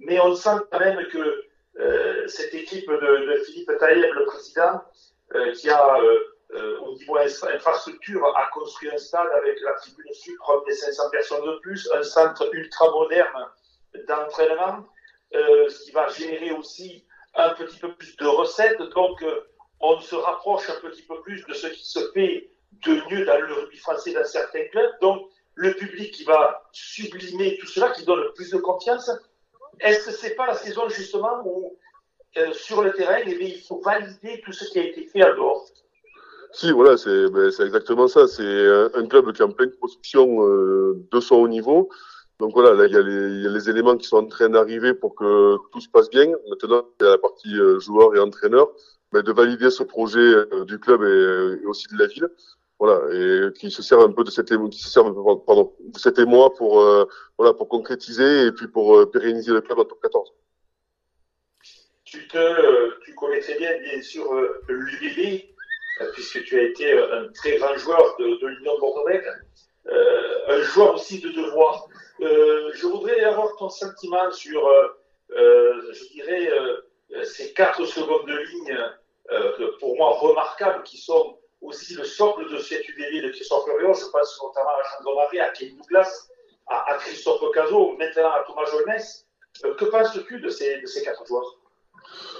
mais 0.00 0.20
on 0.20 0.34
sent 0.34 0.58
quand 0.70 0.80
même 0.80 1.06
que 1.08 1.44
euh, 1.78 2.26
cette 2.26 2.54
équipe 2.54 2.88
de, 2.90 3.42
Philippe 3.44 3.70
Taïeb, 3.78 4.12
le 4.14 4.24
président, 4.26 4.82
euh, 5.34 5.52
qui 5.52 5.68
a 5.68 5.98
euh, 5.98 6.78
au 6.80 6.94
niveau 6.94 7.16
infrastructure, 7.16 8.24
a 8.36 8.48
construit 8.52 8.90
un 8.90 8.98
stade 8.98 9.28
avec 9.36 9.60
la 9.62 9.72
tribune 9.74 10.12
sud, 10.12 10.36
des 10.66 10.74
500 10.74 11.10
personnes 11.10 11.44
de 11.44 11.58
plus, 11.58 11.88
un 11.94 12.02
centre 12.02 12.48
ultra 12.52 12.90
moderne 12.90 13.46
d'entraînement, 14.06 14.86
ce 15.32 15.84
qui 15.84 15.90
va 15.90 16.06
générer 16.08 16.52
aussi 16.52 17.04
un 17.34 17.50
petit 17.50 17.78
peu 17.78 17.92
plus 17.94 18.16
de 18.16 18.26
recettes. 18.26 18.80
Donc, 18.94 19.22
on 19.80 20.00
se 20.00 20.14
rapproche 20.14 20.68
un 20.70 20.88
petit 20.88 21.02
peu 21.02 21.20
plus 21.22 21.44
de 21.46 21.54
ce 21.54 21.66
qui 21.68 21.84
se 21.84 22.10
fait 22.12 22.50
de 22.84 22.92
mieux 23.10 23.24
dans 23.24 23.40
le 23.40 23.52
rugby 23.52 23.76
français 23.78 24.12
dans 24.12 24.24
certains 24.24 24.64
clubs. 24.68 24.90
Donc, 25.00 25.28
le 25.54 25.72
public 25.74 26.12
qui 26.12 26.24
va 26.24 26.62
sublimer 26.72 27.56
tout 27.58 27.66
cela, 27.66 27.90
qui 27.90 28.04
donne 28.04 28.22
plus 28.34 28.50
de 28.50 28.58
confiance, 28.58 29.10
est-ce 29.80 30.06
que 30.06 30.12
c'est 30.12 30.34
pas 30.34 30.46
la 30.46 30.54
saison 30.54 30.88
justement 30.88 31.42
où 31.44 31.76
euh, 32.36 32.52
sur 32.52 32.82
le 32.82 32.92
terrain, 32.92 33.18
eh 33.24 33.44
il 33.44 33.62
faut 33.62 33.80
valider 33.80 34.42
tout 34.44 34.52
ce 34.52 34.70
qui 34.70 34.78
a 34.78 34.84
été 34.84 35.06
fait 35.06 35.22
à 35.22 35.32
dehors 35.32 35.64
Si, 36.52 36.70
voilà, 36.70 36.98
c'est 36.98 37.30
ben, 37.30 37.50
exactement 37.60 38.08
ça. 38.08 38.28
C'est 38.28 38.42
un 38.94 39.06
club 39.06 39.32
qui 39.32 39.40
est 39.40 39.44
en 39.44 39.52
pleine 39.52 39.72
construction 39.80 40.46
euh, 40.46 41.06
de 41.10 41.20
son 41.20 41.36
haut 41.36 41.48
niveau. 41.48 41.88
Donc 42.38 42.52
voilà, 42.52 42.74
là, 42.74 42.86
il 42.86 42.92
y, 42.92 43.46
a 43.46 43.50
les, 43.50 43.70
éléments 43.70 43.96
qui 43.96 44.06
sont 44.06 44.18
en 44.18 44.26
train 44.26 44.50
d'arriver 44.50 44.92
pour 44.92 45.14
que 45.14 45.56
tout 45.72 45.80
se 45.80 45.88
passe 45.88 46.10
bien. 46.10 46.26
Maintenant, 46.50 46.84
il 47.00 47.04
y 47.04 47.08
a 47.08 47.12
la 47.12 47.18
partie 47.18 47.58
euh, 47.58 47.78
joueur 47.78 48.14
et 48.14 48.18
entraîneur, 48.18 48.68
mais 49.16 49.22
de 49.22 49.32
valider 49.32 49.70
ce 49.70 49.82
projet 49.82 50.20
euh, 50.20 50.64
du 50.64 50.78
club 50.78 51.02
et, 51.02 51.62
et, 51.62 51.66
aussi 51.66 51.86
de 51.88 51.98
la 51.98 52.06
ville 52.06 52.28
voilà, 52.78 53.00
et 53.12 53.52
qui 53.54 53.70
se 53.70 53.82
servent 53.82 54.04
un 54.04 54.12
peu 54.12 54.24
de 54.24 54.30
cet 54.30 54.50
émoi, 54.52 54.68
qui 54.68 54.80
se 54.80 54.90
servent, 54.90 55.14
pardon, 55.46 55.74
cet 55.96 56.18
émoi 56.18 56.52
pour, 56.54 56.80
euh, 56.80 57.06
voilà, 57.38 57.54
pour 57.54 57.68
concrétiser 57.68 58.46
et 58.46 58.52
puis 58.52 58.68
pour 58.68 58.96
euh, 58.96 59.10
pérenniser 59.10 59.52
le 59.52 59.62
club 59.62 59.78
en 59.78 59.84
top 59.84 60.00
14. 60.02 60.32
Tu 62.04 62.28
te, 62.28 63.00
tu 63.04 63.14
connais 63.14 63.40
très 63.40 63.56
bien, 63.58 63.78
bien 63.80 64.02
sûr, 64.02 64.30
euh, 64.32 64.62
l'UBB, 64.68 65.44
puisque 66.12 66.44
tu 66.44 66.58
as 66.58 66.62
été 66.62 66.92
un 66.92 67.28
très 67.32 67.56
grand 67.56 67.76
joueur 67.76 68.16
de, 68.18 68.46
l'Union 68.46 68.78
Bordeaux-Bègles, 68.78 69.46
un 70.48 70.60
joueur 70.62 70.94
aussi 70.94 71.20
de 71.20 71.30
devoir. 71.30 71.88
je 72.20 72.86
voudrais 72.86 73.20
avoir 73.20 73.56
ton 73.56 73.70
sentiment 73.70 74.30
sur, 74.30 74.70
je 75.30 76.12
dirais, 76.12 76.50
ces 77.24 77.54
quatre 77.54 77.86
secondes 77.86 78.26
de 78.26 78.36
ligne, 78.36 78.78
pour 79.80 79.96
moi 79.96 80.10
remarquables, 80.18 80.82
qui 80.84 80.98
sont 80.98 81.38
aussi 81.60 81.94
le 81.94 82.04
socle 82.04 82.50
de 82.50 82.58
cette 82.58 82.88
UBB 82.88 83.24
de 83.24 83.30
Christophe 83.30 83.64
Furion. 83.64 83.92
Je 83.92 84.06
pense 84.10 84.40
notamment 84.42 84.70
à 84.70 84.82
Jean 84.82 85.04
Domaré, 85.04 85.40
à 85.40 85.48
Kevin 85.50 85.76
Douglas, 85.78 86.28
à, 86.68 86.92
à 86.92 86.96
Christophe 86.98 87.42
Cazot, 87.52 87.96
maintenant 87.98 88.30
à 88.30 88.44
Thomas 88.46 88.64
Jolnès. 88.66 89.26
Euh, 89.64 89.74
que 89.74 89.84
penses-tu 89.86 90.40
de 90.40 90.48
ces, 90.48 90.82
quatre 91.04 91.26
joueurs? 91.26 91.58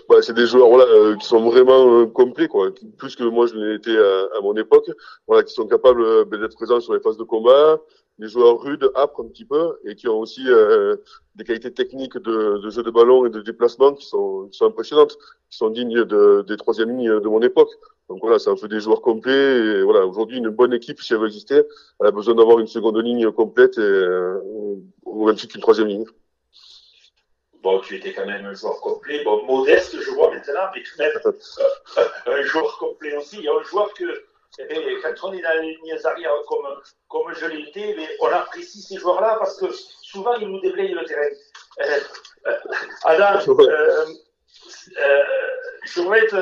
Bah, 0.08 0.16
c'est 0.22 0.34
des 0.34 0.46
joueurs 0.46 0.78
euh, 0.78 1.16
qui 1.16 1.26
sont 1.26 1.48
vraiment 1.48 2.00
euh, 2.00 2.06
complets, 2.06 2.48
quoi. 2.48 2.70
plus 2.98 3.16
que 3.16 3.24
moi 3.24 3.46
je 3.46 3.56
l'ai 3.56 3.74
été 3.74 3.96
à, 3.96 4.40
mon 4.40 4.54
époque, 4.56 4.88
voilà, 5.26 5.42
qui 5.42 5.52
sont 5.52 5.66
capables 5.66 6.02
euh, 6.02 6.24
d'être 6.24 6.54
présents 6.54 6.80
sur 6.80 6.94
les 6.94 7.00
phases 7.00 7.16
de 7.16 7.24
combat, 7.24 7.80
des 8.18 8.28
joueurs 8.28 8.60
rudes, 8.60 8.90
âpres 8.94 9.20
un 9.22 9.28
petit 9.28 9.44
peu, 9.44 9.78
et 9.84 9.94
qui 9.94 10.08
ont 10.08 10.18
aussi 10.18 10.42
euh, 10.48 10.96
des 11.34 11.44
qualités 11.44 11.72
techniques 11.72 12.16
de, 12.16 12.58
de, 12.58 12.70
jeu 12.70 12.82
de 12.82 12.90
ballon 12.90 13.26
et 13.26 13.30
de 13.30 13.40
déplacement 13.42 13.92
qui 13.92 14.06
sont, 14.06 14.48
qui 14.50 14.56
sont 14.56 14.66
impressionnantes, 14.66 15.18
qui 15.50 15.58
sont 15.58 15.68
dignes 15.68 16.04
de, 16.04 16.44
des 16.48 16.56
troisième 16.56 16.90
lignes 16.90 17.20
de 17.20 17.28
mon 17.28 17.42
époque. 17.42 17.70
Donc 18.08 18.20
voilà, 18.22 18.38
ça 18.38 18.52
en 18.52 18.56
fait 18.56 18.68
des 18.68 18.80
joueurs 18.80 19.02
complets. 19.02 19.32
Et 19.32 19.82
voilà, 19.82 20.06
aujourd'hui, 20.06 20.38
une 20.38 20.48
bonne 20.48 20.72
équipe, 20.72 21.00
si 21.00 21.12
elle 21.12 21.20
veut 21.20 21.26
exister, 21.26 21.62
elle 22.00 22.06
a 22.06 22.10
besoin 22.10 22.34
d'avoir 22.34 22.58
une 22.58 22.66
seconde 22.66 22.98
ligne 23.04 23.30
complète 23.32 23.76
et, 23.76 23.80
euh, 23.80 24.40
ou 25.04 25.26
même 25.26 25.36
qu'une 25.36 25.60
troisième 25.60 25.88
ligne. 25.88 26.06
Bon, 27.62 27.80
tu 27.80 27.96
étais 27.96 28.12
quand 28.12 28.26
même 28.26 28.46
un 28.46 28.54
joueur 28.54 28.80
complet, 28.80 29.24
bon, 29.24 29.44
modeste, 29.44 30.00
je 30.00 30.10
vois 30.12 30.30
maintenant, 30.30 30.70
mais 30.72 30.82
quand 30.84 31.04
même 32.26 32.38
un 32.38 32.42
joueur 32.42 32.78
complet 32.78 33.16
aussi. 33.16 33.38
Il 33.38 33.44
y 33.44 33.48
a 33.48 33.54
un 33.54 33.62
joueur 33.64 33.92
que, 33.94 34.04
eh 34.58 35.00
quand 35.02 35.28
on 35.28 35.32
est 35.32 35.42
dans 35.42 35.60
les 35.60 35.74
lignes 35.74 35.98
arrière 36.04 36.32
comme, 36.48 36.66
comme 37.08 37.34
je 37.34 37.46
l'ai 37.46 37.68
été, 37.68 37.94
mais 37.94 38.08
on 38.20 38.28
apprécie 38.28 38.80
ces 38.82 38.96
joueurs-là 38.96 39.36
parce 39.38 39.58
que 39.58 39.66
souvent 40.02 40.34
ils 40.36 40.48
nous 40.48 40.60
déblayent 40.60 40.94
le 40.94 41.04
terrain. 41.04 41.22
Euh, 41.80 42.00
euh, 42.46 42.56
Adam, 43.04 43.40
euh, 43.48 44.06
euh, 44.98 45.22
je 45.84 46.00
voudrais 46.00 46.26
te. 46.26 46.36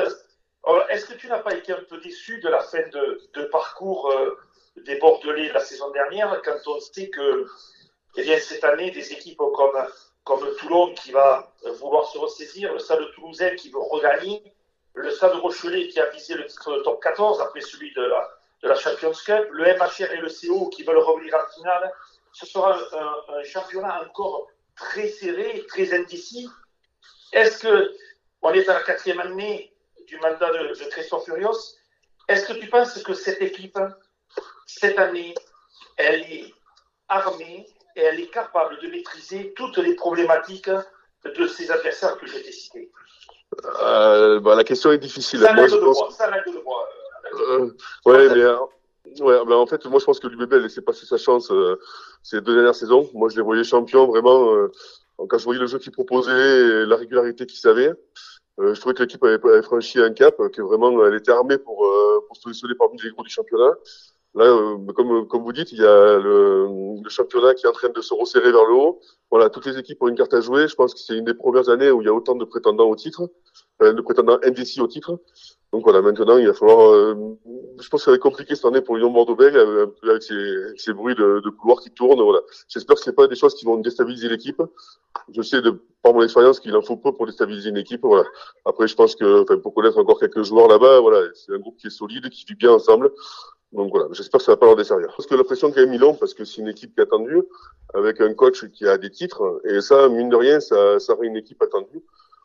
Est-ce 0.89 1.05
que 1.05 1.13
tu 1.13 1.27
n'as 1.27 1.39
pas 1.39 1.53
été 1.53 1.73
un 1.73 1.83
peu 1.89 1.99
déçu 1.99 2.39
de 2.39 2.49
la 2.49 2.59
fin 2.61 2.81
de, 2.87 3.21
de 3.33 3.43
parcours 3.45 4.09
euh, 4.11 4.37
des 4.77 4.95
Bordelais 4.97 5.51
la 5.51 5.59
saison 5.59 5.91
dernière 5.91 6.41
quand 6.43 6.57
on 6.67 6.79
sait 6.79 7.09
que 7.09 7.45
eh 8.17 8.23
bien, 8.23 8.39
cette 8.39 8.63
année, 8.63 8.91
des 8.91 9.11
équipes 9.11 9.37
comme 9.37 9.87
comme 10.23 10.55
Toulon 10.55 10.93
qui 10.95 11.11
va 11.11 11.53
vouloir 11.79 12.07
se 12.07 12.17
ressaisir, 12.17 12.73
le 12.73 12.79
Stade 12.79 13.11
Toulousain 13.13 13.55
qui 13.55 13.69
veut 13.69 13.79
regagner, 13.79 14.41
le 14.95 15.11
Stade 15.11 15.35
Rochelet 15.35 15.87
qui 15.89 15.99
a 15.99 16.09
visé 16.09 16.35
le 16.35 16.45
titre 16.45 16.77
de 16.77 16.81
top 16.83 17.01
14 17.01 17.41
après 17.41 17.61
celui 17.61 17.93
de 17.93 18.11
la, 18.63 18.75
Champions 18.75 19.11
Cup, 19.11 19.47
le 19.51 19.63
MHR 19.75 20.11
et 20.11 20.17
le 20.17 20.29
CO 20.29 20.69
qui 20.69 20.83
veulent 20.83 20.97
revenir 20.97 21.35
en 21.35 21.53
finale. 21.53 21.91
Ce 22.31 22.45
sera 22.45 22.75
un, 22.75 23.43
championnat 23.43 24.01
encore 24.01 24.47
très 24.75 25.07
serré, 25.09 25.63
très 25.67 25.93
indécis. 25.93 26.49
Est-ce 27.31 27.59
que 27.59 27.93
on 28.41 28.51
est 28.53 28.67
à 28.67 28.73
la 28.73 28.83
quatrième 28.83 29.19
année 29.19 29.73
du 30.07 30.17
mandat 30.17 30.51
de, 30.51 30.67
de 30.69 31.19
Furios 31.23 31.75
Est-ce 32.27 32.47
que 32.47 32.53
tu 32.53 32.67
penses 32.67 33.01
que 33.03 33.13
cette 33.13 33.41
équipe, 33.41 33.77
cette 34.65 34.97
année, 34.97 35.35
elle 35.97 36.21
est 36.21 36.53
armée 37.07 37.67
et 37.95 38.01
elle 38.01 38.19
est 38.19 38.31
capable 38.31 38.79
de 38.81 38.87
maîtriser 38.87 39.53
toutes 39.55 39.77
les 39.77 39.95
problématiques 39.95 40.69
de 41.37 41.47
ses 41.47 41.71
adversaires 41.71 42.17
que 42.17 42.27
j'ai 42.27 42.51
cités 42.51 42.91
euh, 43.81 44.39
bah, 44.39 44.55
La 44.55 44.63
question 44.63 44.91
est 44.91 44.97
difficile. 44.97 45.39
Ça 45.41 45.53
moi, 45.53 45.67
je 45.67 45.75
pense... 45.75 46.15
ça 46.15 46.29
de 46.29 46.63
moi. 46.63 46.87
Euh, 47.33 47.71
ouais, 48.05 48.29
mais 48.29 48.41
euh, 48.41 48.57
ouais, 49.19 49.45
ben, 49.45 49.55
en 49.55 49.65
fait, 49.65 49.85
moi 49.85 49.99
je 49.99 50.05
pense 50.05 50.19
que 50.19 50.27
l'UBB 50.27 50.53
a 50.53 50.57
laissé 50.59 50.81
passer 50.81 51.05
sa 51.05 51.17
chance 51.17 51.51
euh, 51.51 51.79
ces 52.23 52.41
deux 52.41 52.53
dernières 52.55 52.75
saisons. 52.75 53.09
Moi, 53.13 53.29
je 53.29 53.35
les 53.35 53.41
voyais 53.41 53.63
champions 53.63 54.07
vraiment. 54.07 54.53
Euh, 54.53 54.71
quand 55.27 55.37
je 55.37 55.45
voyais 55.45 55.59
le 55.59 55.67
jeu 55.67 55.79
qu'ils 55.79 55.93
proposaient, 55.93 56.31
et 56.31 56.85
la 56.85 56.97
régularité 56.97 57.45
qu'ils 57.45 57.69
avaient, 57.69 57.93
je 58.57 58.77
trouvais 58.79 58.93
que 58.93 59.03
l'équipe 59.03 59.23
avait, 59.23 59.39
avait, 59.41 59.61
franchi 59.61 59.99
un 59.99 60.11
cap, 60.11 60.35
que 60.51 60.61
vraiment 60.61 61.05
elle 61.05 61.15
était 61.15 61.31
armée 61.31 61.57
pour, 61.57 61.89
pour 62.27 62.35
se 62.35 62.41
positionner 62.41 62.75
parmi 62.75 63.01
les 63.01 63.11
gros 63.11 63.23
du 63.23 63.29
championnat. 63.29 63.75
Là, 64.35 64.45
euh, 64.45 64.77
comme, 64.93 65.27
comme 65.27 65.43
vous 65.43 65.53
dites, 65.53 65.71
il 65.71 65.79
y 65.79 65.85
a 65.85 66.17
le, 66.17 66.67
le, 67.01 67.09
championnat 67.09 67.53
qui 67.53 67.65
est 67.65 67.69
en 67.69 67.71
train 67.71 67.87
de 67.87 68.01
se 68.01 68.13
resserrer 68.13 68.51
vers 68.51 68.65
le 68.65 68.73
haut. 68.73 68.99
Voilà, 69.31 69.49
toutes 69.49 69.65
les 69.65 69.77
équipes 69.77 70.01
ont 70.01 70.09
une 70.09 70.15
carte 70.15 70.33
à 70.33 70.41
jouer. 70.41 70.67
Je 70.67 70.75
pense 70.75 70.93
que 70.93 70.99
c'est 70.99 71.17
une 71.17 71.23
des 71.23 71.33
premières 71.33 71.69
années 71.69 71.89
où 71.89 72.01
il 72.01 72.05
y 72.05 72.09
a 72.09 72.13
autant 72.13 72.35
de 72.35 72.43
prétendants 72.43 72.89
au 72.89 72.97
titre, 72.97 73.29
euh, 73.81 73.93
de 73.93 74.01
prétendants 74.01 74.37
indécis 74.43 74.81
au 74.81 74.87
titre. 74.87 75.21
Donc 75.71 75.83
voilà, 75.83 76.01
maintenant, 76.01 76.37
il 76.37 76.47
va 76.47 76.53
falloir. 76.53 76.91
Euh, 76.91 77.37
je 77.79 77.89
pense 77.89 78.01
que 78.01 78.05
ça 78.05 78.11
va 78.11 78.15
être 78.15 78.21
compliqué 78.21 78.55
cette 78.55 78.65
année 78.65 78.81
pour 78.81 78.95
l'Union 78.95 79.11
Bordeaux-Bègles 79.11 79.57
avec 80.03 80.21
ces, 80.21 80.33
avec 80.33 80.81
ces 80.81 80.93
bruits 80.93 81.15
de, 81.15 81.41
de 81.43 81.49
couloirs 81.49 81.79
qui 81.79 81.91
tournent. 81.91 82.21
Voilà, 82.21 82.41
j'espère 82.67 82.97
que 82.97 83.01
c'est 83.01 83.15
pas 83.15 83.27
des 83.27 83.35
choses 83.35 83.55
qui 83.55 83.65
vont 83.65 83.77
déstabiliser 83.77 84.27
l'équipe. 84.27 84.61
Je 85.33 85.41
sais 85.41 85.61
de 85.61 85.81
par 86.03 86.13
mon 86.13 86.21
expérience 86.21 86.59
qu'il 86.59 86.75
en 86.75 86.81
faut 86.81 86.97
peu 86.97 87.13
pour 87.13 87.25
déstabiliser 87.25 87.69
une 87.69 87.77
équipe. 87.77 88.01
Voilà. 88.03 88.25
Après, 88.63 88.87
je 88.87 88.95
pense 88.95 89.15
que, 89.15 89.55
pour 89.55 89.73
connaître 89.73 89.97
encore 89.97 90.19
quelques 90.19 90.43
joueurs 90.43 90.67
là-bas, 90.67 90.99
voilà, 90.99 91.27
c'est 91.33 91.53
un 91.53 91.57
groupe 91.57 91.77
qui 91.77 91.87
est 91.87 91.89
solide, 91.89 92.29
qui 92.29 92.45
vit 92.45 92.55
bien 92.55 92.71
ensemble. 92.71 93.11
Donc 93.71 93.91
voilà, 93.91 94.07
j'espère 94.11 94.39
que 94.39 94.45
ça 94.45 94.53
va 94.53 94.57
pas 94.57 94.67
leur 94.67 94.75
desservir. 94.75 95.07
Parce 95.07 95.27
que 95.27 95.35
la 95.35 95.43
pression 95.43 95.71
qu'a 95.71 95.85
mis 95.85 95.91
Milan, 95.91 96.13
parce 96.13 96.33
que 96.33 96.45
c'est 96.45 96.61
une 96.61 96.67
équipe 96.67 96.93
qui 96.93 97.01
est 97.01 97.03
attendue, 97.03 97.43
avec 97.93 98.21
un 98.21 98.33
coach 98.33 98.65
qui 98.69 98.87
a 98.87 98.97
des 98.97 99.09
titres, 99.09 99.61
et 99.65 99.81
ça, 99.81 100.07
mine 100.09 100.29
de 100.29 100.35
rien, 100.35 100.59
ça, 100.59 100.99
ça 100.99 101.13
rend 101.13 101.23
une 101.23 101.35
équipe 101.35 101.61
attendue. 101.61 102.01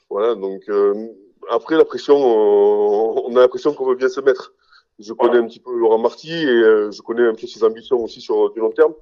Voilà, 0.09 0.35
donc 0.35 0.63
euh, 0.69 1.09
après 1.49 1.77
la 1.77 1.85
pression, 1.85 2.17
on, 2.17 3.27
on 3.27 3.37
a 3.37 3.41
l'impression 3.41 3.75
qu'on 3.75 3.87
veut 3.87 3.95
bien 3.95 4.09
se 4.09 4.21
mettre. 4.21 4.53
Je 4.99 5.13
connais 5.15 5.39
un 5.39 5.47
petit 5.47 5.61
peu 5.61 5.75
Laurent 5.75 5.99
Marty 5.99 6.33
et 6.33 6.47
euh, 6.47 6.91
je 6.91 7.01
connais 7.01 7.27
un 7.27 7.35
peu 7.35 7.47
ses 7.47 7.65
ambitions 7.65 8.03
aussi 8.03 8.21
sur 8.21 8.51
du 8.51 8.61
long 8.61 8.71
terme. 8.71 8.93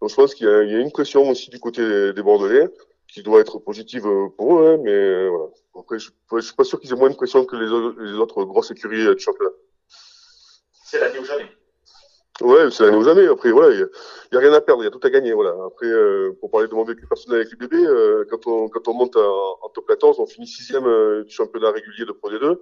Donc 0.00 0.10
je 0.10 0.14
pense 0.14 0.34
qu'il 0.34 0.46
y, 0.46 0.50
a 0.50 0.78
une 0.78 0.92
pression 0.92 1.30
aussi 1.30 1.48
du 1.48 1.58
côté 1.58 2.12
des 2.12 2.22
Bordelais 2.22 2.68
qui 3.08 3.22
doit 3.22 3.40
être 3.40 3.58
positive 3.58 4.06
pour 4.36 4.60
eux, 4.60 4.74
hein, 4.74 4.80
mais 4.82 5.28
voilà. 5.28 5.46
Après, 5.78 5.98
je, 5.98 6.10
je 6.32 6.40
suis 6.40 6.54
pas 6.54 6.64
sûr 6.64 6.80
qu'ils 6.80 6.92
aient 6.92 6.96
moins 6.96 7.10
de 7.10 7.14
pression 7.14 7.44
que 7.44 7.56
les, 7.56 8.18
autres, 8.18 8.44
grosses 8.44 8.70
écuries 8.70 9.14
du 9.14 9.22
championnat. 9.22 9.52
C'est 10.84 11.00
l'année 11.00 11.18
ou 11.18 11.24
jamais. 11.24 11.48
Ouais, 12.42 12.70
c'est 12.70 12.84
l'année 12.84 12.98
ou 12.98 13.04
jamais. 13.04 13.26
Après, 13.26 13.50
voilà, 13.50 13.74
il 13.74 13.88
y, 14.32 14.36
a 14.36 14.40
rien 14.40 14.52
à 14.52 14.60
perdre, 14.60 14.82
il 14.82 14.84
y 14.84 14.88
a 14.88 14.90
tout 14.90 15.00
à 15.02 15.08
gagner. 15.08 15.32
Voilà. 15.32 15.54
Après, 15.66 15.86
euh, 15.86 16.36
pour 16.38 16.50
parler 16.50 16.68
de 16.68 16.74
mon 16.74 16.84
vécu 16.84 17.06
personnel 17.06 17.40
avec 17.40 17.50
les 17.50 17.56
bébés, 17.56 17.86
euh, 17.86 18.24
quand 18.30 18.46
on 18.46 18.68
quand 18.68 18.88
on 18.88 18.94
monte 18.94 19.16
en, 19.16 19.68
top 19.74 19.86
14, 19.88 20.20
on 20.20 20.26
finit 20.26 20.46
sixième 20.46 20.86
euh, 20.86 21.24
du 21.24 21.30
championnat 21.30 21.70
régulier 21.70 22.04
de 22.04 22.12
Pro 22.12 22.30
D2. 22.30 22.58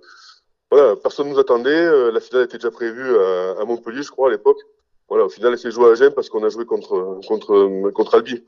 Voilà, 0.70 0.96
personne 0.96 1.28
nous 1.28 1.38
attendait. 1.38 2.10
la 2.12 2.20
finale 2.20 2.44
était 2.44 2.58
déjà 2.58 2.70
prévue 2.70 3.18
à, 3.18 3.60
à 3.60 3.64
Montpellier, 3.64 4.02
je 4.02 4.10
crois, 4.10 4.28
à 4.28 4.32
l'époque. 4.32 4.58
Voilà, 5.08 5.26
au 5.26 5.28
final, 5.28 5.52
elle 5.52 5.58
s'est 5.58 5.70
jouée 5.70 5.90
à 5.90 5.94
Gênes 5.94 6.12
parce 6.14 6.28
qu'on 6.30 6.42
a 6.44 6.48
joué 6.48 6.64
contre 6.64 7.20
contre 7.26 7.90
contre 7.92 8.14
Albi. 8.14 8.42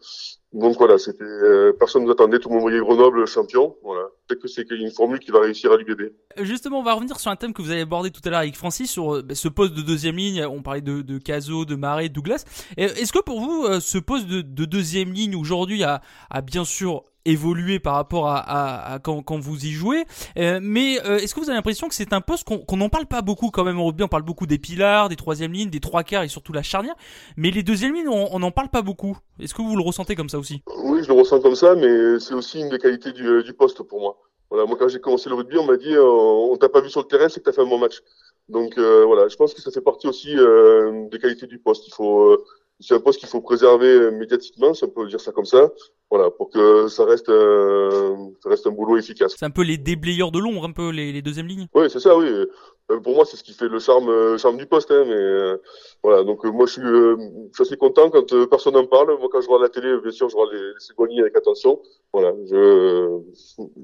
Donc 0.52 0.78
voilà, 0.78 0.96
c'était 0.96 1.22
euh, 1.22 1.72
personne 1.78 2.04
nous 2.04 2.11
attendait, 2.11 2.38
tout 2.38 2.48
le 2.48 2.54
monde 2.54 2.62
voyait 2.62 2.78
Grenoble 2.78 3.26
champion. 3.26 3.76
Voilà, 3.82 4.07
peut-être 4.26 4.40
que 4.40 4.48
c'est 4.48 4.70
une 4.70 4.90
formule 4.90 5.18
qui 5.18 5.30
va 5.30 5.40
réussir 5.40 5.70
à 5.70 5.76
l'UBB. 5.76 6.12
Justement, 6.38 6.78
on 6.80 6.82
va 6.82 6.94
revenir 6.94 7.20
sur 7.20 7.30
un 7.30 7.36
thème 7.36 7.52
que 7.52 7.61
vous 7.61 7.70
avez 7.70 7.82
abordé 7.82 8.11
tout 8.11 8.22
à 8.24 8.30
l'heure 8.30 8.38
avec 8.38 8.57
Francis 8.57 8.90
sur 8.90 9.22
bah, 9.22 9.34
ce 9.34 9.48
poste 9.48 9.74
de 9.74 9.82
deuxième 9.82 10.16
ligne. 10.16 10.46
On 10.46 10.62
parlait 10.62 10.80
de, 10.80 11.02
de 11.02 11.18
Caso, 11.18 11.66
de 11.66 11.74
Marais, 11.74 12.09
de 12.09 12.14
Douglas. 12.14 12.44
Est-ce 12.78 13.12
que 13.12 13.22
pour 13.22 13.40
vous, 13.40 13.80
ce 13.80 13.98
poste 13.98 14.26
de, 14.26 14.40
de 14.40 14.64
deuxième 14.64 15.12
ligne 15.12 15.36
aujourd'hui 15.36 15.82
a, 15.84 16.00
a 16.30 16.40
bien 16.40 16.64
sûr 16.64 17.04
évolué 17.27 17.79
par 17.79 17.95
rapport 17.95 18.29
à, 18.29 18.99
quand, 19.03 19.39
vous 19.39 19.66
y 19.66 19.70
jouez. 19.70 20.05
Euh, 20.39 20.61
mais 20.62 20.99
euh, 21.05 21.18
est-ce 21.18 21.35
que 21.35 21.41
vous 21.41 21.49
avez 21.49 21.57
l'impression 21.57 21.89
que 21.89 21.95
c'est 21.95 22.12
un 22.12 22.20
poste 22.20 22.45
qu'on 22.47 22.77
n'en 22.77 22.89
parle 22.89 23.07
pas 23.07 23.22
beaucoup 23.22 23.51
quand 23.51 23.64
même 23.64 23.79
au 23.79 23.87
rugby 23.87 24.03
On 24.03 24.09
parle 24.09 24.22
beaucoup 24.22 24.47
des 24.47 24.59
pilars, 24.59 25.09
des 25.09 25.16
troisième 25.16 25.53
lignes, 25.53 25.70
des 25.70 25.81
trois 25.81 26.03
quarts 26.03 26.22
et 26.22 26.29
surtout 26.29 26.53
la 26.53 26.62
charnière. 26.62 26.95
Mais 27.37 27.51
les 27.51 27.62
deuxièmes 27.62 27.95
lignes, 27.95 28.09
on 28.09 28.39
n'en 28.39 28.51
parle 28.51 28.68
pas 28.68 28.83
beaucoup. 28.83 29.16
Est-ce 29.41 29.55
que 29.55 29.62
vous 29.62 29.77
le 29.77 29.83
ressentez 29.83 30.14
comme 30.14 30.29
ça 30.29 30.39
aussi? 30.39 30.62
Oui, 30.85 31.03
je 31.03 31.09
le 31.09 31.14
ressens 31.14 31.41
comme 31.41 31.57
ça, 31.57 31.74
mais 31.74 32.18
c'est 32.20 32.35
aussi 32.35 32.61
une 32.61 32.70
des 32.70 32.79
qualités 32.79 33.12
du, 33.12 33.43
du 33.43 33.53
poste 33.53 33.83
pour 33.83 34.01
moi. 34.01 34.16
Voilà, 34.51 34.66
moi 34.66 34.77
quand 34.79 34.89
j'ai 34.89 35.01
commencé 35.01 35.29
le 35.29 35.35
rugby, 35.35 35.59
on 35.59 35.64
m'a 35.64 35.77
dit 35.77 35.95
euh, 35.95 36.05
on 36.05 36.57
t'a 36.57 36.68
pas 36.68 36.81
vu 36.81 36.89
sur 36.89 37.01
le 37.01 37.09
terrain, 37.09 37.29
c'est 37.29 37.41
que 37.41 37.45
t'as 37.45 37.53
fait 37.53 37.62
un 37.62 37.66
bon 37.66 37.79
match. 37.79 38.03
Donc 38.49 38.79
euh, 38.79 39.05
voilà, 39.05 39.29
je 39.29 39.37
pense 39.37 39.55
que 39.55 39.61
ça 39.61 39.70
fait 39.70 39.81
partie 39.81 40.07
aussi 40.07 40.37
euh, 40.39 41.09
des 41.11 41.18
qualités 41.18 41.47
du 41.47 41.59
poste. 41.59 41.89
Il 41.89 41.95
faut 41.95 42.45
c'est 42.79 42.95
un 42.95 43.01
poste 43.01 43.18
qu'il 43.18 43.29
faut 43.29 43.41
préserver 43.41 44.11
médiatiquement, 44.12 44.74
si 44.74 44.85
on 44.85 44.89
peut 44.89 45.09
dire 45.09 45.20
ça 45.20 45.33
comme 45.33 45.47
ça. 45.47 45.70
Voilà, 46.09 46.30
pour 46.30 46.50
que 46.50 46.86
ça 46.86 47.04
reste, 47.04 47.28
euh, 47.28 48.14
ça 48.40 48.48
reste 48.48 48.66
un 48.66 48.70
boulot 48.70 48.96
efficace. 48.96 49.34
C'est 49.36 49.44
un 49.44 49.50
peu 49.50 49.62
les 49.62 49.76
déblayeurs 49.76 50.30
de 50.30 50.38
l'ombre, 50.38 50.64
un 50.64 50.72
peu 50.72 50.90
les, 50.90 51.11
les 51.12 51.20
deuxièmes 51.20 51.48
lignes. 51.48 51.66
Oui, 51.74 51.90
c'est 51.90 51.98
ça, 51.98 52.16
oui. 52.16 52.28
Euh, 52.28 53.00
pour 53.00 53.16
moi, 53.16 53.24
c'est 53.24 53.36
ce 53.36 53.42
qui 53.42 53.52
fait 53.52 53.66
le 53.66 53.80
charme, 53.80 54.09
euh, 54.09 54.38
charme 54.38 54.57
du 54.57 54.66
poste. 54.66 54.92
Hein, 54.92 55.02
mais 55.04 55.14
euh, 55.14 55.57
voilà, 56.04 56.22
donc 56.22 56.44
moi, 56.44 56.66
je 56.66 56.72
suis, 56.74 56.82
je 56.82 57.50
suis 57.54 57.62
assez 57.62 57.76
content 57.76 58.09
quand 58.11 58.46
personne 58.48 58.74
n'en 58.74 58.86
parle. 58.86 59.09
Moi, 59.18 59.28
quand 59.32 59.40
je 59.40 59.48
vois 59.48 59.61
la 59.61 59.68
télé, 59.68 59.92
bien 60.00 60.12
sûr, 60.12 60.28
je 60.28 60.36
vois 60.36 60.46
les, 60.52 60.61
les 60.61 60.78
secondes 60.78 61.11
lignes 61.11 61.22
avec 61.22 61.36
attention. 61.36 61.80
Voilà, 62.12 62.32
je, 62.48 63.09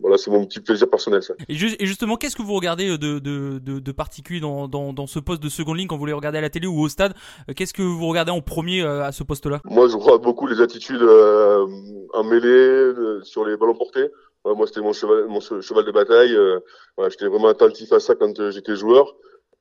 voilà, 0.01 0.17
c'est 0.17 0.31
mon 0.31 0.47
petit 0.47 0.61
plaisir 0.61 0.89
personnel. 0.89 1.25
Ça. 1.25 1.35
Et, 1.49 1.55
ju 1.55 1.71
et 1.81 1.87
justement, 1.87 2.15
qu'est-ce 2.17 2.37
que 2.37 2.43
vous 2.43 2.55
regardez 2.55 2.97
de, 2.97 3.19
de, 3.19 3.59
de, 3.59 3.81
de 3.81 3.93
particulier 3.93 4.39
dans, 4.39 4.69
dans, 4.69 4.93
dans 4.93 5.09
ce 5.09 5.19
poste 5.19 5.43
de 5.43 5.49
seconde 5.49 5.79
ligne 5.79 5.89
quand 5.89 5.99
vous 5.99 6.07
les 6.07 6.13
regardez 6.13 6.39
à 6.39 6.43
la 6.43 6.51
télé 6.51 6.69
ou 6.69 6.79
au 6.81 6.89
stade? 6.89 7.15
Qu'est-ce 7.57 7.75
que 7.75 7.83
vous 7.83 8.07
regardez 8.07 8.31
en 8.31 8.41
premier 8.41 8.83
à 8.83 9.11
ce 9.11 9.25
poste-là? 9.25 9.61
Moi, 9.65 9.89
je 9.89 9.97
vois 9.97 10.19
beaucoup 10.19 10.47
les 10.47 10.61
attitudes 10.61 11.03
euh, 11.03 11.67
en 12.13 12.25
mêlée 12.25 12.49
euh, 12.49 13.23
sur 13.23 13.45
les 13.45 13.57
ballons 13.57 13.75
portés. 13.75 14.11
Euh, 14.47 14.55
moi, 14.55 14.67
c'était 14.67 14.81
mon 14.81 14.93
cheval, 14.93 15.27
mon 15.27 15.41
cheval 15.41 15.85
de 15.85 15.93
bataille. 15.93 16.35
Euh, 16.35 16.61
voilà, 16.97 17.11
j'étais 17.11 17.27
vraiment 17.27 17.49
attentif 17.49 17.93
à 17.93 18.01
ça 18.01 18.15
quand 18.15 18.51
j'étais 18.51 18.77
joueur. 18.77 19.15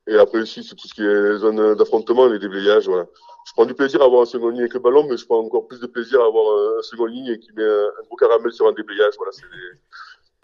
Et 0.08 0.16
après 0.16 0.40
aussi, 0.40 0.64
c'est 0.64 0.74
tout 0.74 0.88
ce 0.88 0.94
qui 0.94 1.02
est 1.02 1.36
zone 1.38 1.74
d'affrontement, 1.74 2.26
les 2.26 2.38
déblayages. 2.38 2.88
Voilà. 2.88 3.06
Je 3.46 3.52
prends 3.52 3.66
du 3.66 3.74
plaisir 3.74 4.02
à 4.02 4.06
avoir 4.06 4.22
un 4.22 4.26
second 4.26 4.48
ligne 4.48 4.60
avec 4.60 4.74
le 4.74 4.80
ballon, 4.80 5.06
mais 5.08 5.16
je 5.16 5.24
prends 5.26 5.38
encore 5.38 5.68
plus 5.68 5.80
de 5.80 5.86
plaisir 5.86 6.20
à 6.20 6.26
avoir 6.26 6.78
un 6.78 6.82
second 6.82 7.06
ligne 7.06 7.38
qui 7.38 7.52
met 7.52 7.64
un, 7.64 7.90
gros 8.06 8.16
caramel 8.16 8.52
sur 8.52 8.66
un 8.66 8.72
déblayage. 8.72 9.14
Voilà, 9.16 9.32
c'est 9.32 9.44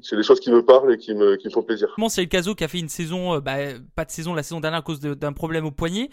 c'est 0.00 0.16
des 0.16 0.22
choses 0.22 0.38
qui 0.38 0.50
me 0.50 0.64
parlent 0.64 0.92
et 0.92 0.96
qui 0.96 1.14
me, 1.14 1.36
qui 1.36 1.48
me 1.48 1.52
font 1.52 1.62
plaisir. 1.62 1.90
Comment 1.94 2.08
c'est 2.08 2.20
le 2.20 2.28
Caso 2.28 2.54
qui 2.54 2.62
a 2.62 2.68
fait 2.68 2.78
une 2.78 2.88
saison, 2.88 3.34
euh, 3.34 3.40
bah, 3.40 3.56
pas 3.96 4.04
de 4.04 4.10
saison 4.10 4.34
la 4.34 4.42
saison 4.42 4.60
dernière 4.60 4.80
à 4.80 4.82
cause 4.82 5.00
d'un 5.00 5.32
problème 5.32 5.66
au 5.66 5.70
poignet, 5.70 6.08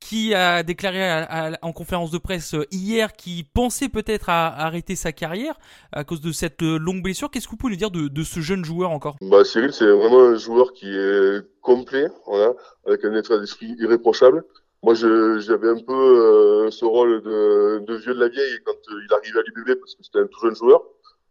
qui 0.00 0.34
a 0.34 0.62
déclaré 0.62 1.24
en 1.62 1.72
conférence 1.72 2.10
de 2.10 2.18
presse 2.18 2.54
euh, 2.54 2.66
hier 2.72 3.12
qu'il 3.12 3.48
pensait 3.48 3.88
peut-être 3.88 4.28
à, 4.28 4.48
arrêter 4.48 4.96
sa 4.96 5.12
carrière 5.12 5.58
à 5.92 6.04
cause 6.04 6.20
de 6.20 6.32
cette 6.32 6.62
euh, 6.62 6.78
longue 6.78 7.02
blessure. 7.02 7.30
Qu'est-ce 7.30 7.46
que 7.46 7.52
vous 7.52 7.56
pouvez 7.56 7.72
nous 7.72 7.78
dire 7.78 7.90
de, 7.90 8.08
de 8.08 8.22
ce 8.24 8.40
jeune 8.40 8.64
joueur 8.64 8.90
encore? 8.90 9.16
Bah 9.20 9.44
Cyril, 9.44 9.72
c'est 9.72 9.86
vraiment 9.86 10.20
un 10.20 10.36
joueur 10.36 10.72
qui 10.72 10.88
est 10.88 11.42
complet, 11.60 12.08
voilà, 12.26 12.54
avec 12.86 13.04
un 13.04 13.14
état 13.14 13.38
d'esprit 13.38 13.76
irréprochable. 13.78 14.44
Moi, 14.82 14.94
j'avais 14.94 15.68
un 15.68 15.80
peu 15.80 16.70
ce 16.70 16.84
rôle 16.84 17.20
de, 17.22 17.84
de, 17.84 17.94
vieux 17.96 18.14
de 18.14 18.20
la 18.20 18.28
vieille 18.28 18.58
quand 18.64 18.76
il 18.88 19.12
arrivait 19.12 19.40
à 19.40 19.42
l'UBB 19.42 19.78
parce 19.80 19.96
que 19.96 20.04
c'était 20.04 20.20
un 20.20 20.26
tout 20.26 20.40
jeune 20.40 20.54
joueur. 20.54 20.82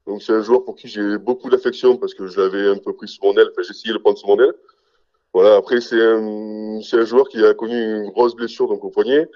Donc 0.07 0.23
c'est 0.23 0.31
un 0.31 0.41
joueur 0.41 0.63
pour 0.63 0.75
qui 0.75 0.87
j'ai 0.87 1.17
beaucoup 1.17 1.49
d'affection 1.49 1.97
parce 1.97 2.13
que 2.13 2.27
je 2.27 2.39
l'avais 2.39 2.69
un 2.69 2.77
peu 2.77 2.93
pris 2.93 3.09
sous 3.09 3.19
mon 3.23 3.33
aile, 3.33 3.49
enfin 3.51 3.61
j'ai 3.61 3.71
essayé 3.71 3.89
de 3.89 3.97
le 3.97 4.01
prendre 4.01 4.17
sous 4.17 4.27
mon 4.27 4.39
aile. 4.39 4.53
Voilà, 5.33 5.55
après 5.57 5.81
c'est 5.81 6.01
un, 6.01 6.79
c'est 6.81 6.97
un 6.97 7.05
joueur 7.05 7.27
qui 7.27 7.43
a 7.45 7.53
connu 7.53 7.75
une 7.75 8.09
grosse 8.11 8.35
blessure 8.35 8.67
donc 8.69 8.83
au 8.85 8.89
poignet 8.89 9.27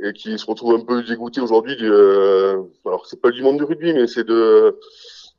et 0.00 0.12
qui 0.12 0.38
se 0.38 0.46
retrouve 0.46 0.74
un 0.74 0.84
peu 0.84 1.02
dégoûté 1.02 1.40
aujourd'hui. 1.40 1.76
Euh, 1.82 2.62
alors 2.86 3.06
c'est 3.06 3.20
pas 3.20 3.30
du 3.30 3.42
monde 3.42 3.58
du 3.58 3.64
rugby, 3.64 3.92
mais 3.92 4.06
c'est 4.06 4.24
de 4.24 4.78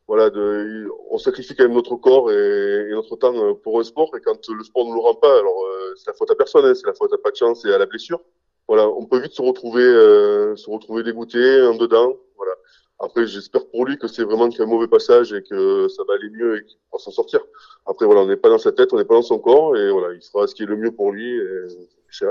voilà, 0.08 0.30
de, 0.30 0.90
on 1.12 1.18
sacrifie 1.18 1.56
quand 1.56 1.64
même 1.64 1.74
notre 1.74 1.96
corps 1.96 2.30
et, 2.30 2.90
notre 2.92 3.16
temps 3.16 3.56
pour 3.56 3.80
un 3.80 3.84
sport 3.84 4.12
et 4.18 4.22
quand 4.22 4.50
le 4.50 4.64
sport 4.66 4.86
ne 4.90 4.94
le 4.94 5.00
rend 5.00 5.16
pas, 5.16 5.40
alors 5.40 5.64
euh, 5.64 5.94
c'est 5.96 6.08
la 6.08 6.14
faute 6.14 6.30
à 6.30 6.36
personne, 6.36 6.66
hein, 6.66 6.74
c'est 6.76 6.86
la 6.86 6.94
faute 6.94 7.14
à 7.14 7.18
pas 7.18 7.32
de 7.32 7.38
chance 7.38 7.64
et 7.64 7.74
à 7.74 7.78
la 7.78 7.86
blessure. 7.86 8.20
Voilà, 8.68 8.88
on 8.88 9.06
peut 9.06 9.20
vite 9.20 9.34
se 9.34 9.42
retrouver, 9.42 9.84
euh, 9.84 10.56
se 10.56 10.70
retrouver 10.70 11.04
dégoûté, 11.04 11.62
en 11.64 11.76
dedans. 11.76 12.18
Voilà. 12.38 12.54
Après, 13.00 13.28
j'espère 13.28 13.68
pour 13.68 13.86
lui 13.86 13.98
que 13.98 14.08
c'est 14.08 14.24
vraiment 14.24 14.50
qu'un 14.50 14.66
mauvais 14.66 14.88
passage 14.88 15.34
et 15.34 15.44
que 15.44 15.88
ça 15.89 16.04
va 16.08 16.14
aller 16.14 16.30
mieux 16.30 16.58
et 16.58 16.64
qu'il 16.64 16.78
va 16.91 17.00
s'en 17.00 17.12
sortir. 17.12 17.41
Après, 17.86 18.06
voilà, 18.06 18.22
on 18.22 18.28
n'est 18.28 18.38
pas 18.38 18.50
dans 18.50 18.58
sa 18.58 18.72
tête, 18.72 18.94
on 18.94 18.98
n'est 18.98 19.06
pas 19.06 19.16
dans 19.16 19.22
son 19.22 19.39
corps 19.39 19.76
et 19.76 19.91
voilà, 19.91 20.14
il 20.14 20.22
fera 20.22 20.48
ce 20.48 20.56
qui 20.56 20.64
est 20.64 20.68
le 20.68 20.78
mieux 20.78 20.91
pour 20.91 21.12
lui. 21.12 21.39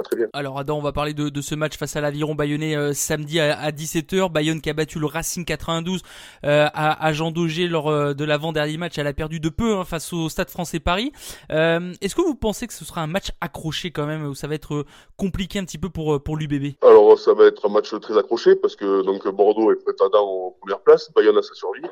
Très 0.05 0.17
bien. 0.17 0.27
Alors 0.33 0.59
Adam, 0.59 0.79
on 0.79 0.83
va 0.83 0.93
parler 0.93 1.15
de, 1.15 1.41
ce 1.41 1.55
match 1.55 1.77
face 1.77 1.97
à 1.97 2.01
l'Aviron 2.01 2.35
Bayonnais 2.35 2.77
euh, 2.77 2.93
samedi 2.93 3.41
à, 3.41 3.71
17h. 3.71 4.31
Bayonne 4.31 4.61
qui 4.61 4.71
a 4.71 4.73
battu 4.73 4.99
le 4.99 5.07
Racing 5.07 5.45
92 5.45 6.03
euh, 6.45 6.67
à, 6.73 7.13
Jean 7.13 7.31
Daugé 7.31 7.67
lors 7.67 7.89
euh, 7.89 8.15
de 8.15 8.25
l'avant-dernier 8.25 8.77
match. 8.77 8.99
Elle 8.99 9.07
a 9.07 9.13
perdu 9.13 9.41
de 9.41 9.49
peu 9.49 9.77
hein, 9.77 9.85
face 9.85 10.13
au 10.13 10.29
Stade 10.29 10.51
français 10.51 10.81
Paris. 10.81 11.13
Est-ce 11.51 12.15
que 12.15 12.23
vous 12.23 12.35
pensez 12.35 12.67
que 12.67 12.73
ce 12.73 12.85
sera 12.85 13.03
un 13.03 13.07
match 13.07 13.31
accroché 13.41 13.91
quand 13.91 14.07
même 14.07 14.25
où 14.27 14.35
ça 14.35 14.47
va 14.47 14.55
être 14.55 14.85
compliqué 15.17 15.59
un 15.59 15.65
petit 15.65 15.79
peu 15.79 15.89
pour, 15.89 16.23
pour 16.23 16.37
l'UBB 16.37 16.75
Alors 16.83 17.19
ça 17.19 17.35
va 17.35 17.47
être 17.47 17.69
un 17.69 17.73
match 17.73 17.93
très 18.01 18.17
accroché 18.17 18.57
parce 18.57 18.77
que 18.77 19.03
donc 19.03 19.27
Bordeaux 19.29 19.73
est 19.73 19.83
prétendant 19.83 20.47
en 20.47 20.51
première 20.61 20.81
place, 20.81 21.11
Bayonne 21.15 21.37
a 21.39 21.43
sa 21.43 21.55
survie. 21.55 21.83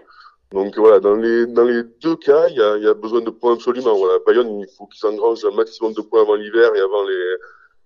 Donc 0.53 0.77
voilà, 0.77 0.99
dans 0.99 1.15
les 1.15 1.47
dans 1.47 1.65
les 1.65 1.85
deux 2.03 2.17
cas, 2.17 2.49
il 2.49 2.57
y 2.57 2.63
a, 2.63 2.77
y 2.79 2.87
a 2.89 2.95
besoin 2.95 3.21
de 3.21 3.31
points 3.31 3.55
absolument. 3.55 3.97
Voilà, 3.97 4.19
Bayonne, 4.27 4.61
il 4.61 4.67
faut 4.77 4.87
qu'ils 4.87 4.99
s'engrangent 4.99 5.45
un 5.45 5.55
maximum 5.55 5.93
de 5.93 6.01
points 6.01 6.23
avant 6.23 6.35
l'hiver 6.35 6.75
et 6.75 6.81
avant 6.81 7.05
les 7.05 7.37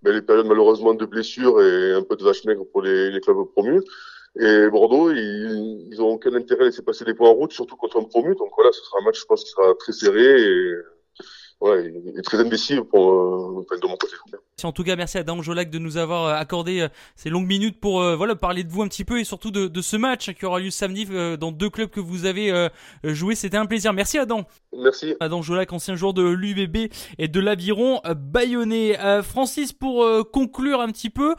mais 0.04 0.12
les 0.12 0.22
périodes 0.22 0.46
malheureusement 0.46 0.94
de 0.94 1.06
blessures 1.06 1.60
et 1.62 1.92
un 1.92 2.02
peu 2.02 2.16
de 2.16 2.24
vache 2.24 2.44
maigre 2.44 2.64
pour 2.70 2.82
les, 2.82 3.10
les 3.10 3.20
clubs 3.20 3.48
promus. 3.52 3.82
Et 4.38 4.68
Bordeaux, 4.68 5.10
ils, 5.10 5.88
ils 5.90 6.02
ont 6.02 6.10
aucun 6.10 6.34
intérêt 6.34 6.62
à 6.62 6.64
laisser 6.66 6.82
passer 6.82 7.04
des 7.04 7.14
points 7.14 7.30
en 7.30 7.34
route, 7.34 7.52
surtout 7.52 7.76
contre 7.76 7.98
un 8.00 8.04
promu. 8.04 8.34
Donc 8.34 8.50
voilà, 8.56 8.72
ce 8.72 8.82
sera 8.82 8.98
un 9.00 9.04
match, 9.04 9.20
je 9.20 9.26
pense, 9.26 9.44
qui 9.44 9.50
sera 9.50 9.74
très 9.76 9.92
serré 9.92 10.36
ouais, 11.64 11.92
il 12.06 12.18
est 12.18 12.22
très 12.22 12.38
indécis 12.38 12.78
pour, 12.90 13.10
euh, 13.10 13.66
de 13.80 13.86
mon 13.86 13.96
côté. 13.96 14.14
En 14.62 14.72
tout 14.72 14.84
cas, 14.84 14.96
merci 14.96 15.18
à 15.18 15.24
Jolac 15.40 15.68
de 15.70 15.78
nous 15.78 15.96
avoir 15.96 16.24
euh, 16.24 16.34
accordé 16.34 16.80
euh, 16.80 16.88
ces 17.16 17.28
longues 17.28 17.46
minutes 17.46 17.80
pour 17.80 18.02
voilà 18.16 18.34
parler 18.34 18.64
de 18.64 18.70
vous 18.70 18.82
un 18.82 18.88
petit 18.88 19.04
peu 19.04 19.18
et 19.18 19.24
surtout 19.24 19.50
de, 19.50 19.66
de 19.66 19.80
ce 19.80 19.96
match 19.96 20.32
qui 20.32 20.46
aura 20.46 20.60
lieu 20.60 20.70
samedi 20.70 21.06
dans 21.38 21.52
deux 21.52 21.70
clubs 21.70 21.90
que 21.90 22.00
vous 22.00 22.24
avez 22.24 22.68
joué. 23.02 23.34
C'était 23.34 23.56
un 23.56 23.66
plaisir. 23.66 23.92
Merci 23.92 24.18
Adam. 24.18 24.44
Merci. 24.76 25.14
Adam 25.20 25.42
Jolac, 25.42 25.72
ancien 25.72 25.96
joueur 25.96 26.14
de 26.14 26.22
l'UBB 26.22 26.90
et 27.18 27.28
de 27.28 27.40
l'Aviron 27.40 28.00
bayonnais. 28.16 28.96
Francis, 29.22 29.72
pour 29.72 30.06
conclure 30.30 30.80
un 30.80 30.88
petit 30.88 31.10
peu 31.10 31.34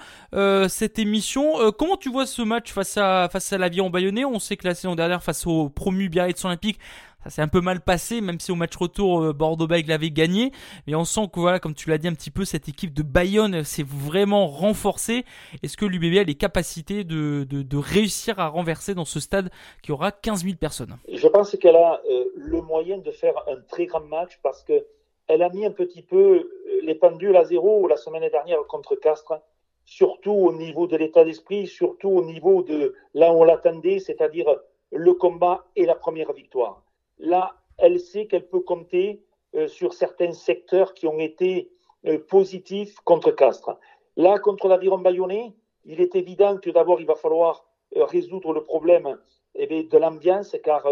cette 0.68 1.00
émission, 1.00 1.72
comment 1.78 1.98
tu 1.98 2.10
vois 2.10 2.26
ce 2.26 2.42
match 2.42 2.72
face 2.72 2.98
à 2.98 3.30
face 3.32 3.52
à 3.54 3.58
l'Aviron 3.58 3.90
bayonnais? 3.90 4.26
On 4.26 4.40
sait 4.40 4.58
que 4.58 4.68
la 4.68 4.76
saison 4.76 4.96
dernière, 4.96 5.24
face 5.24 5.48
au 5.48 5.70
promu 5.70 6.10
Biarritz 6.10 6.44
Olympique, 6.46 6.80
ça 7.26 7.32
s'est 7.32 7.42
un 7.42 7.48
peu 7.48 7.60
mal 7.60 7.82
passé, 7.82 8.22
même 8.22 8.40
si 8.40 8.52
au 8.52 8.56
match 8.56 8.76
retour, 8.76 9.24
euh, 9.24 9.34
Bordeaux-Bègles 9.34 9.90
l'avait 9.90 10.12
gagné. 10.12 10.52
Mais 10.86 10.94
on 10.94 11.06
sent 11.06 11.22
que, 11.34 11.40
voilà, 11.40 11.60
comme 11.60 11.74
tu 11.74 11.90
l'as 11.90 11.98
dit 11.98 12.08
un 12.08 12.14
petit 12.14 12.30
peu, 12.30 12.46
cette 12.46 12.70
équipe 12.70 12.94
de 12.94 13.02
Bayonne 13.02 13.64
s'est 13.64 13.86
vraiment 13.86 14.46
renforcée. 14.46 15.26
Est-ce 15.64 15.76
que 15.76 15.86
l'UBB 15.86 16.20
a 16.20 16.24
les 16.24 16.36
capacités 16.36 17.04
de, 17.04 17.44
de, 17.44 17.78
réussir 17.78 18.40
à 18.40 18.48
renverser 18.48 18.94
dans 18.94 19.06
ce 19.06 19.20
stade 19.20 19.50
qui 19.82 19.92
aura 19.92 20.12
15 20.12 20.44
000 20.44 20.58
personnes? 20.58 20.98
Je 21.12 21.28
pense 21.28 21.58
qu'elle 21.58 21.76
a 21.76 22.00
euh, 22.08 22.26
le 22.36 22.62
moyen 22.62 23.00
de 23.00 23.10
faire 23.10 23.34
un 23.48 23.60
très 23.72 23.88
grand 23.88 24.02
match 24.02 24.40
parce 24.44 24.64
que 24.64 24.86
elle 25.28 25.42
a 25.42 25.50
mis 25.50 25.66
un 25.66 25.72
petit 25.72 26.04
peu 26.04 26.18
euh, 26.18 26.80
les 26.84 26.94
pendules 26.94 27.36
à 27.36 27.44
zéro 27.44 27.88
la 27.88 27.98
semaine 27.98 28.30
dernière 28.30 28.60
contre 28.68 28.96
Castres, 28.96 29.42
surtout 29.84 30.32
au 30.32 30.54
niveau 30.54 30.86
de 30.86 30.96
l'état 30.96 31.26
d'esprit, 31.26 31.66
surtout 31.66 32.10
au 32.10 32.24
niveau 32.24 32.62
de 32.62 32.94
là 33.16 33.34
où 33.34 33.38
on 33.38 33.44
l'attendait, 33.46 33.98
c'est-à-dire 33.98 34.46
le 34.92 35.14
combat 35.16 35.66
et 35.76 35.88
la 35.88 35.96
première 35.96 36.32
victoire 36.32 36.85
là, 37.20 37.55
elle 37.78 37.99
sait 37.99 38.28
qu'elle 38.28 38.47
peut 38.47 38.61
compter 38.61 39.22
euh, 39.55 39.68
sur 39.68 39.93
certains 39.93 40.34
secteurs 40.34 40.93
qui 40.93 41.07
ont 41.07 41.20
été 41.20 41.70
euh, 42.07 42.20
positifs 42.20 42.99
contre 43.05 43.32
Castres. 43.32 43.78
Là, 44.18 44.39
contre 44.39 44.68
l'aviron 44.68 44.97
bayonnais, 44.97 45.53
il 45.86 46.01
est 46.01 46.16
évident 46.16 46.57
que 46.57 46.70
d'abord, 46.70 46.99
il 46.99 47.07
va 47.07 47.16
falloir 47.16 47.66
euh, 47.95 48.03
résoudre 48.05 48.53
le 48.53 48.63
problème 48.63 49.18
eh 49.55 49.84
de 49.84 49.97
l'ambiance, 49.97 50.57
car 50.63 50.86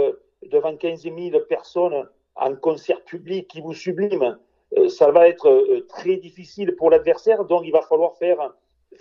devant 0.43 0.77
15 0.77 1.01
000 1.01 1.15
personnes 1.49 2.07
en 2.35 2.55
concert 2.55 3.03
public 3.03 3.49
qui 3.49 3.59
vous 3.59 3.73
subliment, 3.73 4.37
ça 4.87 5.11
va 5.11 5.27
être 5.27 5.83
très 5.89 6.15
difficile 6.15 6.73
pour 6.77 6.89
l'adversaire. 6.89 7.43
Donc, 7.43 7.63
il 7.65 7.73
va 7.73 7.81
falloir 7.81 8.15
faire, 8.15 8.53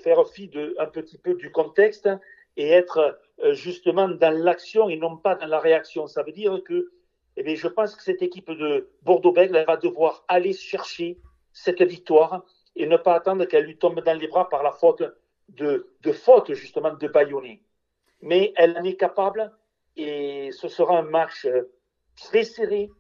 faire 0.03 0.27
fi 0.27 0.49
de, 0.49 0.75
un 0.81 0.87
petit 0.87 1.17
peu 1.17 1.35
du 1.35 1.53
contexte 1.53 2.09
et 2.57 2.71
être 2.71 3.21
justement 3.53 4.09
dans 4.09 4.37
l'action 4.37 4.89
et 4.89 4.97
non 4.97 5.17
pas 5.17 5.37
dans 5.37 5.47
la 5.47 5.61
réaction. 5.61 6.09
Ça 6.09 6.25
veut 6.25 6.33
dire 6.33 6.61
que 6.65 6.91
eh 7.37 7.57
je 7.57 7.69
pense 7.69 7.97
que 7.97 8.03
cette 8.03 8.23
équipe 8.23 8.51
de 8.51 8.91
Bordeaux-Bègles 9.03 9.65
va 9.67 9.77
devoir 9.77 10.25
aller 10.29 10.53
chercher 10.53 11.19
cette 11.53 11.83
victoire 11.83 12.45
et 12.77 12.87
ne 12.87 12.97
pas 12.97 13.15
attendre 13.15 13.45
qu'elle 13.45 13.65
lui 13.65 13.77
tombe 13.77 14.01
dans 14.01 14.19
les 14.19 14.29
bras 14.29 14.49
par 14.49 14.63
la 14.63 14.73
faute 14.73 15.03
de, 15.49 15.87
faute 16.13 16.53
justement 16.55 16.95
de. 16.95 17.11
Mais 18.21 18.53
elle 18.57 18.77
en 18.79 18.85
est 18.85 18.97
capable 18.97 19.53
et 19.97 20.51
ce 20.53 20.69
sera 20.69 20.99
un 20.99 21.03
match 21.03 21.47
très 22.17 22.45
serré, 22.45 22.91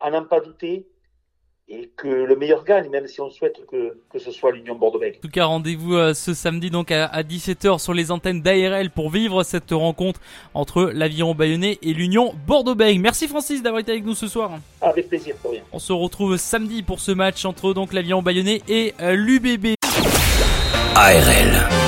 à 0.00 0.10
n'en 0.10 0.24
pas 0.24 0.40
douter, 0.40 0.88
et 1.72 1.88
que 1.96 2.06
le 2.06 2.36
meilleur 2.36 2.64
gagne, 2.64 2.90
même 2.90 3.06
si 3.06 3.20
on 3.20 3.30
souhaite 3.30 3.64
que, 3.66 3.96
que 4.12 4.18
ce 4.18 4.30
soit 4.30 4.52
l'Union 4.52 4.74
Bordeaux-Bègles. 4.74 5.16
En 5.16 5.20
tout 5.22 5.28
cas, 5.28 5.46
rendez-vous 5.46 5.94
euh, 5.94 6.12
ce 6.12 6.34
samedi 6.34 6.70
donc 6.70 6.90
à, 6.90 7.22
17h 7.22 7.78
sur 7.78 7.94
les 7.94 8.10
antennes 8.10 8.42
d'ARL 8.42 8.90
pour 8.90 9.08
vivre 9.08 9.42
cette 9.42 9.70
rencontre 9.70 10.20
entre 10.52 10.90
l'Aviron 10.94 11.34
Bayonnais 11.34 11.78
et 11.80 11.94
l'Union 11.94 12.34
Bordeaux-Bègles. 12.46 13.00
Merci 13.00 13.26
Francis 13.26 13.62
d'avoir 13.62 13.80
été 13.80 13.92
avec 13.92 14.04
nous 14.04 14.14
ce 14.14 14.28
soir. 14.28 14.52
Avec 14.82 15.08
plaisir, 15.08 15.34
pour 15.40 15.52
rien. 15.52 15.62
On 15.72 15.78
se 15.78 15.94
retrouve 15.94 16.36
samedi 16.36 16.82
pour 16.82 17.00
ce 17.00 17.12
match 17.12 17.46
entre 17.46 17.72
donc 17.72 17.94
l'Aviron 17.94 18.20
Bayonnais 18.20 18.60
et 18.68 18.92
euh, 19.00 19.14
l'UBB. 19.14 19.74
ARL. 20.94 21.81